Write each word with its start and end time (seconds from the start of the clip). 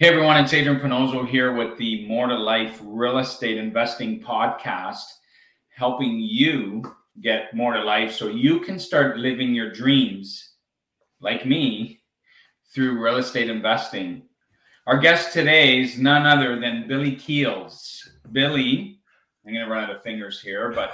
Hey 0.00 0.06
everyone, 0.06 0.36
it's 0.36 0.54
Adrian 0.54 0.78
Panozzo 0.78 1.28
here 1.28 1.52
with 1.54 1.76
the 1.76 2.06
More 2.06 2.28
to 2.28 2.36
Life 2.36 2.80
Real 2.84 3.18
Estate 3.18 3.58
Investing 3.58 4.22
Podcast, 4.22 5.02
helping 5.74 6.20
you 6.20 6.84
get 7.20 7.52
more 7.52 7.72
to 7.72 7.82
life 7.82 8.12
so 8.12 8.28
you 8.28 8.60
can 8.60 8.78
start 8.78 9.18
living 9.18 9.52
your 9.52 9.72
dreams 9.72 10.52
like 11.20 11.44
me 11.44 12.00
through 12.72 13.02
real 13.02 13.16
estate 13.16 13.50
investing. 13.50 14.22
Our 14.86 15.00
guest 15.00 15.32
today 15.32 15.80
is 15.80 15.98
none 15.98 16.26
other 16.26 16.60
than 16.60 16.86
Billy 16.86 17.16
Keels. 17.16 18.08
Billy, 18.30 19.00
I'm 19.44 19.52
going 19.52 19.66
to 19.66 19.68
run 19.68 19.82
out 19.82 19.96
of 19.96 20.04
fingers 20.04 20.40
here, 20.40 20.70
but 20.70 20.92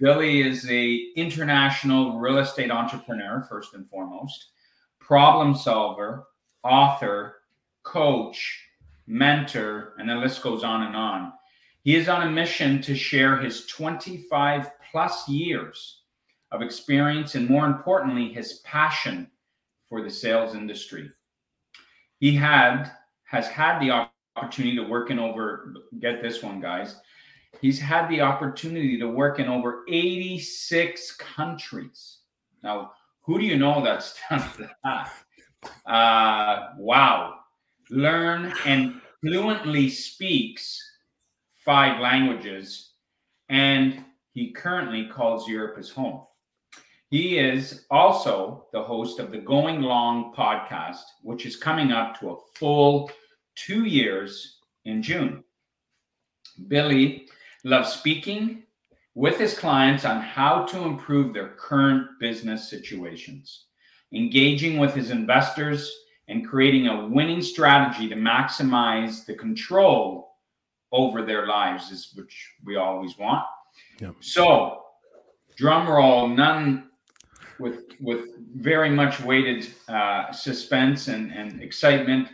Billy 0.00 0.42
is 0.42 0.68
a 0.68 1.12
international 1.14 2.18
real 2.18 2.38
estate 2.38 2.72
entrepreneur 2.72 3.46
first 3.48 3.74
and 3.74 3.88
foremost, 3.88 4.48
problem 4.98 5.54
solver, 5.54 6.26
author, 6.64 7.36
coach, 7.82 8.66
mentor, 9.06 9.94
and 9.98 10.08
the 10.08 10.14
list 10.14 10.42
goes 10.42 10.64
on 10.64 10.82
and 10.82 10.96
on. 10.96 11.32
He 11.82 11.96
is 11.96 12.08
on 12.08 12.26
a 12.26 12.30
mission 12.30 12.82
to 12.82 12.94
share 12.94 13.38
his 13.38 13.66
25 13.66 14.70
plus 14.90 15.28
years 15.28 16.02
of 16.52 16.62
experience 16.62 17.34
and, 17.34 17.48
more 17.48 17.66
importantly, 17.66 18.32
his 18.32 18.60
passion 18.64 19.30
for 19.88 20.02
the 20.02 20.10
sales 20.10 20.54
industry. 20.54 21.10
He 22.18 22.34
had 22.34 22.90
has 23.24 23.46
had 23.46 23.78
the 23.80 24.08
opportunity 24.36 24.76
to 24.76 24.82
work 24.82 25.10
in 25.10 25.18
over 25.18 25.74
get 26.00 26.22
this 26.22 26.42
one 26.42 26.60
guys 26.60 26.96
he's 27.60 27.78
had 27.78 28.08
the 28.08 28.20
opportunity 28.20 28.98
to 28.98 29.08
work 29.08 29.38
in 29.38 29.48
over 29.48 29.84
86 29.88 31.12
countries 31.16 32.18
now 32.62 32.92
who 33.22 33.38
do 33.38 33.44
you 33.44 33.56
know 33.56 33.82
that's 33.82 34.14
done 34.28 34.42
that 34.84 35.12
uh, 35.86 36.68
wow 36.78 37.39
learn 37.90 38.52
and 38.64 39.00
fluently 39.20 39.88
speaks 39.88 40.80
five 41.64 42.00
languages, 42.00 42.92
and 43.48 44.04
he 44.32 44.52
currently 44.52 45.06
calls 45.06 45.48
Europe 45.48 45.76
his 45.76 45.90
home. 45.90 46.22
He 47.10 47.38
is 47.38 47.86
also 47.90 48.66
the 48.72 48.82
host 48.82 49.18
of 49.18 49.32
the 49.32 49.38
Going 49.38 49.82
Long 49.82 50.32
podcast, 50.32 51.02
which 51.22 51.44
is 51.44 51.56
coming 51.56 51.90
up 51.90 52.18
to 52.20 52.30
a 52.30 52.36
full 52.54 53.10
two 53.56 53.84
years 53.84 54.58
in 54.84 55.02
June. 55.02 55.42
Billy 56.68 57.26
loves 57.64 57.92
speaking 57.92 58.62
with 59.14 59.38
his 59.38 59.58
clients 59.58 60.04
on 60.04 60.20
how 60.20 60.64
to 60.66 60.84
improve 60.84 61.34
their 61.34 61.48
current 61.48 62.06
business 62.20 62.70
situations, 62.70 63.66
engaging 64.14 64.78
with 64.78 64.94
his 64.94 65.10
investors 65.10 65.92
and 66.30 66.46
creating 66.46 66.86
a 66.86 67.08
winning 67.08 67.42
strategy 67.42 68.08
to 68.08 68.14
maximize 68.14 69.26
the 69.26 69.34
control 69.34 70.36
over 70.92 71.22
their 71.22 71.46
lives 71.46 71.90
is 71.90 72.12
which 72.14 72.52
we 72.64 72.76
always 72.76 73.18
want. 73.18 73.44
Yep. 74.00 74.14
So, 74.20 74.82
drum 75.56 75.88
roll, 75.88 76.28
none 76.28 76.90
with 77.58 77.82
with 78.00 78.28
very 78.54 78.90
much 78.90 79.20
weighted 79.20 79.68
uh, 79.88 80.32
suspense 80.32 81.08
and, 81.08 81.32
and 81.32 81.60
excitement. 81.60 82.28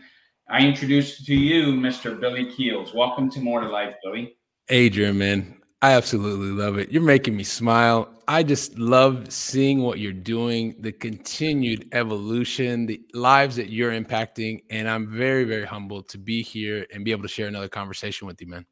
I 0.49 0.61
introduce 0.61 1.25
to 1.25 1.35
you 1.35 1.73
Mr. 1.73 2.21
Billy 2.21 2.53
Keels. 2.53 2.95
Welcome 2.95 3.31
to 3.31 3.41
More 3.41 3.61
to 3.61 3.69
Life, 3.69 3.95
Billy. 4.05 4.37
Adrian, 4.69 5.19
man, 5.19 5.56
I 5.83 5.93
absolutely 5.93 6.51
love 6.51 6.79
it. 6.79 6.91
You're 6.91 7.03
making 7.03 7.37
me 7.37 7.45
smile. 7.45 8.09
I 8.27 8.43
just 8.43 8.79
love 8.79 9.31
seeing 9.31 9.83
what 9.83 9.99
you're 9.99 10.13
doing, 10.13 10.75
the 10.81 10.91
continued 10.91 11.89
evolution, 11.93 12.87
the 12.87 13.01
lives 13.13 13.57
that 13.57 13.69
you're 13.69 13.93
impacting. 13.93 14.63
And 14.71 14.89
I'm 14.89 15.15
very, 15.15 15.45
very 15.45 15.67
humbled 15.67 16.09
to 16.09 16.19
be 16.19 16.43
here 16.43 16.87
and 16.93 17.05
be 17.05 17.13
able 17.13 17.23
to 17.23 17.29
share 17.29 17.47
another 17.47 17.69
conversation 17.69 18.27
with 18.27 18.41
you, 18.41 18.49
man. 18.49 18.65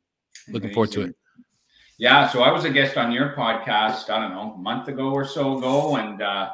Looking 0.49 0.71
Amazing. 0.71 0.75
forward 0.75 0.93
to 0.93 1.01
it. 1.03 1.17
Yeah. 1.99 2.29
So 2.29 2.43
I 2.43 2.51
was 2.51 2.65
a 2.65 2.71
guest 2.71 2.97
on 2.97 3.13
your 3.13 3.35
podcast, 3.37 4.11
I 4.11 4.19
don't 4.19 4.33
know, 4.33 4.55
a 4.55 4.59
month 4.59 4.89
ago 4.89 5.11
or 5.11 5.25
so 5.25 5.59
ago. 5.59 5.97
And 5.97 6.21
uh, 6.23 6.51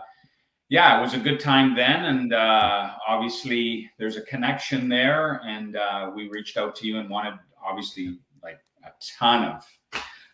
yeah, 0.69 0.98
it 0.98 1.00
was 1.00 1.14
a 1.14 1.19
good 1.19 1.41
time 1.41 1.75
then. 1.76 2.04
And 2.04 2.34
uh, 2.34 2.91
obviously, 3.08 3.88
there's 3.98 4.16
a 4.16 4.22
connection 4.22 4.88
there. 4.88 5.41
And 5.46 5.76
uh, 5.76 6.10
we 6.14 6.28
reached 6.28 6.56
out 6.56 6.75
to 6.76 6.86
you 6.86 6.98
and 6.98 7.08
wanted, 7.08 7.34
obviously, 7.64 8.19
like 8.42 8.58
a 8.84 8.91
ton 9.19 9.44
of 9.44 9.64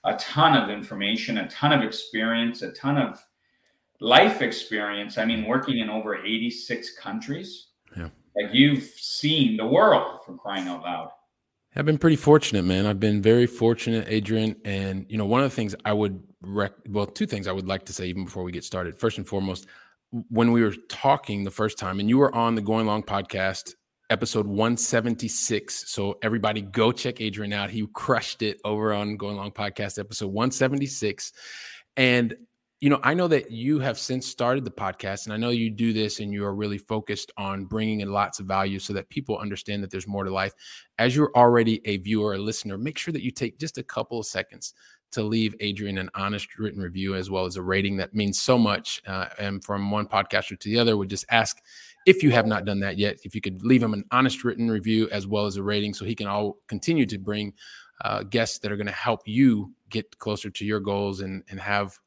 a 0.07 0.15
ton 0.17 0.57
of 0.57 0.71
information, 0.71 1.39
a 1.39 1.49
ton 1.49 1.73
of 1.73 1.83
experience, 1.83 2.63
a 2.63 2.71
ton 2.73 2.97
of 2.97 3.23
life 4.01 4.41
experience. 4.41 5.19
I 5.19 5.25
mean, 5.25 5.47
working 5.47 5.79
in 5.79 5.91
over 5.91 6.17
86 6.17 6.97
countries. 6.99 7.69
Yeah. 7.97 8.09
Like 8.37 8.55
you've 8.55 8.85
seen 8.85 9.57
the 9.57 9.67
world 9.67 10.21
for 10.25 10.37
crying 10.37 10.69
out 10.69 10.83
loud. 10.83 11.11
I've 11.75 11.85
been 11.85 11.99
pretty 11.99 12.17
fortunate, 12.17 12.65
man. 12.65 12.87
I've 12.87 13.01
been 13.01 13.21
very 13.21 13.47
fortunate, 13.47 14.07
Adrian. 14.09 14.57
And, 14.65 15.05
you 15.11 15.19
know, 15.19 15.27
one 15.27 15.43
of 15.43 15.51
the 15.51 15.55
things 15.55 15.75
I 15.85 15.93
would, 15.93 16.23
rec- 16.41 16.73
well, 16.89 17.05
two 17.05 17.27
things 17.27 17.47
I 17.47 17.53
would 17.53 17.67
like 17.67 17.85
to 17.87 17.93
say 17.93 18.07
even 18.07 18.25
before 18.25 18.45
we 18.45 18.53
get 18.53 18.65
started. 18.65 18.99
First 18.99 19.19
and 19.19 19.27
foremost, 19.27 19.67
when 20.31 20.53
we 20.53 20.63
were 20.63 20.75
talking 20.89 21.45
the 21.45 21.51
first 21.51 21.79
time 21.79 22.01
and 22.01 22.09
you 22.09 22.17
were 22.17 22.35
on 22.35 22.55
the 22.55 22.63
Going 22.63 22.87
Long 22.87 23.03
podcast 23.03 23.75
episode 24.11 24.47
176. 24.47 25.91
So 25.91 26.19
everybody 26.23 26.63
go 26.63 26.93
check 26.93 27.21
Adrian 27.21 27.53
out. 27.53 27.71
He 27.71 27.87
crushed 27.93 28.43
it 28.43 28.61
over 28.65 28.93
on 28.93 29.17
Going 29.17 29.37
Long 29.37 29.53
Podcast, 29.53 29.99
episode 29.99 30.29
176. 30.29 31.33
And 31.97 32.37
you 32.81 32.91
know, 32.91 33.01
I 33.03 33.15
know 33.15 33.27
that 33.29 33.51
you 33.51 33.79
have 33.79 33.99
since 33.99 34.27
started 34.27 34.63
the 34.63 34.71
podcast, 34.71 35.25
and 35.25 35.33
I 35.33 35.39
know 35.39 35.49
you 35.49 35.71
do 35.71 35.95
this 35.95 36.21
and 36.21 36.31
you 36.31 36.45
are 36.45 36.55
really 36.55 36.77
focused 36.77 37.33
on 37.39 37.65
bringing 37.65 38.01
in 38.01 38.13
lots 38.13 38.39
of 38.39 38.45
value 38.45 38.79
so 38.79 38.93
that 38.93 39.09
people 39.09 39.39
understand 39.39 39.83
that 39.83 39.91
there's 39.91 40.07
more 40.07 40.25
to 40.25 40.31
life. 40.31 40.53
As 40.99 41.17
you're 41.17 41.33
already 41.35 41.81
a 41.87 41.97
viewer, 41.97 42.35
a 42.35 42.39
listener, 42.39 42.77
make 42.77 42.99
sure 42.99 43.13
that 43.13 43.23
you 43.23 43.31
take 43.31 43.59
just 43.59 43.79
a 43.79 43.83
couple 43.83 44.21
of 44.21 44.27
seconds 44.27 44.75
to 45.13 45.23
leave 45.23 45.55
Adrian 45.61 45.97
an 45.97 46.11
honest 46.15 46.59
written 46.59 46.83
review 46.83 47.15
as 47.15 47.31
well 47.31 47.47
as 47.47 47.57
a 47.57 47.63
rating. 47.63 47.97
That 47.97 48.15
means 48.15 48.41
so 48.41 48.59
much. 48.59 49.01
Uh, 49.07 49.27
and 49.39 49.65
from 49.65 49.91
one 49.91 50.07
podcaster 50.07 50.59
to 50.59 50.69
the 50.69 50.79
other, 50.79 50.99
would 50.99 51.09
just 51.09 51.25
ask 51.31 51.57
if 52.07 52.23
you 52.23 52.31
have 52.31 52.47
not 52.47 52.65
done 52.65 52.81
that 52.81 52.99
yet, 52.99 53.19
if 53.25 53.35
you 53.35 53.41
could 53.41 53.63
leave 53.65 53.83
him 53.83 53.93
an 53.93 54.05
honest 54.13 54.45
written 54.45 54.71
review 54.71 55.09
as 55.11 55.27
well 55.27 55.45
as 55.45 55.57
a 55.57 55.63
rating 55.63 55.93
so 55.93 56.05
he 56.05 56.15
can 56.15 56.29
all 56.29 56.59
continue 56.69 57.05
to 57.05 57.19
bring 57.19 57.53
uh, 58.03 58.23
guests 58.23 58.59
that 58.59 58.71
are 58.71 58.77
going 58.77 58.87
to 58.87 58.93
help 58.93 59.21
you 59.27 59.73
get 59.91 60.17
closer 60.19 60.49
to 60.49 60.65
your 60.65 60.81
goals 60.81 61.21
and, 61.21 61.43
and 61.51 61.59
have 61.61 61.99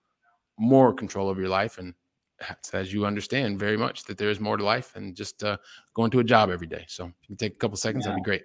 more 0.57 0.93
control 0.93 1.27
over 1.27 1.41
your 1.41 1.49
life. 1.49 1.77
And 1.77 1.93
as 2.73 2.93
you 2.93 3.05
understand 3.05 3.59
very 3.59 3.77
much 3.77 4.05
that 4.05 4.17
there 4.17 4.29
is 4.29 4.39
more 4.39 4.55
to 4.55 4.63
life 4.63 4.93
than 4.93 5.13
just 5.13 5.43
uh, 5.43 5.57
going 5.93 6.11
to 6.11 6.19
a 6.19 6.23
job 6.23 6.49
every 6.49 6.67
day. 6.67 6.85
So 6.87 7.05
if 7.05 7.11
you 7.23 7.27
can 7.27 7.37
take 7.37 7.53
a 7.53 7.57
couple 7.57 7.77
seconds, 7.77 8.05
yeah. 8.05 8.11
that'd 8.11 8.23
be 8.23 8.27
great. 8.27 8.43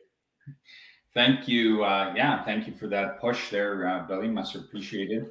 Thank 1.15 1.47
you. 1.47 1.84
Uh, 1.84 2.12
yeah, 2.16 2.42
thank 2.44 2.66
you 2.66 2.75
for 2.75 2.88
that 2.88 3.21
push 3.21 3.50
there, 3.50 3.86
uh, 3.86 4.06
Billy. 4.06 4.28
Much 4.28 4.56
appreciated. 4.56 5.31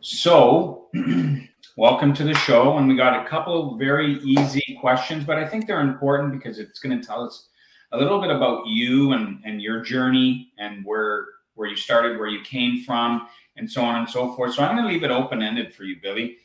So, 0.00 0.88
welcome 1.76 2.14
to 2.14 2.24
the 2.24 2.34
show. 2.34 2.78
And 2.78 2.88
we 2.88 2.96
got 2.96 3.24
a 3.24 3.28
couple 3.28 3.72
of 3.72 3.78
very 3.78 4.14
easy 4.20 4.78
questions, 4.80 5.24
but 5.24 5.38
I 5.38 5.46
think 5.46 5.66
they're 5.66 5.80
important 5.80 6.32
because 6.32 6.58
it's 6.58 6.78
going 6.78 6.98
to 7.00 7.06
tell 7.06 7.24
us 7.24 7.48
a 7.92 7.98
little 7.98 8.20
bit 8.20 8.30
about 8.30 8.66
you 8.66 9.12
and, 9.12 9.40
and 9.44 9.60
your 9.60 9.80
journey 9.82 10.52
and 10.58 10.84
where 10.84 11.26
where 11.54 11.68
you 11.68 11.76
started, 11.76 12.18
where 12.18 12.28
you 12.28 12.42
came 12.42 12.84
from, 12.84 13.28
and 13.56 13.70
so 13.70 13.82
on 13.82 13.96
and 13.96 14.08
so 14.08 14.34
forth. 14.34 14.54
So 14.54 14.62
I'm 14.62 14.76
going 14.76 14.86
to 14.86 14.92
leave 14.92 15.04
it 15.04 15.10
open 15.10 15.42
ended 15.42 15.72
for 15.72 15.84
you, 15.84 15.96
Billy. 16.02 16.36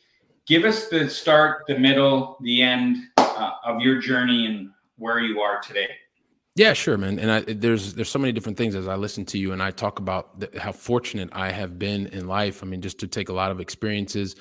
Give 0.46 0.64
us 0.64 0.88
the 0.88 1.08
start, 1.08 1.64
the 1.68 1.78
middle, 1.78 2.38
the 2.40 2.62
end 2.62 2.96
uh, 3.18 3.50
of 3.64 3.82
your 3.82 4.00
journey 4.00 4.46
and 4.46 4.70
where 4.96 5.20
you 5.20 5.40
are 5.40 5.60
today. 5.60 5.88
Yeah, 6.54 6.72
sure, 6.72 6.98
man. 6.98 7.18
And 7.18 7.30
I, 7.30 7.40
there's 7.40 7.94
there's 7.94 8.10
so 8.10 8.18
many 8.18 8.32
different 8.32 8.58
things 8.58 8.74
as 8.74 8.88
I 8.88 8.96
listen 8.96 9.24
to 9.26 9.38
you 9.38 9.52
and 9.52 9.62
I 9.62 9.70
talk 9.70 9.98
about 9.98 10.40
the, 10.40 10.50
how 10.58 10.72
fortunate 10.72 11.30
I 11.32 11.50
have 11.50 11.78
been 11.78 12.06
in 12.08 12.26
life. 12.26 12.62
I 12.62 12.66
mean, 12.66 12.82
just 12.82 12.98
to 13.00 13.06
take 13.06 13.28
a 13.28 13.32
lot 13.32 13.50
of 13.50 13.60
experiences 13.60 14.36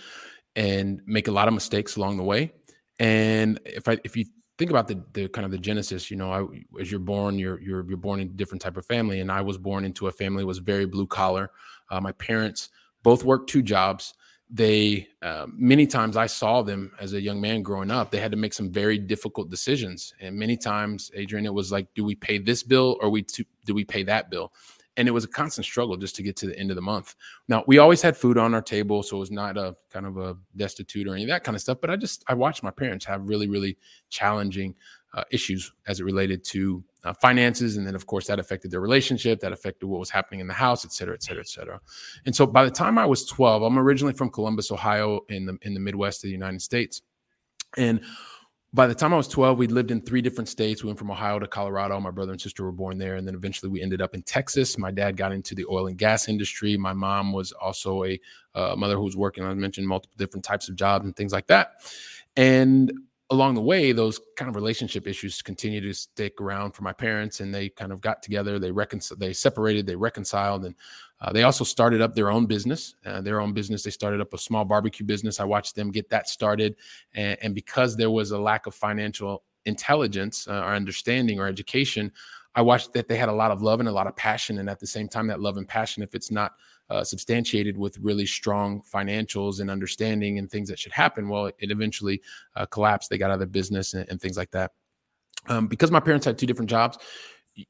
and 0.55 1.01
make 1.05 1.27
a 1.27 1.31
lot 1.31 1.47
of 1.47 1.53
mistakes 1.53 1.95
along 1.95 2.17
the 2.17 2.23
way. 2.23 2.51
And 2.99 3.59
if 3.65 3.87
I 3.87 3.97
if 4.03 4.15
you 4.15 4.25
think 4.57 4.71
about 4.71 4.87
the 4.87 5.03
the 5.13 5.27
kind 5.29 5.45
of 5.45 5.51
the 5.51 5.57
genesis, 5.57 6.11
you 6.11 6.17
know, 6.17 6.31
I, 6.31 6.79
as 6.79 6.91
you're 6.91 6.99
born, 6.99 7.39
you're 7.39 7.59
you're 7.61 7.87
you're 7.87 7.97
born 7.97 8.19
in 8.19 8.27
a 8.27 8.31
different 8.31 8.61
type 8.61 8.77
of 8.77 8.85
family, 8.85 9.19
and 9.19 9.31
I 9.31 9.41
was 9.41 9.57
born 9.57 9.85
into 9.85 10.07
a 10.07 10.11
family 10.11 10.43
was 10.43 10.59
very 10.59 10.85
blue 10.85 11.07
collar. 11.07 11.51
Uh, 11.89 11.99
my 11.99 12.11
parents 12.13 12.69
both 13.03 13.23
worked 13.23 13.49
two 13.49 13.61
jobs 13.61 14.13
they 14.51 15.07
uh, 15.21 15.47
many 15.53 15.87
times 15.87 16.17
I 16.17 16.25
saw 16.25 16.61
them 16.61 16.91
as 16.99 17.13
a 17.13 17.21
young 17.21 17.39
man 17.39 17.61
growing 17.61 17.89
up. 17.89 18.11
They 18.11 18.19
had 18.19 18.31
to 18.31 18.37
make 18.37 18.53
some 18.53 18.69
very 18.69 18.97
difficult 18.97 19.49
decisions, 19.49 20.13
and 20.19 20.35
many 20.35 20.57
times, 20.57 21.09
Adrian, 21.15 21.45
it 21.45 21.53
was 21.53 21.71
like, 21.71 21.87
do 21.95 22.03
we 22.03 22.15
pay 22.15 22.37
this 22.37 22.61
bill 22.61 22.97
or 23.01 23.09
we 23.09 23.23
to, 23.23 23.45
do 23.65 23.73
we 23.73 23.85
pay 23.85 24.03
that 24.03 24.29
bill? 24.29 24.51
And 24.97 25.07
it 25.07 25.11
was 25.11 25.23
a 25.23 25.27
constant 25.27 25.65
struggle 25.65 25.95
just 25.95 26.15
to 26.17 26.23
get 26.23 26.35
to 26.37 26.47
the 26.47 26.59
end 26.59 26.69
of 26.69 26.75
the 26.75 26.81
month. 26.81 27.15
Now 27.47 27.63
we 27.65 27.77
always 27.77 28.01
had 28.01 28.17
food 28.17 28.37
on 28.37 28.53
our 28.53 28.61
table, 28.61 29.03
so 29.03 29.17
it 29.17 29.19
was 29.21 29.31
not 29.31 29.57
a 29.57 29.75
kind 29.89 30.05
of 30.05 30.17
a 30.17 30.35
destitute 30.57 31.07
or 31.07 31.13
any 31.13 31.23
of 31.23 31.29
that 31.29 31.43
kind 31.43 31.55
of 31.55 31.61
stuff. 31.61 31.77
But 31.79 31.89
I 31.89 31.95
just 31.95 32.23
I 32.27 32.33
watched 32.33 32.61
my 32.61 32.71
parents 32.71 33.05
have 33.05 33.27
really 33.27 33.47
really 33.47 33.77
challenging 34.09 34.75
uh, 35.13 35.23
issues 35.31 35.71
as 35.87 35.99
it 35.99 36.03
related 36.03 36.43
to 36.43 36.83
uh, 37.03 37.13
finances. 37.13 37.77
And 37.77 37.85
then, 37.85 37.95
of 37.95 38.05
course, 38.05 38.27
that 38.27 38.39
affected 38.39 38.71
their 38.71 38.79
relationship, 38.79 39.39
that 39.41 39.51
affected 39.51 39.87
what 39.87 39.99
was 39.99 40.09
happening 40.09 40.39
in 40.39 40.47
the 40.47 40.53
house, 40.53 40.85
et 40.85 40.91
cetera, 40.91 41.13
et 41.13 41.23
cetera, 41.23 41.41
et 41.41 41.47
cetera. 41.47 41.81
And 42.25 42.35
so 42.35 42.45
by 42.45 42.63
the 42.63 42.71
time 42.71 42.97
I 42.97 43.05
was 43.05 43.25
12, 43.25 43.63
I'm 43.63 43.77
originally 43.77 44.13
from 44.13 44.29
Columbus, 44.29 44.71
Ohio, 44.71 45.21
in 45.29 45.45
the, 45.45 45.57
in 45.63 45.73
the 45.73 45.79
Midwest 45.79 46.23
of 46.23 46.27
the 46.27 46.33
United 46.33 46.61
States. 46.61 47.01
And 47.77 48.01
by 48.73 48.87
the 48.87 48.95
time 48.95 49.13
I 49.13 49.17
was 49.17 49.27
12, 49.27 49.57
we'd 49.57 49.71
lived 49.71 49.91
in 49.91 50.01
three 50.01 50.21
different 50.21 50.47
states. 50.47 50.81
We 50.81 50.87
went 50.87 50.97
from 50.97 51.11
Ohio 51.11 51.39
to 51.39 51.47
Colorado. 51.47 51.99
My 51.99 52.11
brother 52.11 52.31
and 52.31 52.39
sister 52.39 52.63
were 52.63 52.71
born 52.71 52.97
there. 52.97 53.15
And 53.15 53.27
then 53.27 53.35
eventually 53.35 53.69
we 53.69 53.81
ended 53.81 54.01
up 54.01 54.15
in 54.15 54.21
Texas. 54.23 54.77
My 54.77 54.91
dad 54.91 55.17
got 55.17 55.33
into 55.33 55.53
the 55.53 55.65
oil 55.69 55.87
and 55.87 55.97
gas 55.97 56.29
industry. 56.29 56.77
My 56.77 56.93
mom 56.93 57.33
was 57.33 57.51
also 57.51 58.05
a 58.05 58.19
uh, 58.55 58.75
mother 58.77 58.95
who 58.95 59.03
was 59.03 59.17
working, 59.17 59.43
I 59.43 59.53
mentioned 59.53 59.87
multiple 59.87 60.15
different 60.17 60.45
types 60.45 60.69
of 60.69 60.75
jobs 60.75 61.05
and 61.05 61.15
things 61.15 61.33
like 61.33 61.47
that. 61.47 61.81
And 62.37 62.93
along 63.29 63.55
the 63.55 63.61
way, 63.61 63.93
those 63.93 64.19
kind 64.37 64.49
of 64.49 64.55
relationship 64.55 65.07
issues 65.07 65.41
continue 65.41 65.81
to 65.81 65.93
stick 65.93 66.39
around 66.39 66.71
for 66.71 66.83
my 66.83 66.93
parents, 66.93 67.39
and 67.39 67.55
they 67.55 67.69
kind 67.69 67.91
of 67.91 68.01
got 68.01 68.21
together. 68.21 68.59
They 68.59 68.71
reconciled, 68.71 69.19
they 69.19 69.33
separated, 69.33 69.87
they 69.87 69.95
reconciled, 69.95 70.65
and 70.65 70.75
uh, 71.21 71.31
they 71.31 71.43
also 71.43 71.63
started 71.63 72.01
up 72.01 72.15
their 72.15 72.31
own 72.31 72.47
business. 72.47 72.95
Uh, 73.05 73.21
their 73.21 73.39
own 73.39 73.53
business. 73.53 73.83
They 73.83 73.91
started 73.91 74.21
up 74.21 74.33
a 74.33 74.37
small 74.37 74.65
barbecue 74.65 75.05
business. 75.05 75.39
I 75.39 75.43
watched 75.43 75.75
them 75.75 75.91
get 75.91 76.09
that 76.09 76.27
started, 76.27 76.75
and, 77.13 77.37
and 77.41 77.55
because 77.55 77.95
there 77.95 78.11
was 78.11 78.31
a 78.31 78.39
lack 78.39 78.65
of 78.65 78.73
financial 78.73 79.43
intelligence 79.65 80.47
uh, 80.47 80.53
or 80.53 80.73
understanding 80.73 81.39
or 81.39 81.47
education, 81.47 82.11
I 82.55 82.61
watched 82.61 82.93
that 82.93 83.07
they 83.07 83.17
had 83.17 83.29
a 83.29 83.33
lot 83.33 83.51
of 83.51 83.61
love 83.61 83.79
and 83.79 83.87
a 83.87 83.91
lot 83.91 84.07
of 84.07 84.15
passion, 84.15 84.57
and 84.57 84.69
at 84.69 84.79
the 84.79 84.87
same 84.87 85.07
time, 85.07 85.27
that 85.27 85.39
love 85.39 85.57
and 85.57 85.67
passion, 85.67 86.03
if 86.03 86.15
it's 86.15 86.31
not 86.31 86.53
uh, 86.89 87.03
substantiated 87.03 87.77
with 87.77 87.97
really 87.99 88.25
strong 88.25 88.81
financials 88.81 89.61
and 89.61 89.71
understanding 89.71 90.39
and 90.39 90.51
things 90.51 90.67
that 90.67 90.77
should 90.77 90.91
happen, 90.91 91.29
well, 91.29 91.45
it 91.45 91.55
eventually 91.71 92.21
uh, 92.55 92.65
collapsed. 92.65 93.09
They 93.09 93.17
got 93.17 93.29
out 93.29 93.35
of 93.35 93.39
the 93.39 93.47
business 93.47 93.93
and, 93.93 94.09
and 94.09 94.19
things 94.19 94.35
like 94.35 94.51
that. 94.51 94.71
Um, 95.47 95.67
because 95.67 95.89
my 95.89 95.99
parents 96.01 96.25
had 96.25 96.37
two 96.37 96.45
different 96.45 96.69
jobs, 96.69 96.97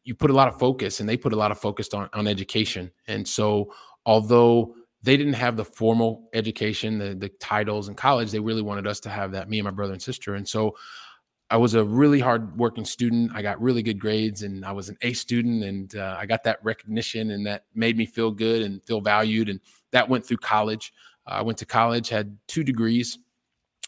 you 0.03 0.15
put 0.15 0.29
a 0.29 0.33
lot 0.33 0.47
of 0.47 0.59
focus 0.59 0.99
and 0.99 1.09
they 1.09 1.17
put 1.17 1.33
a 1.33 1.35
lot 1.35 1.51
of 1.51 1.59
focus 1.59 1.93
on, 1.93 2.09
on 2.13 2.27
education. 2.27 2.91
And 3.07 3.27
so, 3.27 3.73
although 4.05 4.75
they 5.03 5.17
didn't 5.17 5.33
have 5.33 5.57
the 5.57 5.65
formal 5.65 6.29
education, 6.33 6.99
the, 6.99 7.15
the 7.15 7.29
titles 7.39 7.89
in 7.89 7.95
college, 7.95 8.31
they 8.31 8.39
really 8.39 8.61
wanted 8.61 8.87
us 8.87 8.99
to 9.01 9.09
have 9.09 9.31
that, 9.31 9.49
me 9.49 9.59
and 9.59 9.65
my 9.65 9.71
brother 9.71 9.93
and 9.93 10.01
sister. 10.01 10.35
And 10.35 10.47
so, 10.47 10.75
I 11.51 11.57
was 11.57 11.73
a 11.73 11.83
really 11.83 12.21
hard 12.21 12.57
working 12.57 12.85
student. 12.85 13.31
I 13.35 13.41
got 13.41 13.61
really 13.61 13.83
good 13.83 13.99
grades 13.99 14.43
and 14.43 14.63
I 14.63 14.71
was 14.71 14.87
an 14.87 14.97
A 15.01 15.11
student 15.11 15.65
and 15.65 15.93
uh, 15.97 16.15
I 16.17 16.25
got 16.25 16.43
that 16.43 16.63
recognition 16.63 17.31
and 17.31 17.45
that 17.45 17.65
made 17.75 17.97
me 17.97 18.05
feel 18.05 18.31
good 18.31 18.61
and 18.61 18.81
feel 18.85 19.01
valued. 19.01 19.49
And 19.49 19.59
that 19.91 20.07
went 20.07 20.25
through 20.25 20.37
college. 20.37 20.93
Uh, 21.27 21.31
I 21.31 21.41
went 21.41 21.57
to 21.57 21.65
college, 21.65 22.07
had 22.07 22.37
two 22.47 22.63
degrees, 22.63 23.19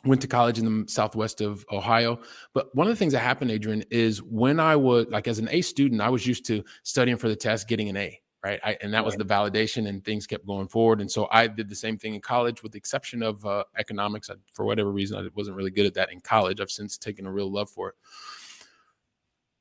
went 0.05 0.21
to 0.21 0.27
college 0.27 0.59
in 0.59 0.65
the 0.65 0.91
southwest 0.91 1.41
of 1.41 1.65
Ohio. 1.71 2.19
But 2.53 2.73
one 2.75 2.87
of 2.87 2.91
the 2.91 2.97
things 2.97 3.13
that 3.13 3.19
happened, 3.19 3.51
Adrian, 3.51 3.83
is 3.89 4.21
when 4.21 4.59
I 4.59 4.75
was 4.75 5.07
like 5.09 5.27
as 5.27 5.39
an 5.39 5.47
A 5.51 5.61
student, 5.61 6.01
I 6.01 6.09
was 6.09 6.27
used 6.27 6.45
to 6.47 6.63
studying 6.83 7.17
for 7.17 7.29
the 7.29 7.35
test, 7.35 7.67
getting 7.67 7.89
an 7.89 7.97
A 7.97 8.19
right? 8.43 8.59
I, 8.63 8.77
and 8.81 8.93
that 8.93 9.05
was 9.05 9.15
the 9.15 9.23
validation, 9.23 9.87
and 9.87 10.03
things 10.03 10.27
kept 10.27 10.45
going 10.45 10.67
forward. 10.67 10.99
And 10.99 11.09
so 11.09 11.27
I 11.31 11.47
did 11.47 11.69
the 11.69 11.75
same 11.75 11.97
thing 11.97 12.13
in 12.13 12.21
college, 12.21 12.61
with 12.61 12.73
the 12.73 12.77
exception 12.77 13.23
of 13.23 13.45
uh, 13.45 13.63
economics. 13.77 14.29
I, 14.29 14.33
for 14.53 14.65
whatever 14.65 14.91
reason, 14.91 15.17
I 15.17 15.29
wasn't 15.33 15.55
really 15.55 15.71
good 15.71 15.85
at 15.85 15.93
that 15.93 16.11
in 16.11 16.19
college. 16.19 16.59
I've 16.59 16.69
since 16.69 16.97
taken 16.97 17.25
a 17.25 17.31
real 17.31 17.51
love 17.51 17.69
for 17.69 17.89
it. 17.89 17.95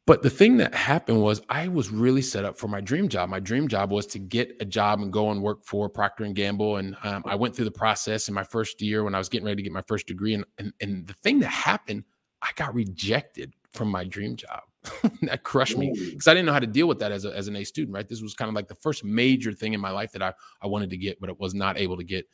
But 0.05 0.23
the 0.23 0.31
thing 0.31 0.57
that 0.57 0.75
happened 0.75 1.23
was 1.23 1.43
I 1.49 1.69
was 1.69 1.91
really 1.91 2.23
set 2.23 2.45
up 2.45 2.59
for 2.59 2.67
my 2.67 2.81
dream 2.81 3.09
job. 3.09 3.29
My 3.29 3.39
dream 3.39 3.69
job 3.69 3.93
was 3.93 4.07
to 4.09 4.19
get 4.19 4.57
a 4.59 4.65
job 4.65 5.01
and 5.01 5.13
go 5.13 5.31
and 5.31 5.41
work 5.41 5.65
for 5.65 5.89
Procter 5.89 6.25
and 6.25 6.35
Gamble. 6.35 6.79
And 6.79 6.97
um, 7.05 7.23
I 7.25 7.37
went 7.37 7.55
through 7.55 7.67
the 7.67 7.71
process 7.71 8.27
in 8.27 8.35
my 8.35 8.43
first 8.43 8.83
year 8.83 9.05
when 9.05 9.15
I 9.15 9.19
was 9.19 9.29
getting 9.29 9.47
ready 9.47 9.57
to 9.57 9.63
get 9.63 9.73
my 9.73 9.83
first 9.83 10.09
degree. 10.09 10.35
And, 10.35 10.45
and, 10.59 10.73
and 10.81 11.07
the 11.07 11.15
thing 11.15 11.39
that 11.41 11.49
happened, 11.49 12.03
I 12.43 12.51
got 12.57 12.75
rejected 12.75 13.55
from 13.71 13.89
my 13.89 14.05
dream 14.05 14.35
job. 14.35 14.63
that 15.23 15.45
crushed 15.45 15.79
me 15.79 15.93
because 15.95 16.27
I 16.27 16.35
didn't 16.35 16.47
know 16.47 16.53
how 16.53 16.59
to 16.59 16.67
deal 16.67 16.89
with 16.89 16.99
that 16.99 17.13
as, 17.13 17.25
a, 17.25 17.37
as 17.37 17.47
an 17.47 17.55
A 17.55 17.63
student, 17.63 17.95
right? 17.95 18.09
This 18.09 18.21
was 18.21 18.35
kind 18.35 18.49
of 18.49 18.57
like 18.57 18.67
the 18.67 18.75
first 18.75 19.05
major 19.05 19.53
thing 19.53 19.75
in 19.75 19.81
my 19.81 19.91
life 19.91 20.11
that 20.11 20.23
I, 20.23 20.33
I 20.61 20.67
wanted 20.67 20.91
to 20.91 20.97
get, 20.97 21.21
but 21.21 21.31
it 21.31 21.39
was 21.39 21.55
not 21.55 21.79
able 21.79 21.97
to 21.97 22.03
get. 22.03 22.27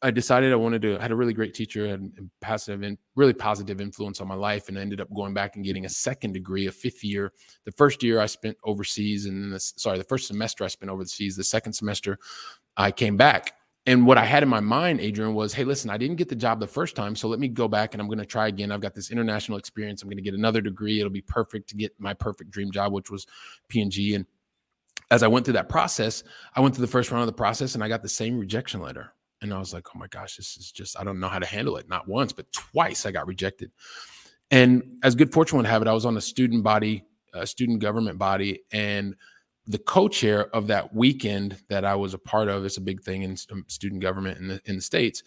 I 0.00 0.10
decided 0.10 0.52
I 0.52 0.56
wanted 0.56 0.82
to, 0.82 0.98
I 0.98 1.02
had 1.02 1.10
a 1.10 1.16
really 1.16 1.32
great 1.32 1.54
teacher 1.54 1.86
and 1.86 2.30
passive 2.40 2.82
and 2.82 2.96
really 3.16 3.32
positive 3.32 3.80
influence 3.80 4.20
on 4.20 4.28
my 4.28 4.36
life. 4.36 4.68
And 4.68 4.78
I 4.78 4.80
ended 4.80 5.00
up 5.00 5.12
going 5.12 5.34
back 5.34 5.56
and 5.56 5.64
getting 5.64 5.86
a 5.86 5.88
second 5.88 6.32
degree, 6.32 6.66
a 6.66 6.72
fifth 6.72 7.02
year. 7.02 7.32
The 7.64 7.72
first 7.72 8.02
year 8.02 8.20
I 8.20 8.26
spent 8.26 8.56
overseas, 8.62 9.26
and 9.26 9.42
then 9.42 9.50
the, 9.50 9.58
sorry, 9.58 9.98
the 9.98 10.04
first 10.04 10.28
semester 10.28 10.62
I 10.64 10.68
spent 10.68 10.90
overseas. 10.90 11.36
The 11.36 11.44
second 11.44 11.72
semester 11.72 12.18
I 12.76 12.92
came 12.92 13.16
back 13.16 13.54
and 13.88 14.06
what 14.06 14.18
I 14.18 14.24
had 14.26 14.42
in 14.42 14.50
my 14.50 14.60
mind, 14.60 15.00
Adrian, 15.00 15.32
was, 15.32 15.54
hey, 15.54 15.64
listen, 15.64 15.88
I 15.88 15.96
didn't 15.96 16.16
get 16.16 16.28
the 16.28 16.36
job 16.36 16.60
the 16.60 16.66
first 16.66 16.94
time, 16.94 17.16
so 17.16 17.26
let 17.26 17.40
me 17.40 17.48
go 17.48 17.68
back 17.68 17.94
and 17.94 18.02
I'm 18.02 18.06
going 18.06 18.18
to 18.18 18.26
try 18.26 18.48
again. 18.48 18.70
I've 18.70 18.82
got 18.82 18.94
this 18.94 19.10
international 19.10 19.56
experience. 19.56 20.02
I'm 20.02 20.10
going 20.10 20.18
to 20.18 20.22
get 20.22 20.34
another 20.34 20.60
degree. 20.60 20.98
It'll 21.00 21.08
be 21.08 21.22
perfect 21.22 21.70
to 21.70 21.74
get 21.74 21.98
my 21.98 22.12
perfect 22.12 22.50
dream 22.50 22.70
job, 22.70 22.92
which 22.92 23.10
was 23.10 23.26
P&G. 23.68 24.14
And 24.14 24.26
as 25.10 25.22
I 25.22 25.26
went 25.26 25.46
through 25.46 25.54
that 25.54 25.70
process, 25.70 26.22
I 26.54 26.60
went 26.60 26.74
through 26.74 26.84
the 26.84 26.92
first 26.92 27.10
round 27.10 27.22
of 27.22 27.28
the 27.28 27.32
process 27.32 27.74
and 27.74 27.82
I 27.82 27.88
got 27.88 28.02
the 28.02 28.10
same 28.10 28.38
rejection 28.38 28.82
letter. 28.82 29.14
And 29.40 29.54
I 29.54 29.58
was 29.58 29.72
like, 29.72 29.86
oh 29.94 29.98
my 29.98 30.08
gosh, 30.08 30.36
this 30.36 30.56
is 30.56 30.72
just, 30.72 30.98
I 30.98 31.04
don't 31.04 31.20
know 31.20 31.28
how 31.28 31.38
to 31.38 31.46
handle 31.46 31.76
it. 31.76 31.88
Not 31.88 32.08
once, 32.08 32.32
but 32.32 32.50
twice 32.52 33.06
I 33.06 33.12
got 33.12 33.26
rejected. 33.26 33.70
And 34.50 34.98
as 35.02 35.14
good 35.14 35.32
fortune 35.32 35.58
would 35.58 35.66
have 35.66 35.82
it, 35.82 35.88
I 35.88 35.92
was 35.92 36.06
on 36.06 36.16
a 36.16 36.20
student 36.20 36.62
body, 36.62 37.04
a 37.34 37.46
student 37.46 37.80
government 37.80 38.18
body, 38.18 38.62
and 38.72 39.14
the 39.66 39.78
co-chair 39.78 40.48
of 40.56 40.66
that 40.68 40.94
weekend 40.94 41.58
that 41.68 41.84
I 41.84 41.94
was 41.94 42.14
a 42.14 42.18
part 42.18 42.48
of, 42.48 42.64
it's 42.64 42.78
a 42.78 42.80
big 42.80 43.02
thing 43.02 43.22
in 43.22 43.36
student 43.36 44.00
government 44.00 44.38
in 44.38 44.48
the 44.48 44.60
in 44.64 44.76
the 44.76 44.82
states, 44.82 45.22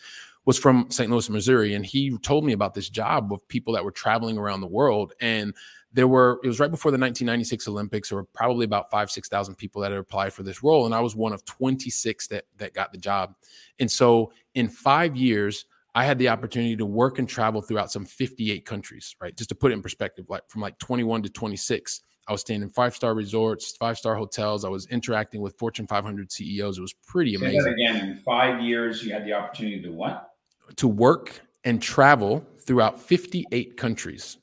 was 0.46 0.58
from 0.58 0.90
St. 0.90 1.12
Louis, 1.12 1.30
Missouri, 1.30 1.76
and 1.76 1.86
he 1.86 2.18
told 2.18 2.44
me 2.44 2.54
about 2.54 2.74
this 2.74 2.90
job 2.90 3.32
of 3.32 3.48
people 3.48 3.76
that 3.76 3.86
were 3.86 3.92
traveling 3.92 4.40
around 4.40 4.62
the 4.62 4.68
world, 4.68 5.14
and 5.22 5.54
there 5.94 6.08
were 6.08 6.40
it 6.44 6.48
was 6.48 6.60
right 6.60 6.72
before 6.72 6.92
the 6.92 6.98
1996 6.98 7.68
Olympics. 7.68 8.10
There 8.10 8.18
were 8.18 8.24
probably 8.24 8.66
about 8.66 8.90
five 8.92 9.12
six 9.12 9.28
thousand 9.28 9.56
people 9.56 9.82
that 9.82 9.92
had 9.92 10.00
applied 10.00 10.34
for 10.34 10.44
this 10.44 10.64
role, 10.64 10.86
and 10.86 10.96
I 10.96 11.00
was 11.00 11.16
one 11.16 11.34
of 11.34 11.44
26 11.46 12.28
that 12.28 12.46
that 12.58 12.74
got 12.74 12.92
the 12.92 12.98
job, 12.98 13.36
and 13.80 13.90
so 13.92 14.32
in 14.56 14.70
five 14.70 15.16
years. 15.16 15.66
I 15.94 16.06
had 16.06 16.18
the 16.18 16.30
opportunity 16.30 16.78
to 16.78 16.86
work 16.86 17.20
and 17.20 17.28
travel 17.28 17.62
throughout 17.62 17.92
some 17.92 18.06
58 18.06 18.64
countries, 18.64 19.14
right? 19.20 19.36
Just 19.36 19.50
to 19.50 19.56
put 19.56 19.72
it 19.72 19.74
in 19.74 19.82
perspective, 19.82 20.24
like 20.30 20.44
from 20.48 20.62
like 20.62 20.80
21 20.80 21.24
to 21.24 21.30
26 21.30 22.00
I 22.28 22.32
was 22.32 22.42
staying 22.42 22.62
in 22.62 22.70
five 22.70 22.96
star 22.96 23.14
resorts, 23.14 23.76
five 23.76 23.98
star 23.98 24.16
hotels. 24.16 24.64
I 24.64 24.70
was 24.70 24.86
interacting 24.88 25.42
with 25.42 25.58
Fortune 25.58 25.88
500 25.88 26.32
CEOs. 26.32 26.78
It 26.78 26.82
was 26.82 26.94
pretty 26.94 27.36
Say 27.36 27.46
amazing. 27.46 27.74
again, 27.74 27.96
in 28.10 28.16
five 28.18 28.62
years, 28.62 29.04
you 29.04 29.12
had 29.12 29.26
the 29.26 29.34
opportunity 29.34 29.82
to 29.82 29.92
what? 29.92 30.30
To 30.78 30.88
work 30.88 31.42
and 31.64 31.82
travel 31.82 32.46
throughout 32.60 33.02
58 33.02 33.76
countries. 33.76 34.38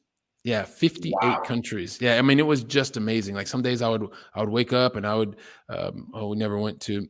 Yeah, 0.48 0.62
58 0.62 1.14
wow. 1.20 1.40
countries. 1.44 1.98
Yeah, 2.00 2.16
I 2.18 2.22
mean, 2.22 2.38
it 2.38 2.46
was 2.46 2.64
just 2.64 2.96
amazing. 2.96 3.34
Like 3.34 3.46
some 3.46 3.60
days 3.60 3.82
I 3.82 3.90
would 3.90 4.08
I 4.34 4.40
would 4.40 4.48
wake 4.48 4.72
up 4.72 4.96
and 4.96 5.06
I 5.06 5.14
would 5.14 5.36
um, 5.68 6.10
oh 6.14 6.28
we 6.28 6.38
never 6.38 6.56
went 6.56 6.80
to 6.82 7.06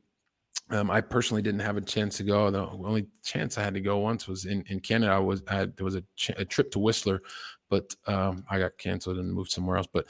um, 0.71 0.91
I 0.91 1.01
personally 1.01 1.41
didn't 1.41 1.61
have 1.61 1.77
a 1.77 1.81
chance 1.81 2.17
to 2.17 2.25
go. 2.25 2.51
The 2.51 2.67
only 2.67 3.07
chance 3.23 3.57
I 3.57 3.63
had 3.63 3.75
to 3.75 3.81
go 3.81 3.99
once 3.99 4.27
was 4.27 4.45
in, 4.45 4.65
in 4.69 4.81
Canada. 4.81 5.13
I 5.13 5.21
was 5.21 5.45
I 5.47 5.55
had, 5.55 5.77
there 5.77 5.85
was 5.85 5.95
a, 5.95 6.03
ch- 6.17 6.31
a 6.37 6.45
trip 6.45 6.73
to 6.73 6.81
Whistler 6.81 7.23
but 7.69 7.95
um, 8.07 8.45
I 8.51 8.59
got 8.59 8.79
canceled 8.79 9.19
and 9.19 9.33
moved 9.33 9.51
somewhere 9.51 9.77
else. 9.77 9.89
But 9.93 10.07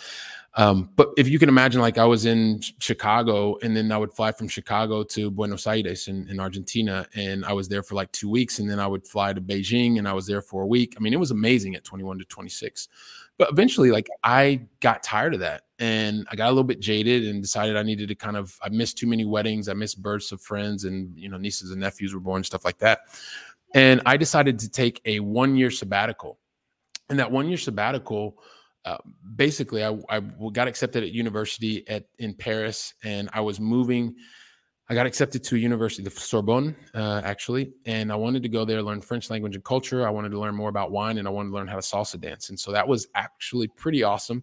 um, 0.54 0.90
but 0.96 1.10
if 1.16 1.28
you 1.28 1.38
can 1.38 1.48
imagine, 1.48 1.80
like 1.80 1.98
I 1.98 2.04
was 2.04 2.24
in 2.26 2.60
Chicago, 2.78 3.56
and 3.62 3.76
then 3.76 3.92
I 3.92 3.98
would 3.98 4.12
fly 4.12 4.32
from 4.32 4.48
Chicago 4.48 5.02
to 5.04 5.30
Buenos 5.30 5.66
Aires 5.66 6.08
in, 6.08 6.28
in 6.28 6.40
Argentina, 6.40 7.06
and 7.14 7.44
I 7.44 7.52
was 7.52 7.68
there 7.68 7.82
for 7.82 7.94
like 7.94 8.10
two 8.12 8.28
weeks, 8.28 8.58
and 8.58 8.70
then 8.70 8.80
I 8.80 8.86
would 8.86 9.06
fly 9.06 9.32
to 9.32 9.40
Beijing, 9.40 9.98
and 9.98 10.08
I 10.08 10.12
was 10.12 10.26
there 10.26 10.42
for 10.42 10.62
a 10.62 10.66
week. 10.66 10.94
I 10.96 11.00
mean, 11.00 11.12
it 11.12 11.20
was 11.20 11.30
amazing 11.30 11.74
at 11.74 11.84
21 11.84 12.18
to 12.18 12.24
26. 12.24 12.88
But 13.38 13.50
eventually, 13.50 13.90
like 13.92 14.08
I 14.24 14.66
got 14.80 15.02
tired 15.02 15.34
of 15.34 15.40
that, 15.40 15.62
and 15.78 16.26
I 16.30 16.36
got 16.36 16.46
a 16.48 16.50
little 16.50 16.64
bit 16.64 16.80
jaded, 16.80 17.26
and 17.26 17.40
decided 17.42 17.76
I 17.76 17.84
needed 17.84 18.08
to 18.08 18.14
kind 18.16 18.36
of. 18.36 18.58
I 18.62 18.68
missed 18.68 18.98
too 18.98 19.06
many 19.06 19.24
weddings. 19.24 19.68
I 19.68 19.74
missed 19.74 20.02
births 20.02 20.32
of 20.32 20.40
friends, 20.42 20.84
and 20.84 21.16
you 21.16 21.28
know, 21.28 21.36
nieces 21.38 21.70
and 21.70 21.80
nephews 21.80 22.14
were 22.14 22.20
born, 22.20 22.44
stuff 22.44 22.64
like 22.64 22.78
that. 22.78 23.00
And 23.74 24.02
I 24.06 24.16
decided 24.16 24.58
to 24.60 24.70
take 24.70 25.00
a 25.04 25.20
one 25.20 25.56
year 25.56 25.70
sabbatical 25.70 26.38
And 27.10 27.18
that 27.18 27.30
one 27.30 27.48
year 27.48 27.58
sabbatical, 27.58 28.38
uh, 28.84 28.98
basically, 29.36 29.84
I, 29.84 29.98
I 30.10 30.20
got 30.52 30.68
accepted 30.68 31.02
at 31.04 31.12
university 31.12 31.86
at 31.88 32.04
in 32.18 32.34
Paris, 32.34 32.94
and 33.04 33.30
I 33.32 33.40
was 33.40 33.60
moving. 33.60 34.14
I 34.90 34.94
got 34.94 35.04
accepted 35.04 35.44
to 35.44 35.56
a 35.56 35.58
university, 35.58 36.02
the 36.02 36.10
Sorbonne, 36.10 36.74
uh, 36.94 37.20
actually, 37.22 37.72
and 37.84 38.10
I 38.10 38.16
wanted 38.16 38.42
to 38.42 38.48
go 38.48 38.64
there, 38.64 38.82
learn 38.82 39.02
French 39.02 39.28
language 39.28 39.54
and 39.54 39.62
culture. 39.62 40.06
I 40.06 40.10
wanted 40.10 40.30
to 40.30 40.40
learn 40.40 40.54
more 40.54 40.70
about 40.70 40.90
wine, 40.90 41.18
and 41.18 41.28
I 41.28 41.30
wanted 41.30 41.50
to 41.50 41.56
learn 41.56 41.68
how 41.68 41.76
to 41.76 41.82
salsa 41.82 42.18
dance. 42.18 42.48
And 42.48 42.58
so 42.58 42.72
that 42.72 42.88
was 42.88 43.06
actually 43.14 43.68
pretty 43.68 44.02
awesome. 44.02 44.42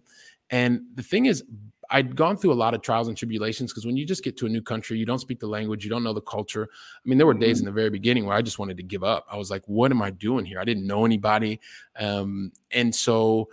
And 0.50 0.82
the 0.94 1.02
thing 1.02 1.26
is, 1.26 1.42
I'd 1.90 2.14
gone 2.14 2.36
through 2.36 2.52
a 2.52 2.54
lot 2.54 2.74
of 2.74 2.82
trials 2.82 3.08
and 3.08 3.16
tribulations 3.16 3.72
because 3.72 3.86
when 3.86 3.96
you 3.96 4.06
just 4.06 4.22
get 4.22 4.36
to 4.38 4.46
a 4.46 4.48
new 4.48 4.62
country, 4.62 4.98
you 4.98 5.06
don't 5.06 5.18
speak 5.18 5.40
the 5.40 5.46
language, 5.46 5.84
you 5.84 5.90
don't 5.90 6.04
know 6.04 6.12
the 6.12 6.20
culture. 6.20 6.68
I 6.72 7.08
mean, 7.08 7.18
there 7.18 7.26
were 7.26 7.34
days 7.34 7.58
mm-hmm. 7.58 7.68
in 7.68 7.74
the 7.74 7.80
very 7.80 7.90
beginning 7.90 8.26
where 8.26 8.36
I 8.36 8.42
just 8.42 8.58
wanted 8.58 8.76
to 8.76 8.82
give 8.82 9.04
up. 9.04 9.26
I 9.30 9.36
was 9.36 9.50
like, 9.50 9.62
what 9.66 9.90
am 9.90 10.02
I 10.02 10.10
doing 10.10 10.44
here? 10.44 10.60
I 10.60 10.64
didn't 10.64 10.86
know 10.86 11.04
anybody. 11.04 11.60
Um, 11.98 12.52
and 12.70 12.94
so 12.94 13.48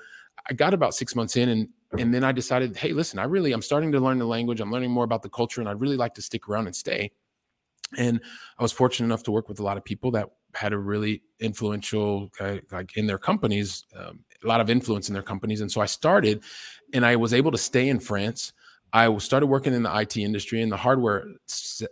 I 0.50 0.54
got 0.54 0.74
about 0.74 0.94
six 0.94 1.16
months 1.16 1.38
in 1.38 1.50
and 1.50 1.70
and 1.98 2.14
then 2.14 2.24
I 2.24 2.32
decided, 2.32 2.76
hey, 2.76 2.94
listen, 2.94 3.20
I 3.20 3.26
really 3.26 3.52
I'm 3.52 3.62
starting 3.62 3.92
to 3.92 4.00
learn 4.00 4.18
the 4.18 4.26
language. 4.26 4.60
I'm 4.60 4.72
learning 4.72 4.92
more 4.92 5.04
about 5.04 5.22
the 5.22 5.30
culture, 5.30 5.62
and 5.62 5.70
I'd 5.70 5.80
really 5.80 5.98
like 5.98 6.14
to 6.16 6.22
stick 6.22 6.50
around 6.50 6.68
and 6.68 6.76
stay. 6.76 7.12
And 7.98 8.20
I 8.58 8.64
was 8.64 8.72
fortunate 8.72 9.06
enough 9.06 9.24
to 9.24 9.32
work 9.32 9.48
with 9.48 9.60
a 9.60 9.64
lot 9.64 9.78
of 9.78 9.84
people 9.84 10.12
that 10.12 10.30
had 10.56 10.74
a 10.74 10.78
really 10.78 11.22
influential, 11.40 12.32
uh, 12.40 12.58
like 12.72 12.98
in 12.98 13.06
their 13.06 13.20
companies, 13.20 13.86
um, 13.96 14.20
a 14.44 14.48
lot 14.48 14.62
of 14.62 14.70
influence 14.70 15.10
in 15.10 15.14
their 15.14 15.24
companies. 15.24 15.62
And 15.62 15.72
so 15.72 15.82
I 15.82 15.86
started 15.86 16.44
and 16.94 17.06
I 17.06 17.16
was 17.16 17.34
able 17.34 17.52
to 17.52 17.58
stay 17.58 17.90
in 17.90 18.00
France. 18.00 18.54
I 18.94 19.16
started 19.18 19.48
working 19.48 19.74
in 19.74 19.84
the 19.84 19.96
IT 19.96 20.18
industry 20.18 20.62
and 20.62 20.72
the 20.72 20.78
hardware 20.78 21.26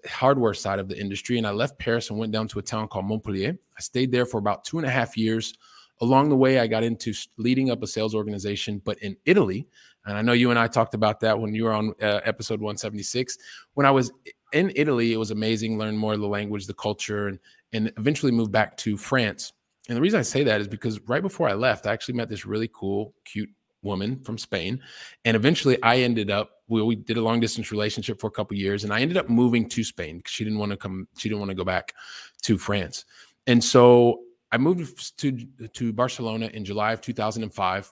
hardware 0.07 0.53
side 0.53 0.79
of 0.79 0.87
the 0.87 0.99
industry, 0.99 1.37
and 1.37 1.45
I 1.45 1.51
left 1.51 1.79
Paris 1.79 2.09
and 2.09 2.17
went 2.17 2.31
down 2.31 2.47
to 2.49 2.59
a 2.59 2.63
town 2.63 2.87
called 2.87 3.05
Montpellier. 3.05 3.57
I 3.77 3.81
stayed 3.81 4.11
there 4.11 4.25
for 4.25 4.37
about 4.37 4.63
two 4.63 4.77
and 4.77 4.85
a 4.85 4.89
half 4.89 5.17
years, 5.17 5.53
along 6.01 6.29
the 6.29 6.35
way, 6.35 6.59
I 6.59 6.67
got 6.67 6.83
into 6.83 7.13
leading 7.37 7.69
up 7.69 7.81
a 7.83 7.87
sales 7.87 8.13
organization, 8.13 8.81
but 8.83 8.97
in 8.99 9.15
Italy. 9.25 9.67
And 10.05 10.17
I 10.17 10.21
know 10.21 10.33
you 10.33 10.49
and 10.49 10.59
I 10.59 10.67
talked 10.67 10.93
about 10.93 11.19
that 11.19 11.39
when 11.39 11.53
you 11.53 11.65
were 11.65 11.73
on 11.73 11.93
uh, 12.01 12.21
episode 12.23 12.59
176. 12.59 13.37
When 13.75 13.85
I 13.85 13.91
was 13.91 14.11
in 14.51 14.71
Italy, 14.75 15.13
it 15.13 15.17
was 15.17 15.31
amazing. 15.31 15.77
Learn 15.77 15.95
more 15.95 16.13
of 16.13 16.19
the 16.19 16.27
language, 16.27 16.65
the 16.65 16.73
culture, 16.73 17.27
and 17.27 17.39
and 17.73 17.91
eventually 17.97 18.31
moved 18.31 18.51
back 18.51 18.77
to 18.77 18.97
France. 18.97 19.53
And 19.87 19.97
the 19.97 20.01
reason 20.01 20.19
I 20.19 20.23
say 20.23 20.43
that 20.43 20.61
is 20.61 20.67
because 20.67 20.99
right 21.01 21.21
before 21.21 21.49
I 21.49 21.53
left, 21.53 21.87
I 21.87 21.93
actually 21.93 22.15
met 22.15 22.29
this 22.29 22.45
really 22.45 22.69
cool, 22.73 23.13
cute 23.25 23.49
woman 23.81 24.19
from 24.19 24.37
Spain. 24.37 24.79
And 25.25 25.35
eventually 25.35 25.81
I 25.81 25.97
ended 25.97 26.29
up, 26.29 26.61
we, 26.67 26.81
we 26.83 26.95
did 26.95 27.17
a 27.17 27.21
long 27.21 27.39
distance 27.39 27.71
relationship 27.71 28.19
for 28.19 28.27
a 28.27 28.31
couple 28.31 28.55
years 28.55 28.83
and 28.83 28.93
I 28.93 29.01
ended 29.01 29.17
up 29.17 29.27
moving 29.27 29.67
to 29.69 29.83
Spain 29.83 30.17
because 30.17 30.33
she 30.33 30.43
didn't 30.43 30.59
want 30.59 30.71
to 30.71 30.77
come, 30.77 31.07
she 31.17 31.29
didn't 31.29 31.39
want 31.39 31.49
to 31.49 31.55
go 31.55 31.63
back 31.63 31.93
to 32.43 32.57
France. 32.57 33.05
And 33.47 33.63
so 33.63 34.21
I 34.51 34.57
moved 34.57 35.17
to, 35.19 35.45
to 35.67 35.93
Barcelona 35.93 36.51
in 36.53 36.63
July 36.63 36.93
of 36.93 37.01
2005. 37.01 37.91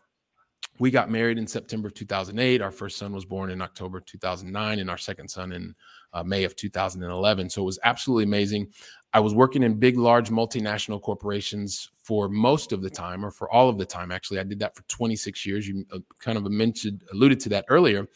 We 0.80 0.92
got 0.92 1.12
married 1.12 1.38
in 1.38 1.46
September 1.46 1.88
of 1.88 1.94
2008. 1.94 2.62
Our 2.62 2.72
first 2.72 2.98
son 2.98 3.12
was 3.12 3.26
born 3.26 3.52
in 3.52 3.62
October 3.62 4.00
2009 4.00 4.80
and 4.80 4.90
our 4.90 4.98
second 4.98 5.28
son 5.28 5.52
in 5.52 5.76
uh, 6.14 6.24
May 6.24 6.46
of 6.46 6.56
2011. 6.56 7.50
So 7.50 7.62
it 7.62 7.66
was 7.66 7.80
absolutely 7.84 8.24
amazing. 8.24 8.70
I 9.12 9.20
was 9.20 9.36
working 9.36 9.64
in 9.64 9.78
big, 9.78 9.98
large 9.98 10.30
multinational 10.30 11.02
corporations 11.02 11.90
for 12.04 12.30
most 12.30 12.72
of 12.72 12.82
the 12.82 12.90
time, 12.90 13.26
or 13.26 13.32
for 13.32 13.52
all 13.52 13.68
of 13.68 13.78
the 13.78 13.86
time. 13.86 14.12
Actually, 14.12 14.40
I 14.40 14.44
did 14.44 14.60
that 14.60 14.76
for 14.76 14.84
26 14.84 15.46
years. 15.46 15.68
You 15.68 15.86
uh, 15.92 16.00
kind 16.20 16.38
of 16.38 16.50
mentioned, 16.50 17.04
alluded 17.12 17.40
to 17.42 17.50
that 17.50 17.66
earlier. 17.68 18.08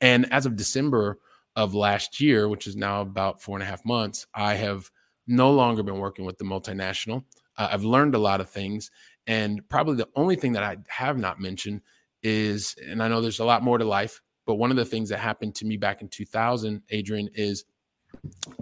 And 0.00 0.30
as 0.32 0.44
of 0.44 0.56
December 0.56 1.18
of 1.54 1.74
last 1.74 2.20
year, 2.20 2.48
which 2.48 2.66
is 2.66 2.76
now 2.76 3.00
about 3.00 3.40
four 3.40 3.56
and 3.56 3.62
a 3.62 3.66
half 3.66 3.84
months, 3.84 4.26
I 4.34 4.54
have 4.54 4.90
no 5.26 5.52
longer 5.52 5.82
been 5.82 5.98
working 5.98 6.24
with 6.24 6.38
the 6.38 6.44
multinational. 6.44 7.24
Uh, 7.56 7.68
I've 7.70 7.84
learned 7.84 8.14
a 8.14 8.18
lot 8.18 8.40
of 8.40 8.50
things. 8.50 8.90
And 9.26 9.68
probably 9.68 9.96
the 9.96 10.08
only 10.16 10.36
thing 10.36 10.54
that 10.54 10.62
I 10.62 10.78
have 10.88 11.18
not 11.18 11.38
mentioned 11.38 11.82
is, 12.22 12.74
and 12.86 13.02
I 13.02 13.08
know 13.08 13.20
there's 13.20 13.40
a 13.40 13.44
lot 13.44 13.62
more 13.62 13.78
to 13.78 13.84
life, 13.84 14.20
but 14.46 14.54
one 14.54 14.70
of 14.70 14.76
the 14.76 14.84
things 14.84 15.08
that 15.10 15.18
happened 15.18 15.54
to 15.56 15.66
me 15.66 15.76
back 15.76 16.00
in 16.00 16.08
2000, 16.08 16.82
Adrian, 16.90 17.28
is 17.34 17.64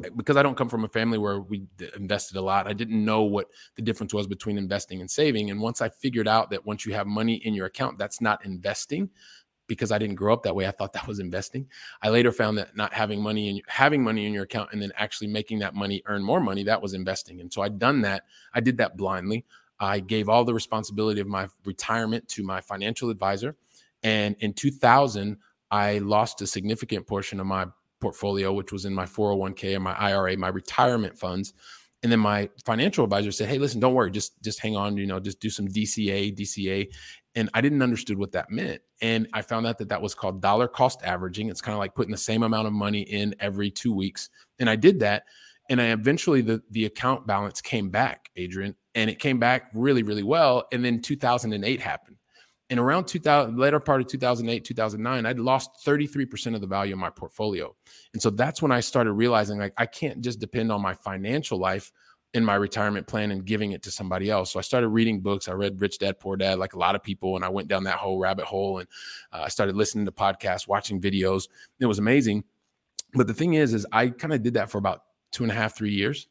eh, 0.05 0.09
because 0.17 0.37
I 0.37 0.43
don't 0.43 0.57
come 0.57 0.69
from 0.69 0.85
a 0.85 0.89
family 0.89 1.19
where 1.19 1.41
we 1.41 1.67
invested 1.97 2.37
a 2.37 2.43
lot, 2.43 2.67
I 2.67 2.73
didn't 2.73 3.05
know 3.05 3.23
what 3.23 3.47
the 3.77 3.83
difference 3.83 4.13
was 4.13 4.27
between 4.27 4.59
investing 4.59 5.01
and 5.01 5.11
saving. 5.11 5.51
And 5.51 5.61
once 5.61 5.81
I 5.81 5.89
figured 5.89 6.29
out 6.29 6.51
that 6.51 6.67
once 6.67 6.85
you 6.85 6.95
have 6.95 7.07
money 7.07 7.37
in 7.37 7.55
your 7.55 7.67
account, 7.67 7.99
that's 7.99 8.21
not 8.21 8.45
investing 8.45 9.11
because 9.69 9.91
I 9.91 9.99
didn't 9.99 10.17
grow 10.17 10.33
up 10.33 10.43
that 10.45 10.55
way. 10.55 10.67
I 10.67 10.71
thought 10.71 10.93
that 10.93 11.07
was 11.07 11.19
investing. 11.19 11.67
I 12.03 12.11
later 12.11 12.33
found 12.33 12.59
that 12.59 12.77
not 12.77 12.93
having 12.93 13.23
money 13.23 13.49
and 13.51 13.63
having 13.69 14.03
money 14.03 14.27
in 14.27 14.33
your 14.33 14.45
account 14.45 14.71
and 14.73 14.81
then 14.81 14.93
actually 14.97 15.29
making 15.29 15.59
that 15.61 15.75
money 15.75 16.03
earn 16.07 16.23
more 16.23 16.41
money, 16.41 16.63
that 16.65 16.81
was 16.81 16.95
investing. 16.95 17.41
And 17.41 17.53
so 17.53 17.63
I'd 17.63 17.79
done 17.79 18.01
that. 18.03 18.25
I 18.55 18.61
did 18.61 18.79
that 18.79 18.97
blindly. 18.97 19.45
I 19.79 20.01
gave 20.01 20.29
all 20.29 20.45
the 20.45 20.55
responsibility 20.55 21.21
of 21.21 21.27
my 21.27 21.49
retirement 21.65 22.29
to 22.31 22.43
my 22.43 22.61
financial 22.61 23.11
advisor. 23.11 23.57
And 24.03 24.37
in 24.41 24.55
2000, 24.55 25.37
I 25.71 25.99
lost 25.99 26.41
a 26.43 26.47
significant 26.47 27.07
portion 27.07 27.41
of 27.41 27.47
my 27.47 27.67
portfolio, 28.01 28.53
which 28.53 28.73
was 28.73 28.85
in 28.85 28.95
my 28.95 29.07
401k 29.07 29.75
and 29.75 29.85
my 29.85 29.95
IRA, 29.95 30.37
my 30.37 30.49
retirement 30.49 31.19
funds. 31.19 31.53
And 32.03 32.13
then 32.13 32.21
my 32.21 32.49
financial 32.65 33.05
advisor 33.05 33.33
said, 33.33 33.49
"Hey, 33.49 33.59
listen, 33.59 33.81
don't 33.81 33.95
worry, 33.95 34.11
just 34.11 34.41
just 34.43 34.61
hang 34.61 34.77
on, 34.77 34.97
you 34.97 35.07
know, 35.07 35.19
just 35.19 35.41
do 35.41 35.51
some 35.51 35.67
DCA, 35.67 36.31
DCA." 36.31 36.89
And 37.35 37.51
I 37.53 37.61
didn't 37.61 37.83
understood 37.83 38.19
what 38.19 38.33
that 38.33 38.51
meant. 38.51 38.81
And 39.01 39.29
I 39.33 39.43
found 39.43 39.67
out 39.67 39.79
that 39.79 39.89
that 39.89 40.01
was 40.01 40.15
called 40.15 40.41
dollar 40.41 40.69
cost 40.69 41.03
averaging. 41.03 41.49
It's 41.49 41.61
kind 41.61 41.75
of 41.75 41.81
like 41.81 41.95
putting 41.95 42.13
the 42.13 42.19
same 42.19 42.43
amount 42.43 42.67
of 42.67 42.73
money 42.73 43.01
in 43.01 43.35
every 43.41 43.71
2 43.71 43.93
weeks. 43.93 44.31
And 44.59 44.71
I 44.71 44.77
did 44.77 45.01
that 45.01 45.25
and 45.69 45.81
I 45.81 45.87
eventually 45.87 46.41
the 46.41 46.63
the 46.71 46.87
account 46.87 47.27
balance 47.27 47.61
came 47.61 47.91
back, 47.91 48.31
Adrian, 48.37 48.75
and 48.95 49.11
it 49.11 49.19
came 49.19 49.39
back 49.39 49.71
really 49.75 50.03
really 50.03 50.23
well 50.23 50.67
and 50.73 50.85
then 50.85 51.01
2008 51.01 51.81
happened. 51.81 52.17
And 52.69 52.81
around 52.81 53.07
2000 53.07 53.57
later 53.57 53.79
part 53.79 54.01
of 54.01 54.09
2008 54.09 54.65
2009 54.65 55.27
i'd 55.27 55.39
lost 55.39 55.71
33% 55.87 56.55
of 56.55 56.61
the 56.61 56.67
value 56.67 56.95
of 56.95 56.99
my 56.99 57.11
portfolio. 57.11 57.75
And 58.13 58.21
so 58.21 58.31
that's 58.31 58.61
when 58.61 58.73
i 58.73 58.81
started 58.81 59.13
realizing 59.13 59.59
like 59.59 59.75
i 59.77 59.87
can't 59.87 60.21
just 60.21 60.41
depend 60.41 60.73
on 60.73 60.83
my 60.83 60.95
financial 60.95 61.59
life 61.59 61.93
in 62.35 62.45
my 62.45 62.57
retirement 62.57 63.07
plan 63.07 63.31
and 63.31 63.47
giving 63.47 63.73
it 63.73 63.83
to 63.85 63.91
somebody 63.91 64.31
else. 64.31 64.53
So 64.53 64.59
i 64.59 64.63
started 64.63 64.89
reading 64.89 65.21
books. 65.21 65.49
I 65.49 65.53
read 65.53 65.81
rich 65.81 65.99
dad 65.99 66.19
poor 66.19 66.37
dad 66.37 66.59
like 66.59 66.75
a 66.75 66.79
lot 66.79 66.95
of 66.95 67.03
people 67.03 67.37
and 67.37 67.45
i 67.45 67.49
went 67.49 67.69
down 67.69 67.85
that 67.85 67.99
whole 67.99 68.19
rabbit 68.19 68.47
hole 68.47 68.79
and 68.79 68.89
uh, 69.33 69.43
i 69.45 69.49
started 69.49 69.77
listening 69.77 70.07
to 70.07 70.13
podcasts 70.13 70.67
watching 70.67 71.01
videos. 71.01 71.49
It 71.81 71.87
was 71.87 71.99
amazing. 71.99 72.45
But 73.15 73.29
the 73.29 73.35
thing 73.35 73.55
is 73.55 73.75
is 73.75 73.87
i 73.93 74.09
kind 74.09 74.33
of 74.33 74.43
did 74.43 74.55
that 74.55 74.71
for 74.71 74.79
about 74.79 75.03
two 75.37 75.45
and 75.45 75.53
a 75.53 75.55
half 75.55 75.77
three 75.77 75.93
years 75.93 76.29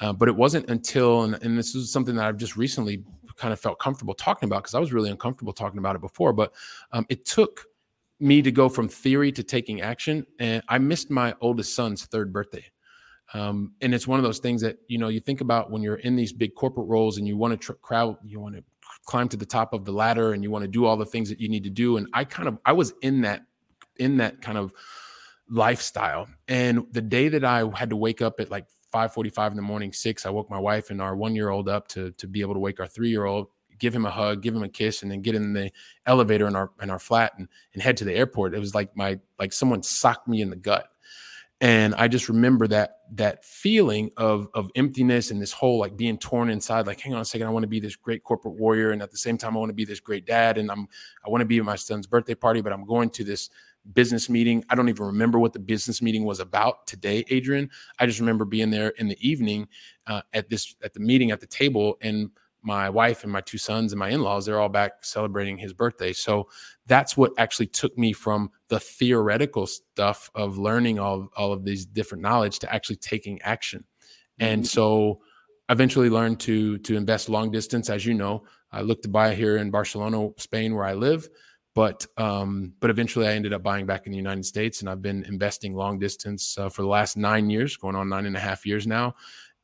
uh, 0.00 0.12
but 0.12 0.28
it 0.28 0.36
wasn't 0.36 0.68
until, 0.68 1.22
and, 1.22 1.42
and, 1.42 1.56
this 1.58 1.74
is 1.74 1.90
something 1.90 2.14
that 2.16 2.26
I've 2.26 2.36
just 2.36 2.56
recently 2.56 3.02
kind 3.36 3.52
of 3.52 3.60
felt 3.60 3.78
comfortable 3.78 4.14
talking 4.14 4.46
about 4.46 4.62
because 4.62 4.74
I 4.74 4.78
was 4.78 4.92
really 4.92 5.10
uncomfortable 5.10 5.52
talking 5.52 5.78
about 5.78 5.96
it 5.96 6.00
before. 6.00 6.32
But 6.32 6.52
um, 6.92 7.06
it 7.08 7.24
took 7.24 7.64
me 8.20 8.42
to 8.42 8.50
go 8.50 8.68
from 8.68 8.88
theory 8.88 9.32
to 9.32 9.42
taking 9.42 9.80
action. 9.80 10.26
And 10.38 10.62
I 10.68 10.78
missed 10.78 11.10
my 11.10 11.34
oldest 11.40 11.74
son's 11.74 12.04
third 12.04 12.32
birthday. 12.32 12.64
Um, 13.34 13.72
and 13.80 13.94
it's 13.94 14.06
one 14.06 14.18
of 14.18 14.24
those 14.24 14.38
things 14.38 14.62
that 14.62 14.78
you 14.86 14.98
know 14.98 15.08
you 15.08 15.18
think 15.18 15.40
about 15.40 15.70
when 15.70 15.82
you're 15.82 15.96
in 15.96 16.14
these 16.14 16.32
big 16.32 16.54
corporate 16.54 16.86
roles 16.86 17.18
and 17.18 17.26
you 17.26 17.36
want 17.36 17.52
to 17.52 17.56
tr- 17.56 17.72
crowd, 17.72 18.16
you 18.22 18.38
want 18.38 18.54
to 18.54 18.62
climb 19.04 19.28
to 19.28 19.36
the 19.36 19.44
top 19.44 19.72
of 19.72 19.84
the 19.84 19.90
ladder, 19.90 20.32
and 20.32 20.44
you 20.44 20.50
want 20.50 20.62
to 20.62 20.68
do 20.68 20.84
all 20.84 20.96
the 20.96 21.04
things 21.04 21.28
that 21.28 21.40
you 21.40 21.48
need 21.48 21.64
to 21.64 21.70
do. 21.70 21.96
And 21.96 22.06
I 22.12 22.22
kind 22.22 22.48
of 22.48 22.58
I 22.64 22.72
was 22.72 22.94
in 23.02 23.22
that 23.22 23.42
in 23.96 24.18
that 24.18 24.40
kind 24.42 24.56
of 24.56 24.72
lifestyle. 25.48 26.28
And 26.48 26.86
the 26.92 27.02
day 27.02 27.28
that 27.28 27.44
I 27.44 27.68
had 27.74 27.90
to 27.90 27.96
wake 27.96 28.22
up 28.22 28.40
at 28.40 28.50
like 28.50 28.66
5:45 28.92 29.52
in 29.52 29.56
the 29.56 29.62
morning, 29.62 29.92
six, 29.92 30.26
I 30.26 30.30
woke 30.30 30.50
my 30.50 30.58
wife 30.58 30.90
and 30.90 31.00
our 31.00 31.16
one 31.16 31.34
year 31.34 31.50
old 31.50 31.68
up 31.68 31.88
to 31.88 32.10
to 32.12 32.26
be 32.26 32.40
able 32.40 32.54
to 32.54 32.60
wake 32.60 32.80
our 32.80 32.86
three 32.86 33.10
year 33.10 33.24
old, 33.24 33.48
give 33.78 33.94
him 33.94 34.06
a 34.06 34.10
hug, 34.10 34.42
give 34.42 34.54
him 34.54 34.62
a 34.62 34.68
kiss, 34.68 35.02
and 35.02 35.10
then 35.10 35.22
get 35.22 35.34
in 35.34 35.52
the 35.52 35.70
elevator 36.06 36.46
in 36.46 36.56
our 36.56 36.70
in 36.82 36.90
our 36.90 36.98
flat 36.98 37.32
and, 37.38 37.48
and 37.74 37.82
head 37.82 37.96
to 37.98 38.04
the 38.04 38.14
airport. 38.14 38.54
It 38.54 38.60
was 38.60 38.74
like 38.74 38.96
my 38.96 39.18
like 39.38 39.52
someone 39.52 39.82
socked 39.82 40.28
me 40.28 40.40
in 40.40 40.50
the 40.50 40.56
gut. 40.56 40.88
And 41.62 41.94
I 41.94 42.06
just 42.06 42.28
remember 42.28 42.66
that 42.68 42.98
that 43.12 43.42
feeling 43.42 44.10
of 44.18 44.48
of 44.52 44.70
emptiness 44.74 45.30
and 45.30 45.40
this 45.40 45.52
whole 45.52 45.78
like 45.78 45.96
being 45.96 46.18
torn 46.18 46.50
inside. 46.50 46.86
Like, 46.86 47.00
hang 47.00 47.14
on 47.14 47.22
a 47.22 47.24
second, 47.24 47.46
I 47.46 47.50
want 47.50 47.62
to 47.62 47.68
be 47.68 47.80
this 47.80 47.96
great 47.96 48.22
corporate 48.24 48.56
warrior, 48.56 48.90
and 48.90 49.00
at 49.00 49.10
the 49.10 49.16
same 49.16 49.38
time, 49.38 49.56
I 49.56 49.60
want 49.60 49.70
to 49.70 49.74
be 49.74 49.86
this 49.86 50.00
great 50.00 50.26
dad, 50.26 50.58
and 50.58 50.70
I'm 50.70 50.86
I 51.24 51.30
want 51.30 51.40
to 51.40 51.46
be 51.46 51.56
at 51.58 51.64
my 51.64 51.76
son's 51.76 52.06
birthday 52.06 52.34
party, 52.34 52.60
but 52.60 52.74
I'm 52.74 52.84
going 52.84 53.08
to 53.10 53.24
this 53.24 53.48
business 53.92 54.28
meeting. 54.28 54.64
I 54.70 54.74
don't 54.74 54.88
even 54.88 55.06
remember 55.06 55.38
what 55.38 55.52
the 55.52 55.58
business 55.58 56.02
meeting 56.02 56.24
was 56.24 56.40
about 56.40 56.86
today, 56.86 57.24
Adrian. 57.28 57.70
I 57.98 58.06
just 58.06 58.20
remember 58.20 58.44
being 58.44 58.70
there 58.70 58.88
in 58.90 59.08
the 59.08 59.18
evening 59.26 59.68
uh, 60.06 60.22
at 60.32 60.48
this 60.48 60.74
at 60.82 60.94
the 60.94 61.00
meeting 61.00 61.30
at 61.30 61.40
the 61.40 61.46
table, 61.46 61.96
and 62.00 62.30
my 62.62 62.90
wife 62.90 63.22
and 63.22 63.32
my 63.32 63.40
two 63.40 63.58
sons 63.58 63.92
and 63.92 63.98
my 63.98 64.08
in-laws 64.08 64.44
they're 64.44 64.58
all 64.58 64.68
back 64.68 65.04
celebrating 65.04 65.56
his 65.56 65.72
birthday. 65.72 66.12
So 66.12 66.48
that's 66.86 67.16
what 67.16 67.32
actually 67.38 67.68
took 67.68 67.96
me 67.96 68.12
from 68.12 68.50
the 68.68 68.80
theoretical 68.80 69.66
stuff 69.66 70.30
of 70.34 70.58
learning 70.58 70.98
all 70.98 71.28
all 71.36 71.52
of 71.52 71.64
these 71.64 71.86
different 71.86 72.22
knowledge 72.22 72.58
to 72.60 72.74
actually 72.74 72.96
taking 72.96 73.40
action. 73.42 73.84
And 74.38 74.62
mm-hmm. 74.62 74.66
so 74.66 75.20
I 75.68 75.72
eventually 75.72 76.10
learned 76.10 76.40
to 76.40 76.78
to 76.78 76.96
invest 76.96 77.28
long 77.28 77.50
distance, 77.50 77.88
as 77.88 78.04
you 78.04 78.14
know. 78.14 78.44
I 78.72 78.82
looked 78.82 79.04
to 79.04 79.08
buy 79.08 79.34
here 79.34 79.56
in 79.56 79.70
Barcelona, 79.70 80.30
Spain, 80.36 80.74
where 80.74 80.84
I 80.84 80.94
live. 80.94 81.28
But 81.76 82.06
um, 82.16 82.72
but 82.80 82.88
eventually, 82.88 83.28
I 83.28 83.34
ended 83.34 83.52
up 83.52 83.62
buying 83.62 83.84
back 83.84 84.06
in 84.06 84.10
the 84.10 84.16
United 84.16 84.46
States, 84.46 84.80
and 84.80 84.88
I've 84.88 85.02
been 85.02 85.24
investing 85.24 85.74
long 85.74 85.98
distance 85.98 86.56
uh, 86.56 86.70
for 86.70 86.80
the 86.80 86.88
last 86.88 87.18
nine 87.18 87.50
years, 87.50 87.76
going 87.76 87.94
on 87.94 88.08
nine 88.08 88.24
and 88.24 88.34
a 88.34 88.40
half 88.40 88.64
years 88.64 88.86
now, 88.86 89.14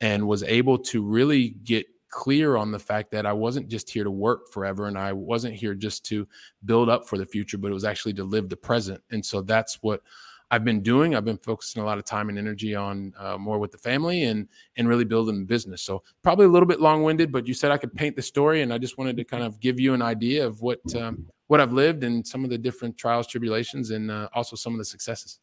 and 0.02 0.28
was 0.28 0.42
able 0.42 0.76
to 0.76 1.02
really 1.02 1.56
get 1.64 1.86
clear 2.10 2.56
on 2.56 2.70
the 2.70 2.78
fact 2.78 3.12
that 3.12 3.24
I 3.24 3.32
wasn't 3.32 3.66
just 3.66 3.88
here 3.88 4.04
to 4.04 4.10
work 4.10 4.52
forever, 4.52 4.88
and 4.88 4.98
I 4.98 5.14
wasn't 5.14 5.54
here 5.54 5.74
just 5.74 6.04
to 6.06 6.28
build 6.66 6.90
up 6.90 7.08
for 7.08 7.16
the 7.16 7.24
future, 7.24 7.56
but 7.56 7.70
it 7.70 7.74
was 7.74 7.86
actually 7.86 8.12
to 8.14 8.24
live 8.24 8.50
the 8.50 8.58
present. 8.58 9.00
And 9.10 9.24
so 9.24 9.40
that's 9.40 9.78
what 9.80 10.02
I've 10.50 10.64
been 10.64 10.82
doing. 10.82 11.14
I've 11.14 11.24
been 11.24 11.38
focusing 11.38 11.80
a 11.80 11.86
lot 11.86 11.96
of 11.96 12.04
time 12.04 12.28
and 12.28 12.36
energy 12.36 12.74
on 12.74 13.14
uh, 13.18 13.38
more 13.38 13.58
with 13.58 13.72
the 13.72 13.78
family 13.78 14.24
and 14.24 14.46
and 14.76 14.86
really 14.86 15.06
building 15.06 15.38
the 15.38 15.46
business. 15.46 15.80
So 15.80 16.02
probably 16.22 16.44
a 16.44 16.50
little 16.50 16.68
bit 16.68 16.78
long 16.78 17.02
winded, 17.04 17.32
but 17.32 17.48
you 17.48 17.54
said 17.54 17.72
I 17.72 17.78
could 17.78 17.94
paint 17.94 18.16
the 18.16 18.22
story, 18.22 18.60
and 18.60 18.70
I 18.70 18.76
just 18.76 18.98
wanted 18.98 19.16
to 19.16 19.24
kind 19.24 19.44
of 19.44 19.58
give 19.60 19.80
you 19.80 19.94
an 19.94 20.02
idea 20.02 20.46
of 20.46 20.60
what 20.60 20.80
um, 20.94 21.26
what 21.52 21.60
I've 21.60 21.74
lived 21.74 22.02
and 22.02 22.26
some 22.26 22.44
of 22.44 22.50
the 22.50 22.56
different 22.56 22.96
trials, 22.96 23.26
tribulations, 23.26 23.90
and 23.90 24.10
uh, 24.10 24.26
also 24.32 24.56
some 24.56 24.72
of 24.72 24.78
the 24.78 24.86
successes. 24.86 25.38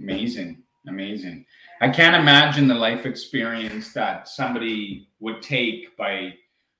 Amazing, 0.00 0.64
amazing. 0.88 1.46
I 1.80 1.90
can't 1.90 2.16
imagine 2.16 2.66
the 2.66 2.74
life 2.74 3.06
experience 3.06 3.92
that 3.92 4.26
somebody 4.26 5.10
would 5.20 5.40
take 5.40 5.96
by 5.96 6.34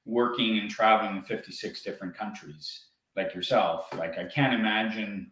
working 0.06 0.58
and 0.58 0.68
traveling 0.68 1.18
in 1.18 1.22
56 1.22 1.82
different 1.82 2.16
countries 2.16 2.86
like 3.14 3.32
yourself. 3.32 3.86
Like, 3.96 4.18
I 4.18 4.24
can't 4.24 4.54
imagine 4.54 5.30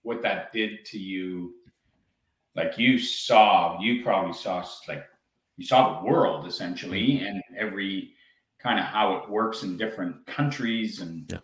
what 0.00 0.22
that 0.22 0.54
did 0.54 0.86
to 0.86 0.98
you. 0.98 1.52
Like, 2.56 2.78
you 2.78 2.98
saw, 2.98 3.78
you 3.78 4.02
probably 4.02 4.32
saw, 4.32 4.64
like, 4.88 5.04
you 5.58 5.66
saw 5.66 6.00
the 6.00 6.06
world 6.06 6.46
essentially 6.46 7.18
and 7.18 7.42
every 7.58 8.14
kind 8.58 8.78
of 8.78 8.86
how 8.86 9.16
it 9.16 9.28
works 9.28 9.64
in 9.64 9.76
different 9.76 10.24
countries 10.24 11.02
and 11.02 11.30
yeah 11.30 11.38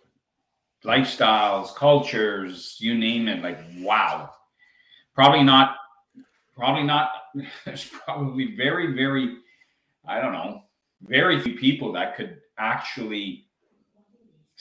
lifestyles, 0.83 1.75
cultures, 1.75 2.77
you 2.79 2.97
name 2.97 3.27
it. 3.27 3.41
Like, 3.41 3.59
wow. 3.79 4.31
Probably 5.13 5.43
not, 5.43 5.75
probably 6.55 6.83
not. 6.83 7.11
There's 7.65 7.85
probably 7.85 8.55
very, 8.55 8.93
very, 8.93 9.37
I 10.07 10.21
don't 10.21 10.33
know, 10.33 10.63
very 11.01 11.39
few 11.41 11.57
people 11.57 11.91
that 11.93 12.15
could 12.15 12.37
actually 12.57 13.45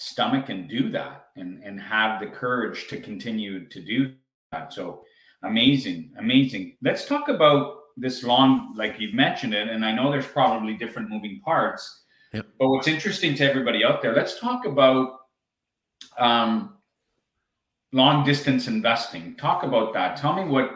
stomach 0.01 0.49
and 0.49 0.69
do 0.69 0.91
that 0.91 1.27
and 1.35 1.61
and 1.65 1.81
have 1.81 2.21
the 2.21 2.27
courage 2.27 2.87
to 2.87 3.01
continue 3.01 3.69
to 3.69 3.81
do 3.81 4.15
that 4.53 4.73
so 4.73 5.03
amazing 5.43 6.09
amazing 6.21 6.77
let's 6.83 7.05
talk 7.05 7.29
about 7.29 7.79
this 7.97 8.23
long 8.23 8.73
like 8.77 8.95
you've 9.01 9.13
mentioned 9.13 9.53
it 9.53 9.67
and 9.67 9.85
i 9.85 9.91
know 9.91 10.09
there's 10.09 10.25
probably 10.25 10.75
different 10.75 11.11
moving 11.11 11.41
parts 11.45 12.05
yep. 12.33 12.47
but 12.61 12.69
what's 12.69 12.87
interesting 12.87 13.35
to 13.35 13.43
everybody 13.43 13.85
out 13.85 14.01
there 14.01 14.15
let's 14.15 14.39
talk 14.39 14.67
about 14.67 15.18
um, 16.19 16.75
long 17.93 18.25
distance 18.25 18.67
investing 18.69 19.37
talk 19.37 19.62
about 19.62 19.93
that 19.93 20.17
tell 20.17 20.33
me 20.33 20.45
what 20.45 20.71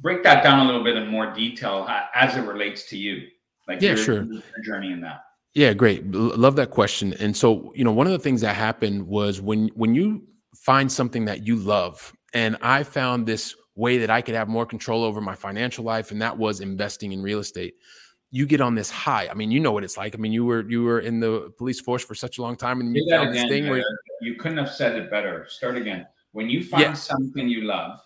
break 0.00 0.22
that 0.22 0.42
down 0.42 0.60
a 0.60 0.64
little 0.64 0.84
bit 0.84 0.96
in 0.96 1.06
more 1.06 1.32
detail 1.32 1.86
as 2.14 2.36
it 2.36 2.40
relates 2.40 2.84
to 2.84 2.96
you 2.96 3.28
like 3.66 3.80
yeah 3.80 3.90
your, 3.90 3.96
sure 3.96 4.22
your 4.24 4.64
journey 4.64 4.92
in 4.92 5.00
that 5.00 5.22
yeah, 5.58 5.72
great. 5.72 6.08
Love 6.12 6.54
that 6.54 6.70
question. 6.70 7.14
And 7.14 7.36
so, 7.36 7.72
you 7.74 7.82
know, 7.82 7.90
one 7.90 8.06
of 8.06 8.12
the 8.12 8.18
things 8.20 8.42
that 8.42 8.54
happened 8.54 9.06
was 9.06 9.40
when 9.40 9.68
when 9.74 9.92
you 9.92 10.22
find 10.54 10.90
something 10.90 11.24
that 11.24 11.44
you 11.44 11.56
love, 11.56 12.12
and 12.32 12.56
I 12.62 12.84
found 12.84 13.26
this 13.26 13.56
way 13.74 13.98
that 13.98 14.08
I 14.08 14.20
could 14.20 14.34
have 14.34 14.48
more 14.48 14.66
control 14.66 15.02
over 15.02 15.20
my 15.20 15.34
financial 15.34 15.84
life, 15.84 16.12
and 16.12 16.22
that 16.22 16.38
was 16.38 16.60
investing 16.60 17.12
in 17.12 17.22
real 17.22 17.40
estate. 17.40 17.74
You 18.30 18.46
get 18.46 18.60
on 18.60 18.74
this 18.74 18.90
high. 18.90 19.28
I 19.30 19.34
mean, 19.34 19.50
you 19.50 19.60
know 19.60 19.72
what 19.72 19.84
it's 19.84 19.96
like. 19.96 20.14
I 20.14 20.18
mean, 20.18 20.32
you 20.32 20.44
were 20.44 20.68
you 20.68 20.82
were 20.82 21.00
in 21.00 21.20
the 21.20 21.52
police 21.56 21.80
force 21.80 22.04
for 22.04 22.14
such 22.14 22.38
a 22.38 22.42
long 22.42 22.56
time, 22.56 22.80
and 22.80 22.94
you 22.94 23.08
found 23.10 23.34
this 23.34 23.44
thing 23.44 23.68
where 23.68 23.82
you 24.20 24.34
couldn't 24.34 24.58
have 24.58 24.70
said 24.70 24.96
it 24.96 25.10
better. 25.10 25.46
Start 25.48 25.76
again. 25.76 26.06
When 26.32 26.50
you 26.50 26.62
find 26.62 26.82
yeah. 26.82 26.92
something 26.92 27.48
you 27.48 27.62
love, 27.62 27.98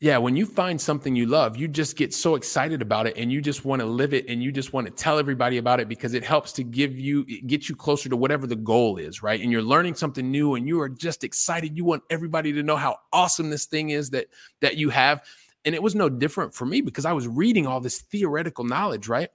yeah, 0.00 0.16
when 0.18 0.36
you 0.36 0.46
find 0.46 0.80
something 0.80 1.16
you 1.16 1.26
love, 1.26 1.56
you 1.56 1.66
just 1.66 1.96
get 1.96 2.14
so 2.14 2.36
excited 2.36 2.82
about 2.82 3.08
it 3.08 3.16
and 3.16 3.32
you 3.32 3.40
just 3.40 3.64
want 3.64 3.80
to 3.80 3.86
live 3.86 4.14
it 4.14 4.28
and 4.28 4.40
you 4.40 4.52
just 4.52 4.72
want 4.72 4.86
to 4.86 4.92
tell 4.92 5.18
everybody 5.18 5.58
about 5.58 5.80
it 5.80 5.88
because 5.88 6.14
it 6.14 6.22
helps 6.22 6.52
to 6.52 6.62
give 6.62 6.96
you 6.96 7.24
get 7.24 7.68
you 7.68 7.74
closer 7.74 8.08
to 8.08 8.16
whatever 8.16 8.46
the 8.46 8.54
goal 8.54 8.96
is, 8.96 9.24
right? 9.24 9.40
And 9.40 9.50
you're 9.50 9.60
learning 9.60 9.96
something 9.96 10.30
new 10.30 10.54
and 10.54 10.68
you 10.68 10.80
are 10.80 10.88
just 10.88 11.24
excited. 11.24 11.76
You 11.76 11.84
want 11.84 12.04
everybody 12.10 12.52
to 12.52 12.62
know 12.62 12.76
how 12.76 12.98
awesome 13.12 13.50
this 13.50 13.66
thing 13.66 13.90
is 13.90 14.10
that 14.10 14.28
that 14.60 14.76
you 14.76 14.90
have. 14.90 15.24
And 15.64 15.74
it 15.74 15.82
was 15.82 15.96
no 15.96 16.08
different 16.08 16.54
for 16.54 16.64
me 16.64 16.80
because 16.80 17.04
I 17.04 17.12
was 17.12 17.26
reading 17.26 17.66
all 17.66 17.80
this 17.80 18.00
theoretical 18.00 18.62
knowledge, 18.62 19.08
right? 19.08 19.30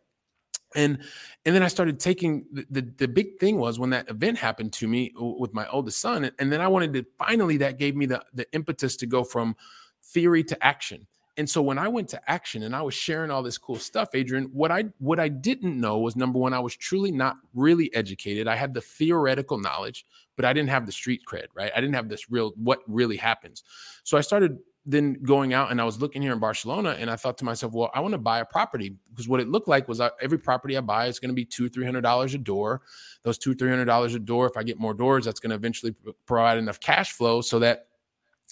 And 0.75 0.99
and 1.45 1.55
then 1.55 1.63
I 1.63 1.67
started 1.67 1.99
taking 1.99 2.45
the, 2.51 2.65
the, 2.69 2.81
the 2.97 3.07
big 3.07 3.39
thing 3.39 3.57
was 3.57 3.79
when 3.79 3.89
that 3.91 4.09
event 4.09 4.37
happened 4.37 4.73
to 4.73 4.87
me 4.87 5.11
with 5.15 5.53
my 5.53 5.67
oldest 5.69 5.99
son 5.99 6.31
and 6.39 6.51
then 6.51 6.61
I 6.61 6.67
wanted 6.67 6.93
to 6.93 7.05
finally 7.17 7.57
that 7.57 7.77
gave 7.77 7.95
me 7.95 8.05
the 8.05 8.23
the 8.33 8.51
impetus 8.53 8.95
to 8.97 9.05
go 9.05 9.23
from 9.23 9.55
theory 10.01 10.43
to 10.45 10.63
action. 10.65 11.07
And 11.35 11.49
so 11.49 11.63
when 11.63 11.79
I 11.79 11.87
went 11.87 12.09
to 12.09 12.29
action 12.29 12.63
and 12.63 12.75
I 12.75 12.83
was 12.83 12.93
sharing 12.93 13.31
all 13.31 13.41
this 13.41 13.57
cool 13.57 13.77
stuff, 13.77 14.09
Adrian, 14.13 14.45
what 14.53 14.71
I 14.71 14.85
what 14.99 15.19
I 15.19 15.29
didn't 15.29 15.79
know 15.79 15.97
was 15.97 16.15
number 16.15 16.37
one, 16.37 16.53
I 16.53 16.59
was 16.59 16.75
truly 16.75 17.11
not 17.11 17.37
really 17.55 17.93
educated. 17.95 18.47
I 18.47 18.55
had 18.55 18.73
the 18.73 18.81
theoretical 18.81 19.57
knowledge, 19.57 20.05
but 20.35 20.45
I 20.45 20.53
didn't 20.53 20.69
have 20.69 20.85
the 20.85 20.91
street 20.91 21.21
cred, 21.27 21.47
right? 21.55 21.71
I 21.75 21.81
didn't 21.81 21.95
have 21.95 22.07
this 22.07 22.29
real 22.29 22.53
what 22.55 22.81
really 22.87 23.17
happens. 23.17 23.63
So 24.03 24.15
I 24.15 24.21
started 24.21 24.59
then 24.85 25.13
going 25.23 25.53
out 25.53 25.71
and 25.71 25.79
I 25.79 25.85
was 25.85 26.01
looking 26.01 26.21
here 26.21 26.33
in 26.33 26.39
Barcelona 26.39 26.97
and 26.99 27.09
I 27.09 27.15
thought 27.15 27.37
to 27.37 27.45
myself, 27.45 27.73
well, 27.73 27.89
I 27.93 28.01
want 28.01 28.11
to 28.13 28.17
buy 28.17 28.39
a 28.39 28.45
property 28.45 28.95
because 29.09 29.29
what 29.29 29.39
it 29.39 29.47
looked 29.47 29.67
like 29.67 29.87
was 29.87 30.01
uh, 30.01 30.09
every 30.21 30.37
property 30.37 30.75
I 30.75 30.81
buy 30.81 31.07
is 31.07 31.19
going 31.19 31.29
to 31.29 31.35
be 31.35 31.45
two, 31.45 31.69
three 31.69 31.85
hundred 31.85 32.01
dollars 32.01 32.33
a 32.33 32.37
door. 32.37 32.81
Those 33.23 33.37
two, 33.37 33.55
three 33.55 33.69
hundred 33.69 33.85
dollars 33.85 34.13
a 34.13 34.19
door. 34.19 34.45
If 34.45 34.57
I 34.57 34.63
get 34.63 34.79
more 34.79 34.93
doors, 34.93 35.25
that's 35.25 35.39
going 35.39 35.51
to 35.51 35.55
eventually 35.55 35.95
provide 36.25 36.57
enough 36.57 36.79
cash 36.79 37.13
flow 37.13 37.39
so 37.41 37.59
that 37.59 37.87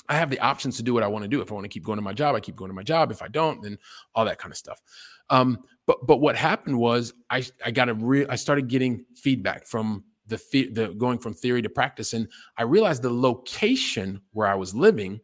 I 0.08 0.16
have 0.16 0.30
the 0.30 0.40
options 0.40 0.78
to 0.78 0.84
do 0.84 0.94
what 0.94 1.04
I 1.04 1.08
want 1.08 1.24
to 1.24 1.30
do. 1.30 1.42
If 1.42 1.52
I 1.52 1.56
want 1.56 1.66
to 1.66 1.70
keep 1.70 1.84
going 1.84 1.98
to 1.98 2.02
my 2.04 2.14
job, 2.14 2.36
I 2.36 2.40
keep 2.40 2.56
going 2.56 2.70
to 2.70 2.76
my 2.76 2.84
job. 2.84 3.12
If 3.12 3.22
I 3.22 3.28
don't, 3.28 3.62
then 3.62 3.78
all 4.16 4.26
that 4.26 4.40
kind 4.40 4.52
of 4.52 4.58
stuff. 4.58 4.82
Um, 5.30 5.60
but 5.86 6.06
but 6.08 6.18
what 6.18 6.36
happened 6.38 6.78
was 6.78 7.14
I 7.30 7.46
I 7.66 7.72
got 7.72 7.90
a 7.90 7.94
real 7.94 8.28
I 8.30 8.36
started 8.36 8.70
getting 8.70 9.06
feedback 9.16 9.68
from 9.68 10.06
the 10.28 10.38
the 10.74 10.96
going 10.98 11.20
from 11.20 11.34
theory 11.34 11.62
to 11.62 11.70
practice, 11.70 12.14
and 12.14 12.30
I 12.58 12.64
realized 12.64 13.02
the 13.02 13.14
location 13.14 14.22
where 14.32 14.48
I 14.48 14.56
was 14.56 14.74
living. 14.74 15.20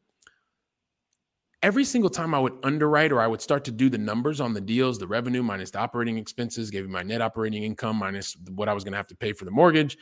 Every 1.64 1.84
single 1.84 2.10
time 2.10 2.36
I 2.36 2.40
would 2.40 2.54
underwrite 2.64 3.12
or 3.12 3.20
I 3.20 3.28
would 3.28 3.42
start 3.42 3.64
to 3.66 3.72
do 3.72 3.90
the 3.90 3.98
numbers 3.98 4.40
on 4.40 4.54
the 4.54 4.62
deals, 4.62 5.00
the 5.00 5.08
revenue 5.08 5.42
minus 5.42 5.72
the 5.72 5.80
operating 5.80 6.18
expenses, 6.18 6.70
gave 6.70 6.86
me 6.86 6.92
my 6.92 7.04
net 7.04 7.22
operating 7.22 7.64
income 7.64 7.96
minus 7.96 8.36
what 8.52 8.70
I 8.70 8.74
was 8.74 8.84
going 8.84 8.92
to 8.92 8.98
have 8.98 9.08
to 9.08 9.16
pay 9.16 9.34
for 9.34 9.46
the 9.46 9.52
mortgage, 9.52 9.98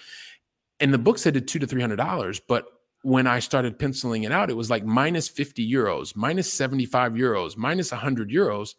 and 0.80 0.94
the 0.94 0.98
book 0.98 1.18
said 1.18 1.34
to 1.36 1.42
two 1.42 1.60
to 1.60 1.68
three 1.68 1.82
hundred 1.82 1.96
dollars, 1.98 2.40
but 2.40 2.66
when 3.06 3.28
I 3.28 3.38
started 3.38 3.78
penciling 3.78 4.24
it 4.24 4.32
out, 4.32 4.50
it 4.50 4.58
was 4.58 4.72
like 4.72 4.84
minus 4.84 5.28
50 5.28 5.72
euros, 5.72 6.16
minus 6.16 6.52
75 6.52 7.14
euros, 7.14 7.56
minus 7.56 7.92
100 7.92 8.32
euros. 8.32 8.74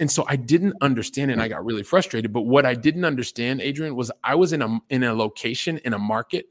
And 0.00 0.10
so 0.10 0.24
I 0.26 0.34
didn't 0.34 0.74
understand 0.80 1.30
and 1.30 1.40
I 1.40 1.46
got 1.46 1.64
really 1.64 1.84
frustrated. 1.84 2.32
But 2.32 2.42
what 2.42 2.66
I 2.66 2.74
didn't 2.74 3.04
understand, 3.04 3.60
Adrian, 3.60 3.94
was 3.94 4.10
I 4.24 4.34
was 4.34 4.52
in 4.52 4.62
a 4.62 4.80
in 4.88 5.04
a 5.04 5.14
location 5.14 5.78
in 5.84 5.92
a 5.92 6.00
market 6.00 6.46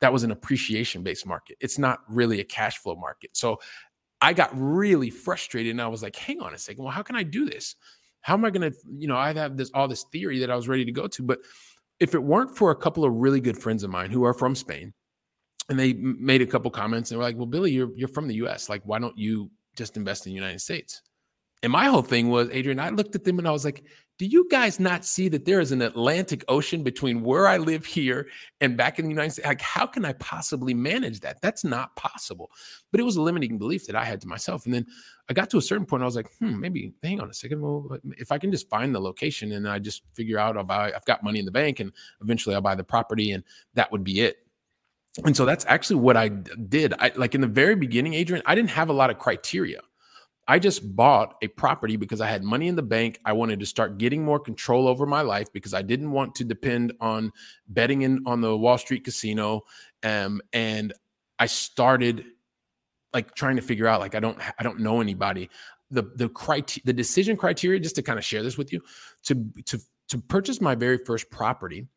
that 0.00 0.12
was 0.12 0.24
an 0.24 0.32
appreciation 0.32 1.04
based 1.04 1.24
market. 1.24 1.56
It's 1.60 1.78
not 1.78 2.00
really 2.08 2.40
a 2.40 2.44
cash 2.44 2.78
flow 2.78 2.96
market. 2.96 3.36
So 3.36 3.60
I 4.20 4.32
got 4.32 4.50
really 4.54 5.10
frustrated 5.10 5.70
and 5.70 5.80
I 5.82 5.88
was 5.88 6.02
like, 6.02 6.16
hang 6.16 6.40
on 6.40 6.54
a 6.54 6.58
second. 6.58 6.82
Well, 6.84 6.92
how 6.92 7.02
can 7.02 7.16
I 7.16 7.22
do 7.22 7.44
this? 7.48 7.76
How 8.22 8.34
am 8.34 8.44
I 8.44 8.50
going 8.50 8.70
to, 8.70 8.76
you 8.96 9.08
know, 9.08 9.16
I 9.16 9.32
have 9.32 9.56
this 9.56 9.70
all 9.74 9.88
this 9.88 10.04
theory 10.10 10.40
that 10.40 10.50
I 10.50 10.56
was 10.56 10.68
ready 10.68 10.84
to 10.84 10.92
go 10.92 11.06
to. 11.06 11.22
But 11.22 11.40
if 12.00 12.14
it 12.14 12.22
weren't 12.22 12.56
for 12.56 12.70
a 12.70 12.76
couple 12.76 13.04
of 13.04 13.12
really 13.12 13.40
good 13.40 13.58
friends 13.58 13.84
of 13.84 13.90
mine 13.90 14.10
who 14.10 14.24
are 14.24 14.34
from 14.34 14.54
Spain, 14.54 14.92
and 15.68 15.78
they 15.78 15.94
made 15.94 16.42
a 16.42 16.46
couple 16.46 16.70
comments 16.70 17.10
and 17.10 17.18
were 17.18 17.24
like, 17.24 17.36
"Well, 17.36 17.46
Billy, 17.46 17.72
you're 17.72 17.90
you're 17.96 18.08
from 18.08 18.28
the 18.28 18.36
U.S. 18.36 18.68
Like, 18.68 18.82
why 18.84 18.98
don't 18.98 19.18
you 19.18 19.50
just 19.76 19.96
invest 19.96 20.26
in 20.26 20.30
the 20.30 20.36
United 20.36 20.60
States?" 20.60 21.02
And 21.62 21.72
my 21.72 21.86
whole 21.86 22.02
thing 22.02 22.28
was, 22.28 22.48
Adrian, 22.52 22.78
I 22.78 22.90
looked 22.90 23.14
at 23.16 23.24
them 23.24 23.38
and 23.38 23.48
I 23.48 23.50
was 23.50 23.64
like, 23.64 23.84
"Do 24.18 24.26
you 24.26 24.48
guys 24.50 24.80
not 24.80 25.04
see 25.04 25.28
that 25.28 25.44
there 25.44 25.60
is 25.60 25.72
an 25.72 25.82
Atlantic 25.82 26.44
Ocean 26.48 26.82
between 26.82 27.22
where 27.22 27.46
I 27.46 27.58
live 27.58 27.84
here 27.84 28.28
and 28.60 28.76
back 28.76 28.98
in 28.98 29.04
the 29.04 29.10
United 29.10 29.32
States? 29.32 29.46
Like, 29.46 29.60
how 29.60 29.86
can 29.86 30.04
I 30.04 30.14
possibly 30.14 30.74
manage 30.74 31.20
that? 31.20 31.40
That's 31.42 31.64
not 31.64 31.94
possible." 31.96 32.50
But 32.90 33.00
it 33.00 33.04
was 33.04 33.16
a 33.16 33.22
limiting 33.22 33.58
belief 33.58 33.86
that 33.86 33.96
I 33.96 34.04
had 34.04 34.20
to 34.22 34.28
myself. 34.28 34.64
And 34.64 34.74
then 34.74 34.86
I 35.28 35.32
got 35.32 35.50
to 35.50 35.58
a 35.58 35.62
certain 35.62 35.86
point, 35.86 36.02
I 36.02 36.06
was 36.06 36.16
like, 36.16 36.30
"Hmm, 36.38 36.60
maybe 36.60 36.92
hang 37.02 37.20
on 37.20 37.30
a 37.30 37.34
second. 37.34 37.60
Well, 37.60 37.98
if 38.16 38.32
I 38.32 38.38
can 38.38 38.50
just 38.50 38.68
find 38.70 38.94
the 38.94 39.00
location 39.00 39.52
and 39.52 39.68
I 39.68 39.78
just 39.78 40.02
figure 40.14 40.38
out 40.38 40.56
I'll 40.56 40.64
buy, 40.64 40.92
I've 40.92 41.04
got 41.04 41.22
money 41.22 41.38
in 41.38 41.44
the 41.44 41.50
bank, 41.50 41.80
and 41.80 41.92
eventually 42.22 42.54
I'll 42.54 42.60
buy 42.62 42.74
the 42.74 42.84
property, 42.84 43.32
and 43.32 43.44
that 43.74 43.90
would 43.92 44.04
be 44.04 44.20
it." 44.20 44.38
And 45.24 45.36
so 45.36 45.46
that's 45.46 45.64
actually 45.66 45.96
what 45.96 46.16
I 46.16 46.28
did. 46.28 46.92
I 46.98 47.10
like 47.16 47.34
in 47.34 47.40
the 47.40 47.46
very 47.46 47.74
beginning, 47.74 48.14
Adrian, 48.14 48.42
I 48.44 48.54
didn't 48.54 48.70
have 48.70 48.90
a 48.90 48.92
lot 48.92 49.08
of 49.08 49.18
criteria. 49.18 49.80
I 50.48 50.58
just 50.60 50.94
bought 50.94 51.36
a 51.42 51.48
property 51.48 51.96
because 51.96 52.20
I 52.20 52.28
had 52.28 52.44
money 52.44 52.68
in 52.68 52.76
the 52.76 52.82
bank. 52.82 53.18
I 53.24 53.32
wanted 53.32 53.58
to 53.60 53.66
start 53.66 53.98
getting 53.98 54.24
more 54.24 54.38
control 54.38 54.86
over 54.86 55.04
my 55.04 55.22
life 55.22 55.52
because 55.52 55.74
I 55.74 55.82
didn't 55.82 56.12
want 56.12 56.36
to 56.36 56.44
depend 56.44 56.92
on 57.00 57.32
betting 57.68 58.02
in 58.02 58.22
on 58.26 58.40
the 58.40 58.56
Wall 58.56 58.78
Street 58.78 59.04
casino. 59.04 59.62
Um, 60.04 60.40
and 60.52 60.92
I 61.38 61.46
started 61.46 62.24
like 63.12 63.34
trying 63.34 63.56
to 63.56 63.62
figure 63.62 63.88
out 63.88 64.00
like 64.00 64.14
I 64.14 64.20
don't 64.20 64.38
I 64.58 64.62
don't 64.62 64.80
know 64.80 65.00
anybody. 65.00 65.50
The 65.90 66.02
the 66.14 66.28
criteria 66.28 66.82
the 66.84 66.92
decision 66.92 67.36
criteria, 67.36 67.80
just 67.80 67.96
to 67.96 68.02
kind 68.02 68.18
of 68.18 68.24
share 68.24 68.42
this 68.42 68.56
with 68.56 68.72
you, 68.72 68.80
to 69.24 69.46
to 69.64 69.80
to 70.08 70.18
purchase 70.18 70.60
my 70.60 70.76
very 70.76 70.98
first 70.98 71.28
property, 71.28 71.88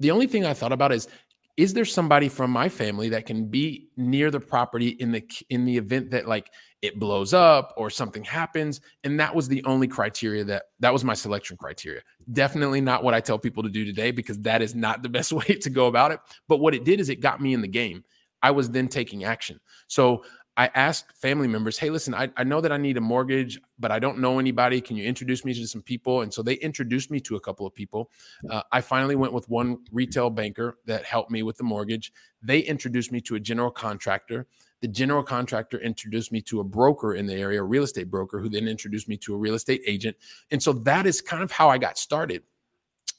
the 0.00 0.10
only 0.10 0.26
thing 0.26 0.44
I 0.44 0.52
thought 0.52 0.72
about 0.72 0.92
is 0.92 1.08
is 1.56 1.72
there 1.72 1.86
somebody 1.86 2.28
from 2.28 2.50
my 2.50 2.68
family 2.68 3.08
that 3.08 3.24
can 3.24 3.46
be 3.46 3.88
near 3.96 4.30
the 4.30 4.40
property 4.40 4.88
in 4.88 5.12
the 5.12 5.22
in 5.48 5.64
the 5.64 5.76
event 5.78 6.10
that 6.10 6.28
like 6.28 6.50
it 6.86 6.98
blows 6.98 7.34
up 7.34 7.74
or 7.76 7.90
something 7.90 8.24
happens 8.24 8.80
and 9.04 9.18
that 9.18 9.34
was 9.34 9.48
the 9.48 9.62
only 9.64 9.86
criteria 9.86 10.44
that 10.44 10.64
that 10.80 10.92
was 10.92 11.04
my 11.04 11.14
selection 11.14 11.56
criteria 11.56 12.00
definitely 12.32 12.80
not 12.80 13.04
what 13.04 13.14
i 13.14 13.20
tell 13.20 13.38
people 13.38 13.62
to 13.62 13.68
do 13.68 13.84
today 13.84 14.10
because 14.10 14.38
that 14.38 14.62
is 14.62 14.74
not 14.74 15.02
the 15.02 15.08
best 15.16 15.32
way 15.32 15.44
to 15.44 15.70
go 15.70 15.86
about 15.86 16.10
it 16.12 16.20
but 16.48 16.58
what 16.58 16.74
it 16.74 16.84
did 16.84 17.00
is 17.00 17.08
it 17.08 17.20
got 17.20 17.40
me 17.40 17.52
in 17.52 17.60
the 17.60 17.68
game 17.68 18.02
i 18.42 18.50
was 18.50 18.70
then 18.70 18.88
taking 18.88 19.24
action 19.24 19.60
so 19.88 20.22
I 20.58 20.70
asked 20.74 21.12
family 21.18 21.48
members, 21.48 21.76
hey, 21.76 21.90
listen, 21.90 22.14
I, 22.14 22.30
I 22.36 22.42
know 22.42 22.62
that 22.62 22.72
I 22.72 22.78
need 22.78 22.96
a 22.96 23.00
mortgage, 23.00 23.60
but 23.78 23.92
I 23.92 23.98
don't 23.98 24.18
know 24.18 24.38
anybody. 24.38 24.80
Can 24.80 24.96
you 24.96 25.04
introduce 25.04 25.44
me 25.44 25.52
to 25.52 25.66
some 25.66 25.82
people? 25.82 26.22
And 26.22 26.32
so 26.32 26.42
they 26.42 26.54
introduced 26.54 27.10
me 27.10 27.20
to 27.20 27.36
a 27.36 27.40
couple 27.40 27.66
of 27.66 27.74
people. 27.74 28.10
Uh, 28.48 28.62
I 28.72 28.80
finally 28.80 29.16
went 29.16 29.34
with 29.34 29.46
one 29.50 29.78
retail 29.92 30.30
banker 30.30 30.78
that 30.86 31.04
helped 31.04 31.30
me 31.30 31.42
with 31.42 31.58
the 31.58 31.64
mortgage. 31.64 32.10
They 32.42 32.60
introduced 32.60 33.12
me 33.12 33.20
to 33.22 33.34
a 33.34 33.40
general 33.40 33.70
contractor. 33.70 34.46
The 34.86 34.92
general 34.92 35.24
contractor 35.24 35.80
introduced 35.80 36.30
me 36.30 36.40
to 36.42 36.60
a 36.60 36.64
broker 36.64 37.16
in 37.16 37.26
the 37.26 37.34
area, 37.34 37.60
a 37.60 37.64
real 37.64 37.82
estate 37.82 38.08
broker, 38.08 38.38
who 38.38 38.48
then 38.48 38.68
introduced 38.68 39.08
me 39.08 39.16
to 39.16 39.34
a 39.34 39.36
real 39.36 39.56
estate 39.56 39.82
agent. 39.84 40.16
And 40.52 40.62
so 40.62 40.72
that 40.74 41.06
is 41.06 41.20
kind 41.20 41.42
of 41.42 41.50
how 41.50 41.68
I 41.68 41.76
got 41.76 41.98
started. 41.98 42.44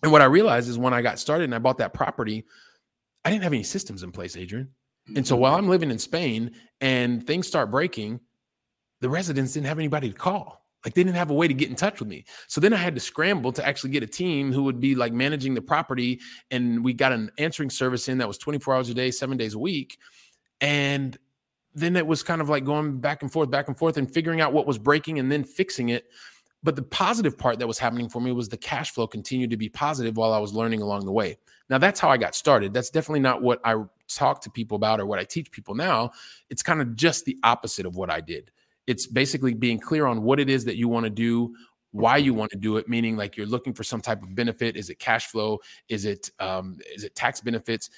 And 0.02 0.10
what 0.10 0.22
I 0.22 0.26
realized 0.26 0.70
is 0.70 0.78
when 0.78 0.94
I 0.94 1.02
got 1.02 1.20
started 1.20 1.44
and 1.44 1.54
I 1.54 1.60
bought 1.60 1.80
that 1.80 1.94
property, 1.94 2.46
I 3.26 3.32
didn't 3.32 3.44
have 3.44 3.52
any 3.52 3.64
systems 3.64 4.02
in 4.02 4.14
place, 4.14 4.38
Adrian. 4.38 4.70
And 5.14 5.28
so 5.28 5.36
while 5.36 5.52
mm-hmm. 5.52 5.66
I'm 5.66 5.70
living 5.70 5.92
in 5.92 6.00
Spain 6.00 6.52
and 6.80 7.28
things 7.28 7.48
start 7.48 7.70
breaking, 7.70 8.22
the 9.02 9.10
residents 9.10 9.52
didn't 9.52 9.68
have 9.68 9.78
anybody 9.78 10.10
to 10.10 10.16
call. 10.16 10.66
Like 10.86 10.94
they 10.94 11.04
didn't 11.04 11.18
have 11.18 11.32
a 11.32 11.34
way 11.34 11.50
to 11.50 11.54
get 11.54 11.70
in 11.70 11.76
touch 11.76 12.00
with 12.00 12.08
me. 12.08 12.24
So 12.48 12.62
then 12.62 12.72
I 12.72 12.78
had 12.78 12.96
to 12.96 13.02
scramble 13.02 13.52
to 13.52 13.68
actually 13.68 13.90
get 13.90 14.04
a 14.04 14.08
team 14.08 14.54
who 14.54 14.64
would 14.64 14.80
be 14.80 14.96
like 14.96 15.12
managing 15.12 15.54
the 15.54 15.62
property. 15.62 16.22
And 16.50 16.82
we 16.82 16.94
got 16.94 17.12
an 17.12 17.30
answering 17.38 17.72
service 17.72 18.08
in 18.08 18.20
that 18.20 18.28
was 18.30 18.38
24 18.38 18.74
hours 18.74 18.88
a 18.88 18.94
day, 18.94 19.12
seven 19.12 19.36
days 19.36 19.54
a 19.54 19.60
week. 19.60 19.98
And 20.62 21.18
then 21.78 21.96
it 21.96 22.06
was 22.06 22.24
kind 22.24 22.42
of 22.42 22.50
like 22.50 22.66
going 22.66 23.00
back 23.00 23.22
and 23.22 23.32
forth, 23.32 23.50
back 23.50 23.68
and 23.68 23.78
forth, 23.78 23.98
and 23.98 24.12
figuring 24.12 24.42
out 24.42 24.54
what 24.54 24.66
was 24.66 24.78
breaking 24.78 25.20
and 25.20 25.32
then 25.32 25.44
fixing 25.44 25.90
it. 25.90 26.06
But 26.64 26.76
the 26.76 26.84
positive 26.84 27.38
part 27.38 27.60
that 27.60 27.68
was 27.68 27.78
happening 27.78 28.10
for 28.10 28.20
me 28.20 28.32
was 28.32 28.50
the 28.50 28.58
cash 28.58 28.92
flow 28.92 29.08
continued 29.08 29.52
to 29.52 29.58
be 29.58 29.70
positive 29.70 30.18
while 30.18 30.34
I 30.34 30.40
was 30.40 30.54
learning 30.54 30.82
along 30.82 31.06
the 31.06 31.12
way. 31.12 31.38
Now, 31.70 31.78
that's 31.78 32.00
how 32.00 32.10
I 32.10 32.18
got 32.18 32.34
started. 32.34 32.74
That's 32.74 32.90
definitely 32.90 33.20
not 33.20 33.42
what 33.42 33.60
I 33.64 33.76
talk 34.08 34.42
to 34.42 34.50
people 34.50 34.76
about 34.76 35.00
or 35.00 35.06
what 35.06 35.20
I 35.20 35.24
teach 35.24 35.52
people 35.52 35.76
now, 35.76 36.12
it's 36.50 36.64
kind 36.64 36.82
of 36.82 36.96
just 36.96 37.26
the 37.26 37.38
opposite 37.44 37.86
of 37.86 37.96
what 37.96 38.10
I 38.10 38.22
did. 38.22 38.52
It's 38.88 39.06
basically 39.06 39.54
being 39.54 39.80
clear 39.80 40.06
on 40.06 40.24
what 40.24 40.40
it 40.40 40.50
is 40.50 40.66
that 40.66 40.78
you 40.78 40.88
want 40.88 41.04
to 41.04 41.10
do, 41.10 41.54
why 41.92 42.18
you 42.18 42.34
want 42.34 42.52
to 42.52 42.58
do 42.58 42.78
it 42.78 42.88
meaning 42.90 43.16
like 43.18 43.38
you're 43.38 43.48
looking 43.48 43.74
for 43.74 43.84
some 43.84 44.02
type 44.02 44.22
of 44.22 44.36
benefit 44.36 44.76
is 44.76 44.90
it 44.90 45.00
cash 45.00 45.28
flow 45.28 45.58
is 45.90 46.06
it 46.06 46.30
um, 46.40 46.78
is 46.94 47.04
it 47.04 47.16
tax 47.16 47.40
benefits 47.42 47.90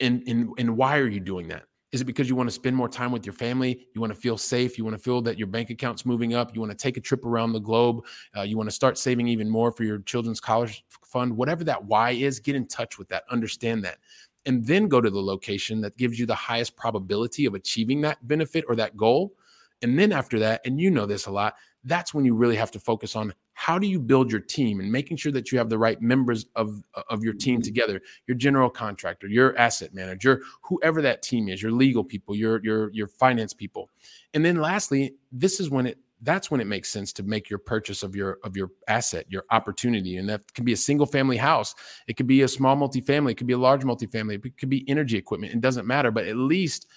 and 0.00 0.22
and 0.26 0.50
and 0.58 0.76
why 0.76 0.96
are 0.96 1.08
you 1.08 1.20
doing 1.20 1.48
that 1.48 1.64
is 1.92 2.00
it 2.00 2.04
because 2.04 2.28
you 2.28 2.34
want 2.34 2.48
to 2.48 2.54
spend 2.54 2.74
more 2.74 2.88
time 2.88 3.12
with 3.12 3.26
your 3.26 3.34
family? 3.34 3.86
You 3.94 4.00
want 4.00 4.12
to 4.12 4.18
feel 4.18 4.38
safe? 4.38 4.78
You 4.78 4.84
want 4.84 4.96
to 4.96 5.02
feel 5.02 5.20
that 5.22 5.38
your 5.38 5.46
bank 5.46 5.70
account's 5.70 6.06
moving 6.06 6.34
up? 6.34 6.54
You 6.54 6.60
want 6.60 6.72
to 6.72 6.76
take 6.76 6.96
a 6.96 7.00
trip 7.00 7.24
around 7.24 7.52
the 7.52 7.60
globe? 7.60 8.04
Uh, 8.36 8.42
you 8.42 8.56
want 8.56 8.68
to 8.68 8.74
start 8.74 8.96
saving 8.96 9.28
even 9.28 9.48
more 9.48 9.70
for 9.70 9.84
your 9.84 9.98
children's 9.98 10.40
college 10.40 10.84
fund? 11.04 11.36
Whatever 11.36 11.64
that 11.64 11.84
why 11.84 12.12
is 12.12 12.40
get 12.40 12.56
in 12.56 12.66
touch 12.66 12.98
with 12.98 13.08
that 13.08 13.24
understand 13.30 13.84
that 13.84 13.98
and 14.46 14.64
then 14.64 14.88
go 14.88 15.00
to 15.00 15.10
the 15.10 15.22
location 15.22 15.80
that 15.80 15.96
gives 15.96 16.18
you 16.18 16.26
the 16.26 16.34
highest 16.34 16.76
probability 16.76 17.46
of 17.46 17.54
achieving 17.54 18.00
that 18.00 18.26
benefit 18.26 18.64
or 18.68 18.74
that 18.76 18.96
goal 18.96 19.34
and 19.82 19.98
then 19.98 20.12
after 20.12 20.38
that 20.38 20.60
and 20.64 20.80
you 20.80 20.90
know 20.90 21.06
this 21.06 21.26
a 21.26 21.30
lot 21.30 21.54
that's 21.84 22.14
when 22.14 22.24
you 22.24 22.34
really 22.34 22.56
have 22.56 22.70
to 22.70 22.78
focus 22.78 23.16
on 23.16 23.32
how 23.62 23.78
do 23.78 23.86
you 23.86 24.00
build 24.00 24.28
your 24.28 24.40
team 24.40 24.80
and 24.80 24.90
making 24.90 25.16
sure 25.16 25.30
that 25.30 25.52
you 25.52 25.58
have 25.58 25.68
the 25.68 25.78
right 25.78 26.02
members 26.02 26.46
of, 26.56 26.82
of 27.08 27.22
your 27.22 27.32
team 27.32 27.60
mm-hmm. 27.60 27.62
together? 27.62 28.02
Your 28.26 28.36
general 28.36 28.68
contractor 28.68 29.28
your 29.28 29.56
asset 29.56 29.94
manager 29.94 30.42
whoever 30.62 31.00
that 31.02 31.22
team 31.22 31.48
is 31.48 31.62
your 31.62 31.70
legal 31.70 32.02
people 32.02 32.34
your 32.34 32.60
your 32.64 32.90
your 32.92 33.06
finance 33.06 33.52
people. 33.52 33.88
And 34.34 34.44
then 34.44 34.56
lastly 34.56 35.14
this 35.30 35.60
is 35.60 35.70
when 35.70 35.86
it 35.86 35.98
that's 36.22 36.50
when 36.50 36.60
it 36.60 36.66
makes 36.66 36.88
sense 36.88 37.12
to 37.12 37.22
make 37.22 37.48
your 37.50 37.60
purchase 37.60 38.02
of 38.02 38.16
your 38.16 38.38
of 38.42 38.56
your 38.56 38.70
asset 38.88 39.26
your 39.28 39.44
opportunity. 39.50 40.16
And 40.16 40.28
that 40.28 40.52
can 40.54 40.64
be 40.64 40.72
a 40.72 40.76
single 40.76 41.06
family 41.06 41.36
house. 41.36 41.72
It 42.08 42.16
could 42.16 42.26
be 42.26 42.42
a 42.42 42.48
small 42.48 42.76
multifamily. 42.76 43.30
It 43.30 43.36
could 43.36 43.46
be 43.46 43.52
a 43.52 43.58
large 43.58 43.84
multifamily. 43.84 44.44
It 44.44 44.58
could 44.58 44.70
be 44.70 44.88
energy 44.88 45.16
equipment. 45.16 45.52
It 45.52 45.60
doesn't 45.60 45.86
matter. 45.86 46.10
But 46.10 46.26
at 46.26 46.36
least 46.36 46.88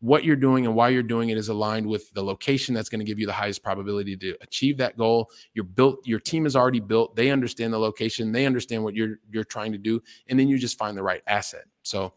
what 0.00 0.24
you're 0.24 0.36
doing 0.36 0.66
and 0.66 0.74
why 0.74 0.90
you're 0.90 1.02
doing 1.02 1.30
it 1.30 1.38
is 1.38 1.48
aligned 1.48 1.86
with 1.86 2.12
the 2.12 2.22
location 2.22 2.74
that's 2.74 2.88
going 2.88 2.98
to 2.98 3.04
give 3.04 3.18
you 3.18 3.26
the 3.26 3.32
highest 3.32 3.62
probability 3.62 4.16
to 4.16 4.36
achieve 4.42 4.76
that 4.78 4.98
goal. 4.98 5.30
You're 5.54 5.64
built 5.64 6.06
your 6.06 6.20
team 6.20 6.46
is 6.46 6.56
already 6.56 6.80
built. 6.80 7.16
They 7.16 7.30
understand 7.30 7.72
the 7.72 7.78
location. 7.78 8.32
They 8.32 8.46
understand 8.46 8.84
what 8.84 8.94
you're 8.94 9.16
you're 9.30 9.44
trying 9.44 9.72
to 9.72 9.78
do 9.78 10.02
and 10.28 10.38
then 10.38 10.48
you 10.48 10.58
just 10.58 10.78
find 10.78 10.96
the 10.96 11.02
right 11.02 11.22
asset. 11.26 11.64
So 11.82 12.12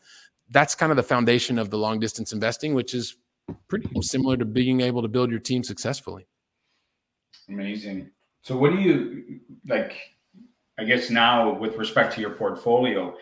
that's 0.49 0.75
kind 0.75 0.91
of 0.91 0.95
the 0.95 1.03
foundation 1.03 1.57
of 1.57 1.69
the 1.69 1.77
long 1.77 1.99
distance 1.99 2.33
investing 2.33 2.73
which 2.73 2.93
is 2.93 3.17
pretty 3.67 3.89
similar 4.01 4.35
to 4.37 4.45
being 4.45 4.81
able 4.81 5.01
to 5.01 5.07
build 5.07 5.29
your 5.29 5.39
team 5.39 5.63
successfully. 5.63 6.27
Amazing. 7.47 8.11
So 8.41 8.57
what 8.57 8.71
do 8.71 8.79
you 8.79 9.39
like 9.67 9.93
i 10.79 10.83
guess 10.83 11.09
now 11.09 11.53
with 11.53 11.75
respect 11.75 12.13
to 12.13 12.21
your 12.21 12.31
portfolio 12.31 13.15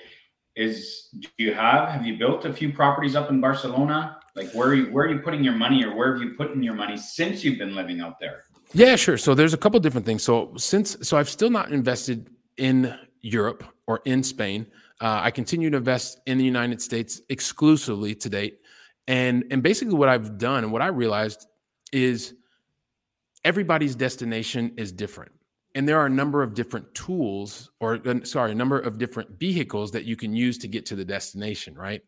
is 0.56 1.10
do 1.20 1.28
you 1.38 1.54
have 1.54 1.89
have 1.89 2.06
you 2.06 2.18
built 2.18 2.46
a 2.46 2.54
few 2.54 2.72
properties 2.72 3.15
up 3.15 3.30
in 3.30 3.41
barcelona 3.41 4.18
like 4.36 4.52
where 4.52 4.67
are 4.67 4.76
you 4.76 4.86
where 4.91 5.06
are 5.06 5.10
you 5.10 5.19
putting 5.19 5.43
your 5.43 5.54
money 5.54 5.84
or 5.84 5.95
where 5.95 6.13
have 6.13 6.21
you 6.21 6.36
put 6.36 6.52
in 6.52 6.62
your 6.62 6.74
money 6.74 6.98
since 6.98 7.43
you've 7.43 7.58
been 7.58 7.76
living 7.76 8.02
out 8.02 8.19
there? 8.19 8.43
Yeah, 8.74 8.95
sure. 8.95 9.17
So 9.17 9.34
there's 9.34 9.54
a 9.54 9.58
couple 9.58 9.80
different 9.80 10.06
things. 10.06 10.24
So 10.24 10.54
since 10.58 10.98
so 11.02 11.17
I've 11.17 11.30
still 11.30 11.50
not 11.50 11.71
invested 11.71 12.30
in 12.58 12.93
Europe 13.21 13.63
or 13.88 14.02
in 14.06 14.24
Spain. 14.24 14.67
Uh, 15.02 15.19
I 15.24 15.32
continue 15.32 15.69
to 15.69 15.78
invest 15.78 16.19
in 16.26 16.38
the 16.38 16.43
United 16.43 16.82
States 16.82 17.21
exclusively 17.30 18.15
to 18.15 18.30
date. 18.30 18.60
And 19.08 19.45
and 19.52 19.63
basically 19.63 19.95
what 19.95 20.10
I've 20.10 20.38
done 20.38 20.63
and 20.63 20.74
what 20.74 20.82
I 20.82 20.88
realized 20.88 21.48
is 21.91 22.34
everybody's 23.43 23.95
destination 23.95 24.74
is 24.78 24.91
different. 24.91 25.32
And 25.76 25.88
there 25.88 26.00
are 26.00 26.06
a 26.06 26.10
number 26.10 26.41
of 26.41 26.54
different 26.54 26.93
tools 26.93 27.69
or 27.80 28.00
sorry, 28.24 28.52
a 28.52 28.56
number 28.56 28.80
of 28.80 28.98
different 28.98 29.39
vehicles 29.39 29.91
that 29.91 30.06
you 30.06 30.15
can 30.15 30.36
use 30.36 30.58
to 30.60 30.67
get 30.67 30.86
to 30.88 30.95
the 30.95 31.06
destination, 31.06 31.76
right? 31.76 32.02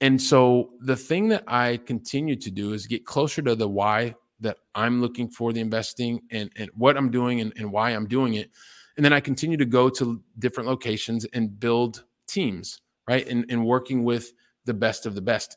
And 0.00 0.20
so 0.20 0.70
the 0.80 0.96
thing 0.96 1.28
that 1.28 1.44
I 1.48 1.78
continue 1.78 2.36
to 2.36 2.50
do 2.50 2.72
is 2.72 2.86
get 2.86 3.04
closer 3.04 3.42
to 3.42 3.54
the 3.54 3.68
why 3.68 4.14
that 4.40 4.58
I'm 4.74 5.00
looking 5.00 5.28
for 5.28 5.52
the 5.52 5.60
investing 5.60 6.20
and, 6.30 6.50
and 6.56 6.70
what 6.74 6.96
I'm 6.96 7.10
doing 7.10 7.40
and, 7.40 7.52
and 7.56 7.72
why 7.72 7.90
I'm 7.90 8.06
doing 8.06 8.34
it. 8.34 8.50
And 8.96 9.04
then 9.04 9.12
I 9.12 9.20
continue 9.20 9.56
to 9.56 9.64
go 9.64 9.88
to 9.90 10.22
different 10.38 10.68
locations 10.68 11.24
and 11.26 11.58
build 11.58 12.04
teams, 12.28 12.80
right? 13.08 13.26
And, 13.26 13.44
and 13.48 13.64
working 13.66 14.04
with 14.04 14.32
the 14.64 14.74
best 14.74 15.06
of 15.06 15.14
the 15.14 15.20
best 15.20 15.56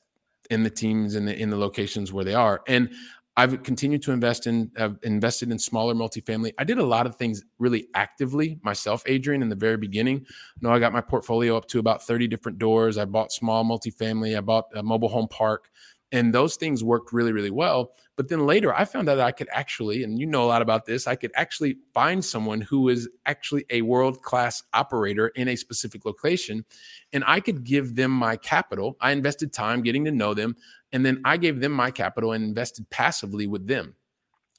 in 0.50 0.64
the 0.64 0.70
teams 0.70 1.16
and 1.16 1.28
the, 1.28 1.38
in 1.38 1.50
the 1.50 1.58
locations 1.58 2.12
where 2.12 2.26
they 2.26 2.34
are. 2.34 2.62
And 2.68 2.92
I've 3.38 3.64
continued 3.64 4.02
to 4.04 4.12
invest 4.12 4.46
in, 4.46 4.72
I've 4.78 4.98
invested 5.04 5.52
in 5.52 5.60
smaller 5.60 5.94
multifamily. 5.94 6.52
I 6.60 6.66
did 6.66 6.80
a 6.80 6.84
lot 6.84 7.06
of 7.06 7.16
things 7.16 7.44
really 7.60 7.88
actively 7.96 8.60
myself, 8.62 9.04
Adrian, 9.06 9.42
in 9.42 9.48
the 9.48 9.56
very 9.56 9.78
beginning. 9.78 10.18
You 10.18 10.68
know, 10.68 10.72
I 10.72 10.80
got 10.80 10.92
my 10.92 11.02
portfolio 11.02 11.56
up 11.56 11.68
to 11.70 11.80
about 11.80 12.04
30 12.04 12.28
different 12.28 12.60
doors. 12.60 12.98
I 12.98 13.06
bought 13.06 13.32
small 13.32 13.64
multifamily, 13.64 14.38
I 14.38 14.42
bought 14.42 14.66
a 14.76 14.84
mobile 14.84 15.08
home 15.08 15.30
park, 15.30 15.70
and 16.12 16.34
those 16.34 16.56
things 16.56 16.84
worked 16.84 17.14
really, 17.14 17.32
really 17.32 17.52
well. 17.52 17.94
But 18.18 18.28
then 18.28 18.46
later 18.46 18.74
I 18.74 18.86
found 18.86 19.10
out 19.10 19.20
I 19.20 19.32
could 19.32 19.48
actually, 19.52 20.04
and 20.04 20.20
you 20.20 20.26
know 20.26 20.44
a 20.44 20.46
lot 20.46 20.62
about 20.62 20.86
this, 20.86 21.08
I 21.08 21.16
could 21.16 21.32
actually 21.36 21.78
find 21.94 22.24
someone 22.24 22.62
who 22.62 22.90
is 22.90 23.10
actually 23.26 23.66
a 23.70 23.82
world 23.82 24.22
class 24.22 24.62
operator 24.74 25.30
in 25.30 25.48
a 25.48 25.56
specific 25.56 26.06
location. 26.06 26.66
And 27.14 27.24
I 27.26 27.40
could 27.40 27.64
give 27.64 27.96
them 27.96 28.12
my 28.12 28.36
capital. 28.36 28.98
I 29.00 29.12
invested 29.12 29.54
time 29.54 29.82
getting 29.82 30.06
to 30.06 30.12
know 30.12 30.34
them. 30.34 30.56
And 30.92 31.06
then 31.06 31.22
I 31.24 31.38
gave 31.38 31.62
them 31.62 31.72
my 31.72 31.90
capital 31.92 32.34
and 32.34 32.44
invested 32.44 32.90
passively 32.90 33.48
with 33.48 33.68
them. 33.68 33.96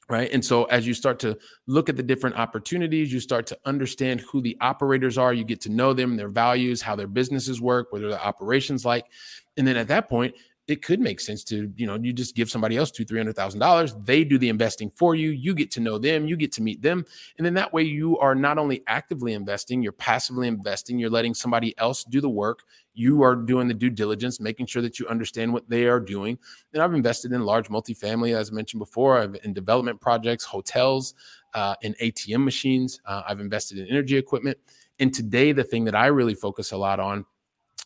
Right. 0.08 0.30
And 0.32 0.44
so 0.44 0.64
as 0.64 0.86
you 0.86 0.92
start 0.92 1.18
to 1.20 1.38
look 1.66 1.88
at 1.88 1.96
the 1.96 2.02
different 2.02 2.36
opportunities, 2.36 3.12
you 3.12 3.20
start 3.20 3.46
to 3.46 3.58
understand 3.64 4.20
who 4.20 4.42
the 4.42 4.58
operators 4.60 5.16
are, 5.16 5.32
you 5.32 5.44
get 5.44 5.60
to 5.62 5.70
know 5.70 5.94
them, 5.94 6.16
their 6.16 6.28
values, 6.28 6.82
how 6.82 6.96
their 6.96 7.06
businesses 7.06 7.62
work, 7.62 7.92
what 7.92 8.02
are 8.02 8.08
the 8.08 8.22
operations 8.22 8.84
like. 8.84 9.06
And 9.56 9.66
then 9.66 9.76
at 9.76 9.88
that 9.88 10.08
point, 10.10 10.34
it 10.72 10.82
could 10.82 10.98
make 11.00 11.20
sense 11.20 11.44
to 11.44 11.72
you 11.76 11.86
know 11.86 11.96
you 11.96 12.12
just 12.12 12.34
give 12.34 12.50
somebody 12.50 12.76
else 12.76 12.90
two 12.90 13.04
three 13.04 13.18
hundred 13.18 13.36
thousand 13.36 13.60
dollars 13.60 13.94
they 14.04 14.24
do 14.24 14.38
the 14.38 14.48
investing 14.48 14.90
for 14.90 15.14
you 15.14 15.30
you 15.30 15.54
get 15.54 15.70
to 15.70 15.80
know 15.80 15.98
them 15.98 16.26
you 16.26 16.36
get 16.36 16.50
to 16.52 16.62
meet 16.62 16.82
them. 16.82 17.04
And 17.36 17.46
then 17.46 17.54
that 17.54 17.72
way 17.72 17.82
you 17.82 18.18
are 18.18 18.34
not 18.34 18.58
only 18.58 18.82
actively 18.86 19.34
investing 19.34 19.82
you're 19.82 19.92
passively 19.92 20.48
investing 20.48 20.98
you're 20.98 21.10
letting 21.10 21.34
somebody 21.34 21.76
else 21.78 22.04
do 22.04 22.20
the 22.20 22.28
work. 22.28 22.60
You 22.94 23.22
are 23.22 23.36
doing 23.36 23.68
the 23.68 23.74
due 23.74 23.90
diligence 23.90 24.40
making 24.40 24.66
sure 24.66 24.82
that 24.82 24.98
you 24.98 25.06
understand 25.06 25.52
what 25.52 25.68
they 25.68 25.84
are 25.86 26.00
doing. 26.00 26.38
And 26.72 26.82
i've 26.82 26.94
invested 26.94 27.32
in 27.32 27.42
large 27.42 27.68
multifamily 27.68 28.36
as 28.36 28.50
i 28.50 28.54
mentioned 28.54 28.80
before. 28.80 29.18
I've 29.18 29.36
in 29.44 29.52
development 29.52 30.00
projects 30.00 30.44
hotels 30.44 31.14
uh, 31.54 31.74
in 31.82 31.94
atm 31.94 32.44
machines. 32.44 33.00
Uh, 33.04 33.22
i've 33.28 33.40
invested 33.40 33.78
in 33.78 33.86
energy 33.88 34.16
equipment. 34.16 34.58
And 34.98 35.12
today 35.12 35.52
the 35.52 35.64
thing 35.64 35.84
that 35.84 35.94
i 35.94 36.06
really 36.06 36.34
focus 36.34 36.72
a 36.72 36.76
lot 36.76 36.98
on 36.98 37.26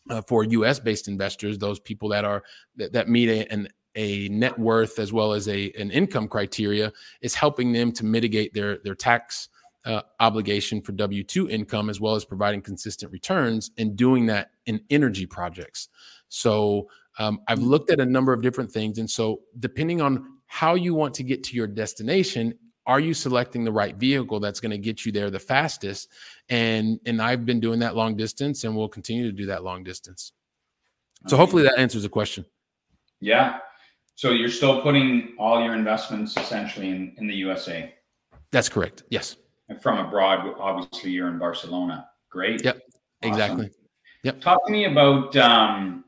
uh, 0.09 0.21
for 0.21 0.43
U.S. 0.43 0.79
based 0.79 1.07
investors, 1.07 1.57
those 1.57 1.79
people 1.79 2.09
that 2.09 2.25
are 2.25 2.43
that, 2.75 2.93
that 2.93 3.09
meet 3.09 3.29
a, 3.29 3.51
an 3.51 3.67
a 3.95 4.29
net 4.29 4.57
worth 4.57 4.99
as 4.99 5.11
well 5.11 5.33
as 5.33 5.47
a 5.47 5.71
an 5.77 5.91
income 5.91 6.27
criteria 6.27 6.93
is 7.21 7.33
helping 7.33 7.73
them 7.73 7.91
to 7.91 8.05
mitigate 8.05 8.53
their 8.53 8.77
their 8.79 8.95
tax 8.95 9.49
uh, 9.85 10.01
obligation 10.19 10.81
for 10.81 10.91
W 10.91 11.23
two 11.23 11.49
income 11.49 11.89
as 11.89 11.99
well 11.99 12.15
as 12.15 12.25
providing 12.25 12.61
consistent 12.61 13.11
returns 13.11 13.71
and 13.77 13.95
doing 13.95 14.25
that 14.27 14.51
in 14.65 14.81
energy 14.89 15.25
projects. 15.25 15.89
So 16.29 16.89
um, 17.19 17.41
I've 17.47 17.59
mm. 17.59 17.67
looked 17.67 17.89
at 17.89 17.99
a 17.99 18.05
number 18.05 18.33
of 18.33 18.41
different 18.41 18.71
things, 18.71 18.99
and 18.99 19.09
so 19.09 19.41
depending 19.59 20.01
on 20.01 20.37
how 20.45 20.75
you 20.75 20.93
want 20.93 21.13
to 21.15 21.23
get 21.23 21.43
to 21.45 21.55
your 21.55 21.67
destination 21.67 22.53
are 22.87 23.01
you 23.01 23.13
selecting 23.13 23.65
the 23.65 23.71
right 23.71 23.95
vehicle 23.95 24.39
that's 24.39 24.61
going 24.61 24.71
to 24.71 24.77
get 24.77 25.05
you 25.05 25.11
there 25.11 25.29
the 25.29 25.39
fastest? 25.39 26.07
And 26.49 26.99
and 27.05 27.21
i've 27.21 27.45
been 27.45 27.59
doing 27.59 27.79
that 27.79 27.95
long 27.95 28.15
distance 28.15 28.63
and 28.63 28.75
we'll 28.75 28.87
continue 28.87 29.23
to 29.29 29.31
do 29.31 29.45
that 29.47 29.63
long 29.63 29.83
distance. 29.83 30.31
So 31.27 31.35
hopefully 31.35 31.63
that 31.63 31.77
answers 31.77 32.03
the 32.03 32.09
question. 32.09 32.45
Yeah. 33.19 33.59
So 34.15 34.31
you're 34.31 34.49
still 34.49 34.81
putting 34.81 35.35
all 35.37 35.63
your 35.63 35.75
investments 35.75 36.37
essentially 36.37 36.89
in, 36.89 37.13
in 37.17 37.27
the 37.27 37.35
usa 37.35 37.93
that's 38.51 38.69
correct. 38.69 39.03
Yes. 39.09 39.35
And 39.67 39.81
from 39.81 39.99
abroad 39.99 40.55
obviously 40.57 41.11
you're 41.11 41.27
in 41.27 41.37
barcelona. 41.37 42.07
Great. 42.31 42.63
Yep. 42.63 42.75
Awesome. 42.77 43.33
exactly. 43.33 43.71
Yep. 44.23 44.41
Talk 44.41 44.65
to 44.65 44.71
me 44.71 44.85
about 44.85 45.35
um, 45.35 46.05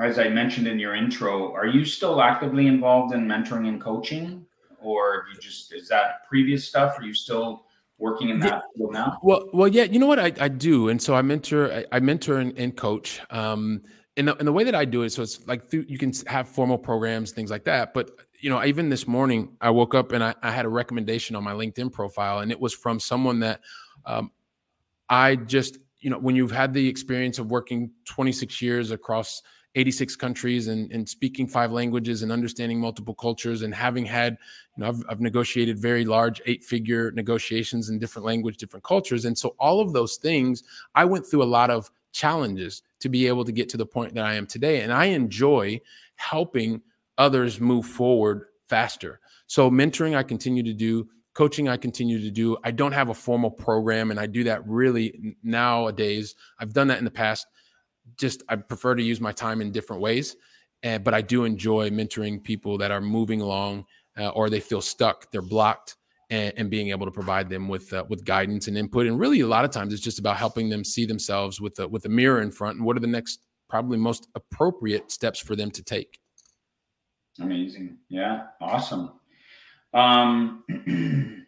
as 0.00 0.18
i 0.18 0.26
mentioned 0.28 0.66
in 0.66 0.78
your 0.78 0.94
intro 0.94 1.52
are 1.52 1.66
you 1.66 1.84
still 1.84 2.22
actively 2.22 2.66
involved 2.66 3.12
in 3.12 3.26
mentoring 3.26 3.68
and 3.68 3.78
coaching 3.78 4.46
or 4.82 5.26
you 5.32 5.40
just 5.40 5.72
is 5.72 5.88
that 5.88 6.26
previous 6.28 6.66
stuff? 6.66 6.98
Are 6.98 7.04
you 7.04 7.14
still 7.14 7.66
working 7.98 8.30
in 8.30 8.40
that 8.40 8.64
field 8.76 8.92
now? 8.92 9.18
Well, 9.22 9.48
well, 9.52 9.68
yeah. 9.68 9.84
You 9.84 9.98
know 9.98 10.06
what 10.06 10.18
I, 10.18 10.32
I 10.40 10.48
do, 10.48 10.88
and 10.88 11.00
so 11.00 11.14
I 11.14 11.22
mentor, 11.22 11.72
I, 11.72 11.84
I 11.92 12.00
mentor 12.00 12.38
and, 12.38 12.56
and 12.58 12.76
coach. 12.76 13.20
Um, 13.30 13.82
and 14.16 14.28
the, 14.28 14.36
and 14.36 14.46
the 14.46 14.52
way 14.52 14.64
that 14.64 14.74
I 14.74 14.84
do 14.84 15.02
it, 15.02 15.10
so 15.10 15.22
it's 15.22 15.46
like 15.46 15.72
you 15.72 15.96
can 15.96 16.12
have 16.26 16.48
formal 16.48 16.76
programs, 16.76 17.32
things 17.32 17.50
like 17.50 17.64
that. 17.64 17.94
But 17.94 18.10
you 18.40 18.50
know, 18.50 18.62
even 18.64 18.88
this 18.90 19.06
morning, 19.06 19.56
I 19.60 19.70
woke 19.70 19.94
up 19.94 20.12
and 20.12 20.22
I, 20.22 20.34
I 20.42 20.50
had 20.50 20.66
a 20.66 20.68
recommendation 20.68 21.36
on 21.36 21.44
my 21.44 21.52
LinkedIn 21.52 21.92
profile, 21.92 22.40
and 22.40 22.50
it 22.50 22.60
was 22.60 22.74
from 22.74 23.00
someone 23.00 23.40
that 23.40 23.60
um, 24.04 24.30
I 25.08 25.36
just, 25.36 25.78
you 26.00 26.10
know, 26.10 26.18
when 26.18 26.36
you've 26.36 26.50
had 26.50 26.74
the 26.74 26.86
experience 26.88 27.38
of 27.38 27.50
working 27.50 27.90
26 28.06 28.60
years 28.60 28.90
across 28.90 29.42
86 29.74 30.16
countries 30.16 30.68
and, 30.68 30.92
and 30.92 31.08
speaking 31.08 31.48
five 31.48 31.72
languages 31.72 32.22
and 32.22 32.30
understanding 32.30 32.78
multiple 32.78 33.14
cultures 33.14 33.62
and 33.62 33.74
having 33.74 34.04
had 34.04 34.36
you 34.76 34.82
know 34.82 34.88
I've, 34.88 35.02
I've 35.08 35.20
negotiated 35.20 35.78
very 35.78 36.04
large 36.04 36.42
eight 36.44 36.62
figure 36.62 37.10
negotiations 37.12 37.88
in 37.88 37.98
different 37.98 38.26
language 38.26 38.58
different 38.58 38.84
cultures 38.84 39.24
and 39.24 39.36
so 39.36 39.54
all 39.58 39.80
of 39.80 39.94
those 39.94 40.16
things 40.16 40.62
i 40.94 41.06
went 41.06 41.26
through 41.26 41.42
a 41.42 41.44
lot 41.44 41.70
of 41.70 41.90
challenges 42.12 42.82
to 43.00 43.08
be 43.08 43.26
able 43.26 43.44
to 43.44 43.52
get 43.52 43.68
to 43.70 43.76
the 43.76 43.86
point 43.86 44.14
that 44.14 44.24
I 44.24 44.34
am 44.34 44.46
today. 44.46 44.82
And 44.82 44.92
I 44.92 45.06
enjoy 45.06 45.80
helping 46.16 46.80
others 47.18 47.60
move 47.60 47.86
forward 47.86 48.44
faster. 48.66 49.20
So, 49.46 49.70
mentoring, 49.70 50.16
I 50.16 50.22
continue 50.22 50.62
to 50.62 50.72
do. 50.72 51.08
Coaching, 51.34 51.66
I 51.66 51.78
continue 51.78 52.20
to 52.20 52.30
do. 52.30 52.58
I 52.62 52.70
don't 52.70 52.92
have 52.92 53.08
a 53.08 53.14
formal 53.14 53.50
program, 53.50 54.10
and 54.10 54.20
I 54.20 54.26
do 54.26 54.44
that 54.44 54.66
really 54.68 55.34
nowadays. 55.42 56.34
I've 56.58 56.74
done 56.74 56.88
that 56.88 56.98
in 56.98 57.04
the 57.04 57.10
past. 57.10 57.46
Just 58.18 58.42
I 58.48 58.56
prefer 58.56 58.94
to 58.94 59.02
use 59.02 59.20
my 59.20 59.32
time 59.32 59.60
in 59.60 59.72
different 59.72 60.02
ways. 60.02 60.36
And, 60.82 61.04
but 61.04 61.14
I 61.14 61.20
do 61.20 61.44
enjoy 61.44 61.90
mentoring 61.90 62.42
people 62.42 62.76
that 62.78 62.90
are 62.90 63.00
moving 63.00 63.40
along 63.40 63.86
uh, 64.18 64.28
or 64.30 64.50
they 64.50 64.60
feel 64.60 64.80
stuck, 64.80 65.30
they're 65.30 65.42
blocked, 65.42 65.96
and, 66.30 66.52
and 66.56 66.70
being 66.70 66.90
able 66.90 67.06
to 67.06 67.12
provide 67.12 67.48
them 67.48 67.68
with 67.68 67.92
uh, 67.92 68.04
with 68.08 68.24
guidance 68.24 68.66
and 68.68 68.76
input. 68.76 69.06
And 69.06 69.18
really, 69.18 69.40
a 69.40 69.46
lot 69.46 69.64
of 69.64 69.70
times, 69.70 69.92
it's 69.92 70.02
just 70.02 70.18
about 70.18 70.36
helping 70.36 70.68
them 70.68 70.84
see 70.84 71.06
themselves 71.06 71.60
with 71.60 71.78
a, 71.78 71.86
with 71.86 72.04
a 72.06 72.08
mirror 72.08 72.42
in 72.42 72.50
front 72.50 72.76
and 72.76 72.86
what 72.86 72.96
are 72.96 73.00
the 73.00 73.06
next, 73.06 73.40
probably 73.68 73.98
most 73.98 74.28
appropriate 74.34 75.10
steps 75.10 75.38
for 75.38 75.56
them 75.56 75.70
to 75.70 75.82
take. 75.82 76.18
Amazing, 77.40 77.98
yeah, 78.08 78.46
awesome. 78.60 79.12
Um, 79.94 80.64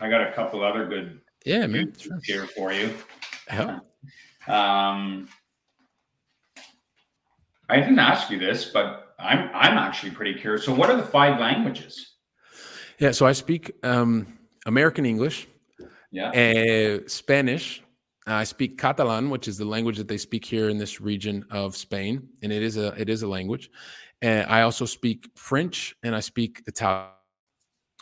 I 0.00 0.08
got 0.08 0.26
a 0.26 0.32
couple 0.32 0.64
other 0.64 0.86
good 0.86 1.20
yeah, 1.44 1.66
man, 1.66 1.92
sure. 1.96 2.20
here 2.24 2.46
for 2.46 2.72
you. 2.72 2.94
Yeah. 3.48 3.78
Um, 4.48 5.28
I 7.70 7.76
didn't 7.80 7.98
ask 7.98 8.30
you 8.30 8.38
this, 8.38 8.66
but 8.66 9.14
I'm 9.18 9.50
I'm 9.54 9.78
actually 9.78 10.10
pretty 10.10 10.34
curious. 10.40 10.64
So, 10.64 10.74
what 10.74 10.90
are 10.90 10.96
the 10.96 11.06
five 11.06 11.40
languages? 11.40 12.16
Yeah, 12.98 13.12
so 13.12 13.26
I 13.26 13.32
speak 13.32 13.72
um, 13.82 14.38
American 14.66 15.06
English, 15.06 15.46
yeah, 16.10 16.30
uh, 16.30 17.08
Spanish. 17.08 17.82
I 18.26 18.44
speak 18.44 18.78
Catalan, 18.78 19.30
which 19.30 19.48
is 19.48 19.56
the 19.56 19.64
language 19.64 19.96
that 19.96 20.06
they 20.06 20.18
speak 20.18 20.44
here 20.44 20.68
in 20.68 20.78
this 20.78 21.00
region 21.00 21.44
of 21.50 21.76
Spain, 21.76 22.28
and 22.42 22.52
it 22.52 22.62
is 22.62 22.76
a 22.76 22.88
it 23.00 23.08
is 23.08 23.22
a 23.22 23.28
language. 23.28 23.70
And 24.22 24.46
I 24.50 24.62
also 24.62 24.84
speak 24.84 25.30
French 25.34 25.96
and 26.02 26.14
I 26.14 26.20
speak 26.20 26.62
Italian. 26.66 27.08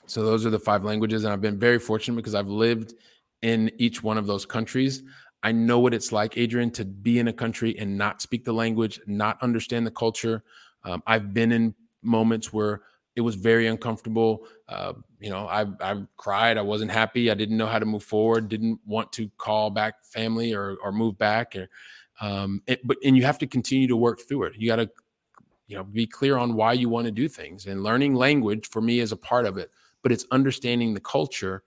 So 0.06 0.24
those 0.24 0.44
are 0.46 0.50
the 0.50 0.58
five 0.58 0.84
languages, 0.84 1.24
and 1.24 1.32
I've 1.32 1.40
been 1.40 1.58
very 1.58 1.78
fortunate 1.78 2.16
because 2.16 2.34
I've 2.34 2.48
lived 2.48 2.94
in 3.42 3.70
each 3.78 4.02
one 4.02 4.18
of 4.18 4.26
those 4.26 4.44
countries. 4.44 5.02
I 5.42 5.52
know 5.52 5.78
what 5.78 5.94
it's 5.94 6.10
like, 6.12 6.36
Adrian, 6.36 6.70
to 6.72 6.84
be 6.84 7.18
in 7.18 7.28
a 7.28 7.32
country 7.32 7.78
and 7.78 7.96
not 7.96 8.20
speak 8.22 8.44
the 8.44 8.52
language, 8.52 9.00
not 9.06 9.40
understand 9.42 9.86
the 9.86 9.90
culture. 9.90 10.42
Um, 10.84 11.02
I've 11.06 11.32
been 11.32 11.52
in 11.52 11.74
moments 12.02 12.52
where 12.52 12.82
it 13.14 13.20
was 13.20 13.34
very 13.34 13.66
uncomfortable. 13.66 14.46
Uh, 14.68 14.92
you 15.18 15.30
know, 15.30 15.46
I, 15.46 15.66
I 15.80 16.04
cried. 16.16 16.56
I 16.56 16.62
wasn't 16.62 16.90
happy. 16.90 17.30
I 17.30 17.34
didn't 17.34 17.56
know 17.56 17.66
how 17.66 17.78
to 17.78 17.86
move 17.86 18.04
forward. 18.04 18.48
Didn't 18.48 18.78
want 18.86 19.12
to 19.14 19.28
call 19.38 19.70
back 19.70 20.04
family 20.04 20.54
or 20.54 20.76
or 20.82 20.92
move 20.92 21.18
back. 21.18 21.56
Or, 21.56 21.68
um, 22.20 22.62
it, 22.66 22.86
but 22.86 22.96
and 23.04 23.16
you 23.16 23.24
have 23.24 23.38
to 23.38 23.46
continue 23.46 23.88
to 23.88 23.96
work 23.96 24.20
through 24.20 24.44
it. 24.44 24.52
You 24.56 24.68
got 24.68 24.76
to, 24.76 24.90
you 25.66 25.76
know, 25.76 25.84
be 25.84 26.06
clear 26.06 26.36
on 26.36 26.54
why 26.54 26.74
you 26.74 26.88
want 26.88 27.06
to 27.06 27.10
do 27.10 27.28
things. 27.28 27.66
And 27.66 27.82
learning 27.82 28.14
language 28.14 28.68
for 28.68 28.80
me 28.80 29.00
is 29.00 29.10
a 29.10 29.16
part 29.16 29.46
of 29.46 29.56
it. 29.56 29.70
But 30.02 30.12
it's 30.12 30.24
understanding 30.30 30.94
the 30.94 31.00
culture, 31.00 31.64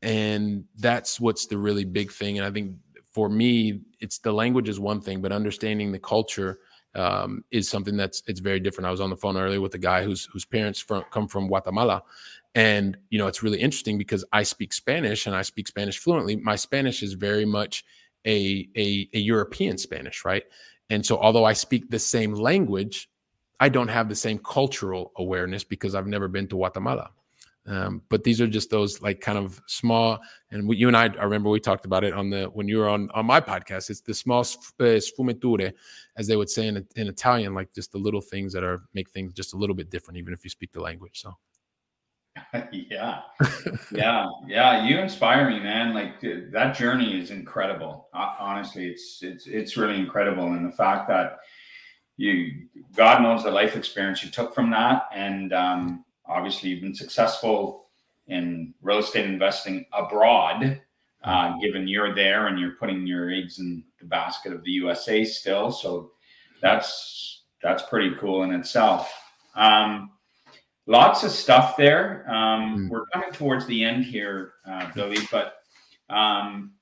and 0.00 0.64
that's 0.78 1.20
what's 1.20 1.46
the 1.46 1.58
really 1.58 1.84
big 1.84 2.10
thing. 2.10 2.38
And 2.38 2.46
I 2.46 2.50
think 2.50 2.76
for 3.16 3.30
me, 3.30 3.80
it's 3.98 4.18
the 4.18 4.30
language 4.30 4.68
is 4.68 4.78
one 4.78 5.00
thing, 5.00 5.22
but 5.22 5.32
understanding 5.32 5.90
the 5.90 5.98
culture 5.98 6.58
um, 6.94 7.42
is 7.50 7.66
something 7.66 7.96
that's 7.96 8.22
it's 8.26 8.40
very 8.40 8.60
different. 8.60 8.86
I 8.86 8.90
was 8.90 9.00
on 9.00 9.08
the 9.08 9.16
phone 9.16 9.38
earlier 9.38 9.58
with 9.58 9.74
a 9.74 9.78
guy 9.78 10.04
whose 10.04 10.26
whose 10.26 10.44
parents 10.44 10.80
from, 10.80 11.02
come 11.10 11.26
from 11.26 11.48
Guatemala, 11.48 12.02
and 12.54 12.94
you 13.08 13.18
know 13.18 13.26
it's 13.26 13.42
really 13.42 13.58
interesting 13.58 13.96
because 13.96 14.22
I 14.34 14.42
speak 14.42 14.74
Spanish 14.74 15.26
and 15.26 15.34
I 15.34 15.40
speak 15.40 15.66
Spanish 15.66 15.98
fluently. 15.98 16.36
My 16.36 16.56
Spanish 16.56 17.02
is 17.02 17.14
very 17.14 17.46
much 17.46 17.86
a 18.26 18.68
a, 18.76 19.08
a 19.14 19.18
European 19.18 19.78
Spanish, 19.78 20.26
right? 20.26 20.44
And 20.90 21.04
so 21.06 21.16
although 21.16 21.46
I 21.46 21.54
speak 21.54 21.88
the 21.88 21.98
same 21.98 22.34
language, 22.34 23.08
I 23.58 23.70
don't 23.70 23.88
have 23.88 24.10
the 24.10 24.14
same 24.14 24.38
cultural 24.40 25.12
awareness 25.16 25.64
because 25.64 25.94
I've 25.94 26.06
never 26.06 26.28
been 26.28 26.48
to 26.48 26.56
Guatemala. 26.56 27.12
Um, 27.66 28.02
but 28.08 28.22
these 28.22 28.40
are 28.40 28.46
just 28.46 28.70
those 28.70 29.02
like 29.02 29.20
kind 29.20 29.36
of 29.36 29.60
small, 29.66 30.20
and 30.52 30.68
we, 30.68 30.76
you 30.76 30.86
and 30.86 30.96
I, 30.96 31.06
I 31.06 31.24
remember 31.24 31.50
we 31.50 31.58
talked 31.58 31.84
about 31.84 32.04
it 32.04 32.14
on 32.14 32.30
the 32.30 32.44
when 32.44 32.68
you 32.68 32.78
were 32.78 32.88
on 32.88 33.10
on 33.12 33.26
my 33.26 33.40
podcast. 33.40 33.90
It's 33.90 34.00
the 34.00 34.14
small 34.14 34.40
uh, 34.40 35.00
sfumature, 35.02 35.72
as 36.16 36.28
they 36.28 36.36
would 36.36 36.48
say 36.48 36.68
in, 36.68 36.86
in 36.94 37.08
Italian, 37.08 37.54
like 37.54 37.74
just 37.74 37.90
the 37.90 37.98
little 37.98 38.20
things 38.20 38.52
that 38.52 38.62
are 38.62 38.82
make 38.94 39.10
things 39.10 39.32
just 39.32 39.52
a 39.52 39.56
little 39.56 39.74
bit 39.74 39.90
different, 39.90 40.18
even 40.18 40.32
if 40.32 40.44
you 40.44 40.50
speak 40.50 40.70
the 40.72 40.80
language. 40.80 41.22
So, 41.22 41.36
yeah, 42.72 43.22
yeah, 43.90 44.26
yeah. 44.46 44.86
You 44.86 44.98
inspire 44.98 45.50
me, 45.50 45.58
man. 45.58 45.92
Like 45.92 46.20
that 46.52 46.76
journey 46.76 47.20
is 47.20 47.32
incredible. 47.32 48.08
Honestly, 48.14 48.86
it's 48.86 49.18
it's 49.22 49.48
it's 49.48 49.76
really 49.76 49.98
incredible, 49.98 50.46
and 50.52 50.64
the 50.64 50.76
fact 50.76 51.08
that 51.08 51.38
you, 52.16 52.68
God 52.94 53.22
knows 53.22 53.42
the 53.42 53.50
life 53.50 53.76
experience 53.76 54.22
you 54.24 54.30
took 54.30 54.54
from 54.54 54.70
that, 54.70 55.08
and 55.12 55.52
um, 55.52 56.04
obviously 56.28 56.70
you've 56.70 56.82
been 56.82 56.94
successful 56.94 57.86
in 58.28 58.74
real 58.82 58.98
estate 58.98 59.26
investing 59.26 59.86
abroad, 59.92 60.80
uh, 61.24 61.56
given 61.58 61.88
you're 61.88 62.14
there 62.14 62.46
and 62.48 62.58
you're 62.58 62.72
putting 62.72 63.06
your 63.06 63.30
eggs 63.30 63.58
in 63.58 63.84
the 64.00 64.06
basket 64.06 64.52
of 64.52 64.62
the 64.64 64.70
USA 64.72 65.24
still. 65.24 65.70
So 65.70 66.12
that's 66.60 67.44
that's 67.62 67.82
pretty 67.84 68.14
cool 68.20 68.42
in 68.42 68.52
itself. 68.52 69.12
Um, 69.54 70.10
lots 70.86 71.24
of 71.24 71.30
stuff 71.30 71.76
there. 71.76 72.24
Um, 72.28 72.78
mm. 72.78 72.88
We're 72.88 73.06
coming 73.06 73.32
towards 73.32 73.66
the 73.66 73.82
end 73.82 74.04
here, 74.04 74.54
uh, 74.68 74.90
Billy, 74.94 75.18
but 75.30 75.54
um, 76.08 76.72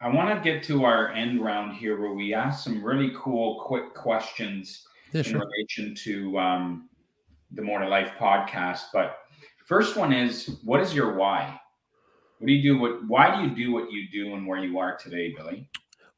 I 0.00 0.08
want 0.08 0.34
to 0.34 0.50
get 0.50 0.62
to 0.64 0.84
our 0.84 1.12
end 1.12 1.42
round 1.42 1.76
here 1.76 2.00
where 2.00 2.12
we 2.12 2.34
ask 2.34 2.64
some 2.64 2.84
really 2.84 3.12
cool, 3.16 3.62
quick 3.64 3.94
questions 3.94 4.86
yeah, 5.12 5.22
in 5.24 5.38
relation 5.38 5.94
to 5.94 6.38
um, 6.38 6.88
the 7.50 7.62
More 7.62 7.80
to 7.80 7.88
Life 7.88 8.12
podcast. 8.18 8.82
But 8.92 9.18
first 9.66 9.96
one 9.96 10.12
is, 10.12 10.58
what 10.64 10.80
is 10.80 10.94
your 10.94 11.14
why? 11.14 11.58
What 12.38 12.48
do 12.48 12.52
you 12.52 12.62
do? 12.62 12.78
What? 12.78 13.08
Why 13.08 13.34
do 13.34 13.48
you 13.48 13.54
do 13.54 13.72
what 13.72 13.90
you 13.90 14.08
do 14.12 14.34
and 14.34 14.46
where 14.46 14.58
you 14.58 14.78
are 14.78 14.96
today, 14.96 15.34
Billy? 15.36 15.68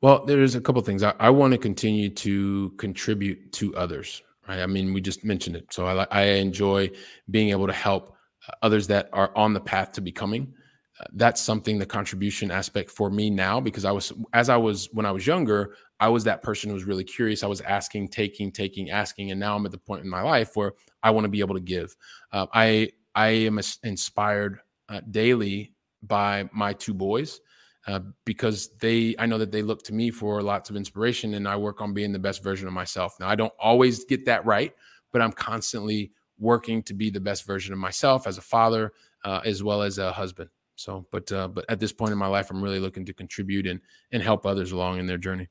Well, 0.01 0.25
there's 0.25 0.55
a 0.55 0.61
couple 0.61 0.81
things. 0.83 1.03
I, 1.03 1.15
I 1.19 1.31
want 1.31 1.53
to 1.53 1.59
continue 1.59 2.09
to 2.11 2.71
contribute 2.79 3.53
to 3.53 3.75
others. 3.77 4.23
Right? 4.49 4.61
I 4.61 4.67
mean, 4.67 4.95
we 4.95 5.01
just 5.01 5.25
mentioned 5.25 5.57
it. 5.57 5.67
So 5.73 5.87
I, 5.87 6.07
I 6.11 6.23
enjoy 6.23 6.91
being 7.31 7.51
able 7.51 7.67
to 7.67 7.73
help 7.73 8.17
others 8.63 8.87
that 8.87 9.11
are 9.13 9.31
on 9.37 9.53
the 9.53 9.61
path 9.61 9.93
to 9.93 10.01
becoming. 10.01 10.55
Uh, 11.01 11.05
that's 11.15 11.41
something 11.41 11.79
the 11.79 11.87
contribution 11.87 12.51
aspect 12.51 12.91
for 12.91 13.11
me 13.11 13.31
now 13.31 13.61
because 13.61 13.85
I 13.85 13.93
was 13.93 14.13
as 14.33 14.49
I 14.49 14.57
was 14.57 14.89
when 14.93 15.07
I 15.07 15.13
was 15.13 15.27
younger, 15.27 15.75
I 16.01 16.09
was 16.09 16.25
that 16.25 16.43
person 16.43 16.71
who 16.71 16.75
was 16.75 16.85
really 16.85 17.05
curious. 17.05 17.43
I 17.43 17.49
was 17.49 17.61
asking, 17.61 18.09
taking, 18.09 18.53
taking, 18.53 18.91
asking, 18.91 19.31
and 19.31 19.41
now 19.41 19.57
I'm 19.57 19.67
at 19.67 19.73
the 19.73 19.79
point 19.79 20.05
in 20.05 20.11
my 20.11 20.23
life 20.23 20.55
where 20.55 20.73
I 21.03 21.11
want 21.11 21.25
to 21.25 21.29
be 21.29 21.41
able 21.41 21.55
to 21.55 21.61
give. 21.61 21.97
Uh, 22.33 22.47
I 22.53 22.91
I 23.15 23.29
am 23.29 23.61
inspired 23.83 24.61
uh, 24.89 25.01
daily 25.11 25.75
by 26.03 26.49
my 26.53 26.73
two 26.73 26.95
boys 26.95 27.41
uh, 27.87 28.01
because 28.25 28.69
they 28.81 29.17
I 29.19 29.27
know 29.27 29.39
that 29.39 29.51
they 29.51 29.63
look 29.63 29.83
to 29.85 29.95
me 29.95 30.11
for 30.11 30.43
lots 30.43 30.71
of 30.71 30.77
inspiration, 30.77 31.35
and 31.35 31.49
I 31.49 31.57
work 31.57 31.81
on 31.81 31.95
being 31.95 32.13
the 32.13 32.19
best 32.19 32.43
version 32.43 32.69
of 32.69 32.75
myself. 32.75 33.19
Now 33.19 33.29
I 33.29 33.35
don't 33.35 33.53
always 33.59 34.05
get 34.05 34.25
that 34.27 34.45
right, 34.47 34.73
but 35.13 35.21
I'm 35.21 35.33
constantly 35.33 36.13
working 36.39 36.83
to 36.85 36.95
be 36.95 37.11
the 37.11 37.21
best 37.21 37.47
version 37.47 37.73
of 37.73 37.79
myself 37.79 38.27
as 38.27 38.39
a 38.39 38.43
father 38.43 38.93
uh, 39.25 39.41
as 39.45 39.63
well 39.63 39.83
as 39.83 39.99
a 39.99 40.13
husband. 40.13 40.51
So, 40.77 41.07
but 41.11 41.31
uh, 41.33 41.49
but 41.49 41.65
at 41.69 41.81
this 41.81 41.93
point 41.93 42.13
in 42.13 42.19
my 42.19 42.29
life, 42.29 42.51
I'm 42.51 42.63
really 42.63 42.79
looking 42.79 43.05
to 43.07 43.13
contribute 43.13 43.67
and 43.67 43.81
and 44.13 44.23
help 44.23 44.47
others 44.47 44.73
along 44.73 44.99
in 44.99 45.07
their 45.07 45.19
journey. 45.19 45.49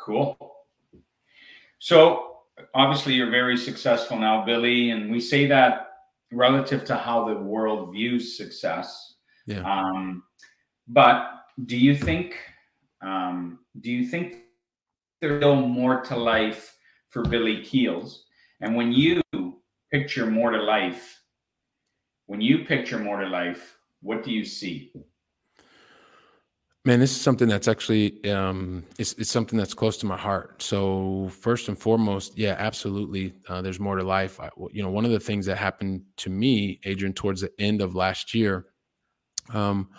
Cool. 0.00 0.36
So 1.78 2.38
obviously 2.74 3.14
you're 3.14 3.30
very 3.30 3.56
successful 3.56 4.18
now, 4.18 4.44
Billy, 4.44 4.90
and 4.90 5.10
we 5.10 5.20
say 5.20 5.46
that 5.46 5.88
relative 6.32 6.84
to 6.86 6.96
how 6.96 7.26
the 7.28 7.34
world 7.34 7.92
views 7.92 8.36
success. 8.36 9.14
Yeah. 9.46 9.62
Um, 9.62 10.22
but 10.88 11.30
do 11.66 11.76
you 11.76 11.94
think 11.94 12.36
um, 13.02 13.60
do 13.80 13.90
you 13.90 14.06
think 14.06 14.36
there's 15.20 15.40
still 15.40 15.56
more 15.56 16.02
to 16.02 16.16
life 16.16 16.76
for 17.08 17.22
Billy 17.22 17.62
Keels? 17.62 18.24
And 18.60 18.76
when 18.76 18.92
you 18.92 19.22
picture 19.90 20.26
more 20.26 20.50
to 20.50 20.62
life, 20.62 21.22
when 22.26 22.40
you 22.40 22.64
picture 22.64 22.98
more 22.98 23.20
to 23.20 23.28
life, 23.28 23.76
what 24.02 24.22
do 24.22 24.30
you 24.30 24.44
see? 24.44 24.92
Man, 26.86 26.98
this 26.98 27.10
is 27.10 27.20
something 27.20 27.46
that's 27.46 27.68
actually 27.68 28.24
um, 28.30 28.84
it's, 28.98 29.12
it's 29.14 29.30
something 29.30 29.58
that's 29.58 29.74
close 29.74 29.98
to 29.98 30.06
my 30.06 30.16
heart. 30.16 30.62
So 30.62 31.28
first 31.28 31.68
and 31.68 31.78
foremost, 31.78 32.38
yeah, 32.38 32.56
absolutely. 32.58 33.34
Uh, 33.48 33.60
there's 33.60 33.78
more 33.78 33.96
to 33.96 34.02
life. 34.02 34.40
I, 34.40 34.48
you 34.72 34.82
know, 34.82 34.88
one 34.88 35.04
of 35.04 35.10
the 35.10 35.20
things 35.20 35.44
that 35.44 35.58
happened 35.58 36.02
to 36.18 36.30
me, 36.30 36.80
Adrian, 36.84 37.12
towards 37.12 37.42
the 37.42 37.52
end 37.60 37.82
of 37.82 37.94
last 37.94 38.32
year, 38.32 38.68
um, 39.52 39.90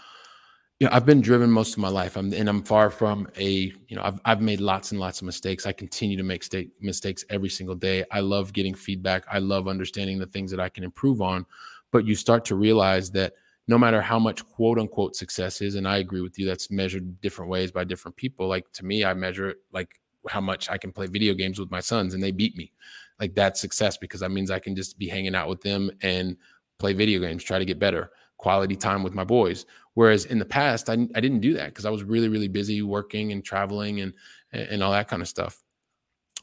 you 0.80 0.88
know, 0.88 0.94
I've 0.94 1.06
been 1.06 1.22
driven 1.22 1.52
most 1.52 1.74
of 1.74 1.78
my 1.78 1.88
life. 1.88 2.18
I'm 2.18 2.34
and 2.34 2.50
I'm 2.50 2.64
far 2.64 2.90
from 2.90 3.28
a, 3.38 3.72
you 3.88 3.96
know, 3.96 4.02
I've 4.02 4.20
I've 4.26 4.42
made 4.42 4.60
lots 4.60 4.90
and 4.90 5.00
lots 5.00 5.22
of 5.22 5.28
mistakes. 5.28 5.68
I 5.68 5.74
continue 5.74 6.18
to 6.18 6.24
make 6.24 6.42
state 6.42 6.72
mistakes 6.82 7.24
every 7.30 7.50
single 7.50 7.76
day. 7.76 8.06
I 8.10 8.22
love 8.22 8.54
getting 8.54 8.74
feedback. 8.74 9.24
I 9.32 9.38
love 9.38 9.68
understanding 9.68 10.18
the 10.18 10.26
things 10.26 10.50
that 10.50 10.60
I 10.60 10.70
can 10.70 10.84
improve 10.84 11.22
on. 11.22 11.46
But 11.92 12.08
you 12.08 12.16
start 12.16 12.44
to 12.46 12.56
realize 12.56 13.12
that 13.12 13.34
no 13.68 13.78
matter 13.78 14.02
how 14.02 14.20
much 14.20 14.46
quote 14.48 14.80
unquote 14.80 15.16
success 15.16 15.62
is, 15.62 15.76
and 15.76 15.88
I 15.88 15.98
agree 15.98 16.22
with 16.22 16.38
you, 16.38 16.46
that's 16.46 16.72
measured 16.72 17.22
different 17.22 17.52
ways 17.52 17.72
by 17.72 17.84
different 17.84 18.18
people. 18.18 18.48
Like 18.48 18.72
to 18.74 18.86
me, 18.86 19.06
I 19.06 19.14
measure 19.14 19.50
it 19.50 19.58
like 19.72 20.00
how 20.28 20.42
much 20.42 20.70
I 20.70 20.78
can 20.78 20.92
play 20.92 21.08
video 21.08 21.34
games 21.34 21.60
with 21.60 21.72
my 21.72 21.80
sons 21.80 22.14
and 22.14 22.22
they 22.22 22.32
beat 22.32 22.56
me. 22.58 22.72
Like 23.20 23.34
that's 23.36 23.62
success 23.62 23.98
because 23.98 24.20
that 24.22 24.32
means 24.32 24.52
I 24.52 24.60
can 24.60 24.76
just 24.76 24.98
be 24.98 25.08
hanging 25.08 25.36
out 25.36 25.48
with 25.48 25.62
them 25.62 25.92
and 26.02 26.38
play 26.80 26.94
video 26.94 27.20
games, 27.20 27.44
try 27.44 27.60
to 27.60 27.66
get 27.66 27.80
better, 27.80 28.12
quality 28.38 28.76
time 28.76 29.04
with 29.04 29.14
my 29.14 29.24
boys. 29.24 29.66
Whereas 29.94 30.26
in 30.26 30.40
the 30.40 30.46
past, 30.46 30.90
I, 30.90 30.94
I 30.94 31.22
didn't 31.22 31.42
do 31.42 31.54
that 31.54 31.68
because 31.68 31.86
I 31.86 31.90
was 31.90 32.04
really, 32.04 32.30
really 32.30 32.48
busy 32.48 32.82
working 32.82 33.32
and 33.32 33.44
traveling 33.44 34.02
and 34.02 34.14
and 34.52 34.84
all 34.84 34.92
that 34.92 35.08
kind 35.08 35.22
of 35.22 35.28
stuff. 35.28 35.64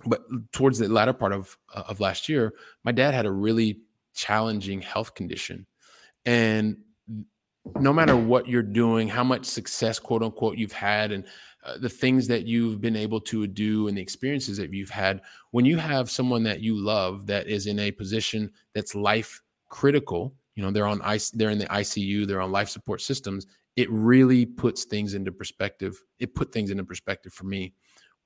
But 0.07 0.23
towards 0.53 0.79
the 0.79 0.89
latter 0.89 1.13
part 1.13 1.33
of 1.33 1.59
of 1.73 2.01
last 2.01 2.29
year, 2.29 2.55
my 2.85 2.93
dad 2.93 3.15
had 3.15 3.27
a 3.27 3.33
really 3.33 3.81
challenging 4.15 4.81
health 4.81 5.15
condition, 5.15 5.67
and 6.25 6.77
no 7.81 7.93
matter 7.93 8.17
what 8.17 8.49
you're 8.49 8.63
doing, 8.63 9.09
how 9.09 9.25
much 9.25 9.45
success, 9.45 9.99
quote 9.99 10.23
unquote, 10.23 10.59
you've 10.59 10.73
had, 10.73 11.13
and 11.13 11.25
uh, 11.65 11.77
the 11.79 11.89
things 11.89 12.27
that 12.29 12.47
you've 12.47 12.81
been 12.81 12.97
able 12.97 13.21
to 13.21 13.47
do 13.47 13.89
and 13.89 13.97
the 13.97 14.03
experiences 14.03 14.57
that 14.57 14.73
you've 14.73 14.91
had, 14.91 15.21
when 15.51 15.65
you 15.65 15.77
have 15.77 16.11
someone 16.11 16.43
that 16.43 16.61
you 16.61 16.77
love 16.77 17.27
that 17.27 17.49
is 17.49 17.67
in 17.67 17.79
a 17.81 17.91
position 17.91 18.51
that's 18.75 18.95
life 18.95 19.43
critical, 19.69 20.35
you 20.55 20.63
know, 20.63 20.71
they're 20.71 20.87
on 20.87 21.03
ice, 21.03 21.31
they're 21.31 21.51
in 21.51 21.59
the 21.59 21.67
ICU, 21.67 22.27
they're 22.27 22.41
on 22.41 22.53
life 22.53 22.69
support 22.69 23.01
systems. 23.01 23.47
It 23.77 23.91
really 23.91 24.47
puts 24.47 24.85
things 24.85 25.15
into 25.15 25.31
perspective. 25.31 26.03
It 26.19 26.35
put 26.35 26.53
things 26.53 26.71
into 26.71 26.85
perspective 26.85 27.33
for 27.33 27.45
me, 27.45 27.75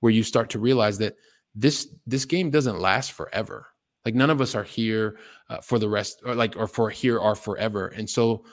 where 0.00 0.12
you 0.12 0.22
start 0.22 0.48
to 0.50 0.59
realize 0.59 0.98
that 0.98 1.16
this 1.55 1.94
this 2.07 2.24
game 2.24 2.50
doesn't 2.50 2.81
last 2.81 3.12
forever. 3.12 3.66
Like 4.05 4.14
none 4.14 4.31
of 4.31 4.40
us 4.40 4.55
are 4.55 4.64
here 4.64 5.18
uh, 5.48 5.61
for 5.61 5.78
the 5.78 5.88
rest, 5.88 6.22
or 6.24 6.35
like, 6.35 6.57
or 6.57 6.66
for 6.66 6.90
here 6.90 7.20
are 7.20 7.35
forever. 7.35 7.88
And 7.88 8.09
so 8.09 8.44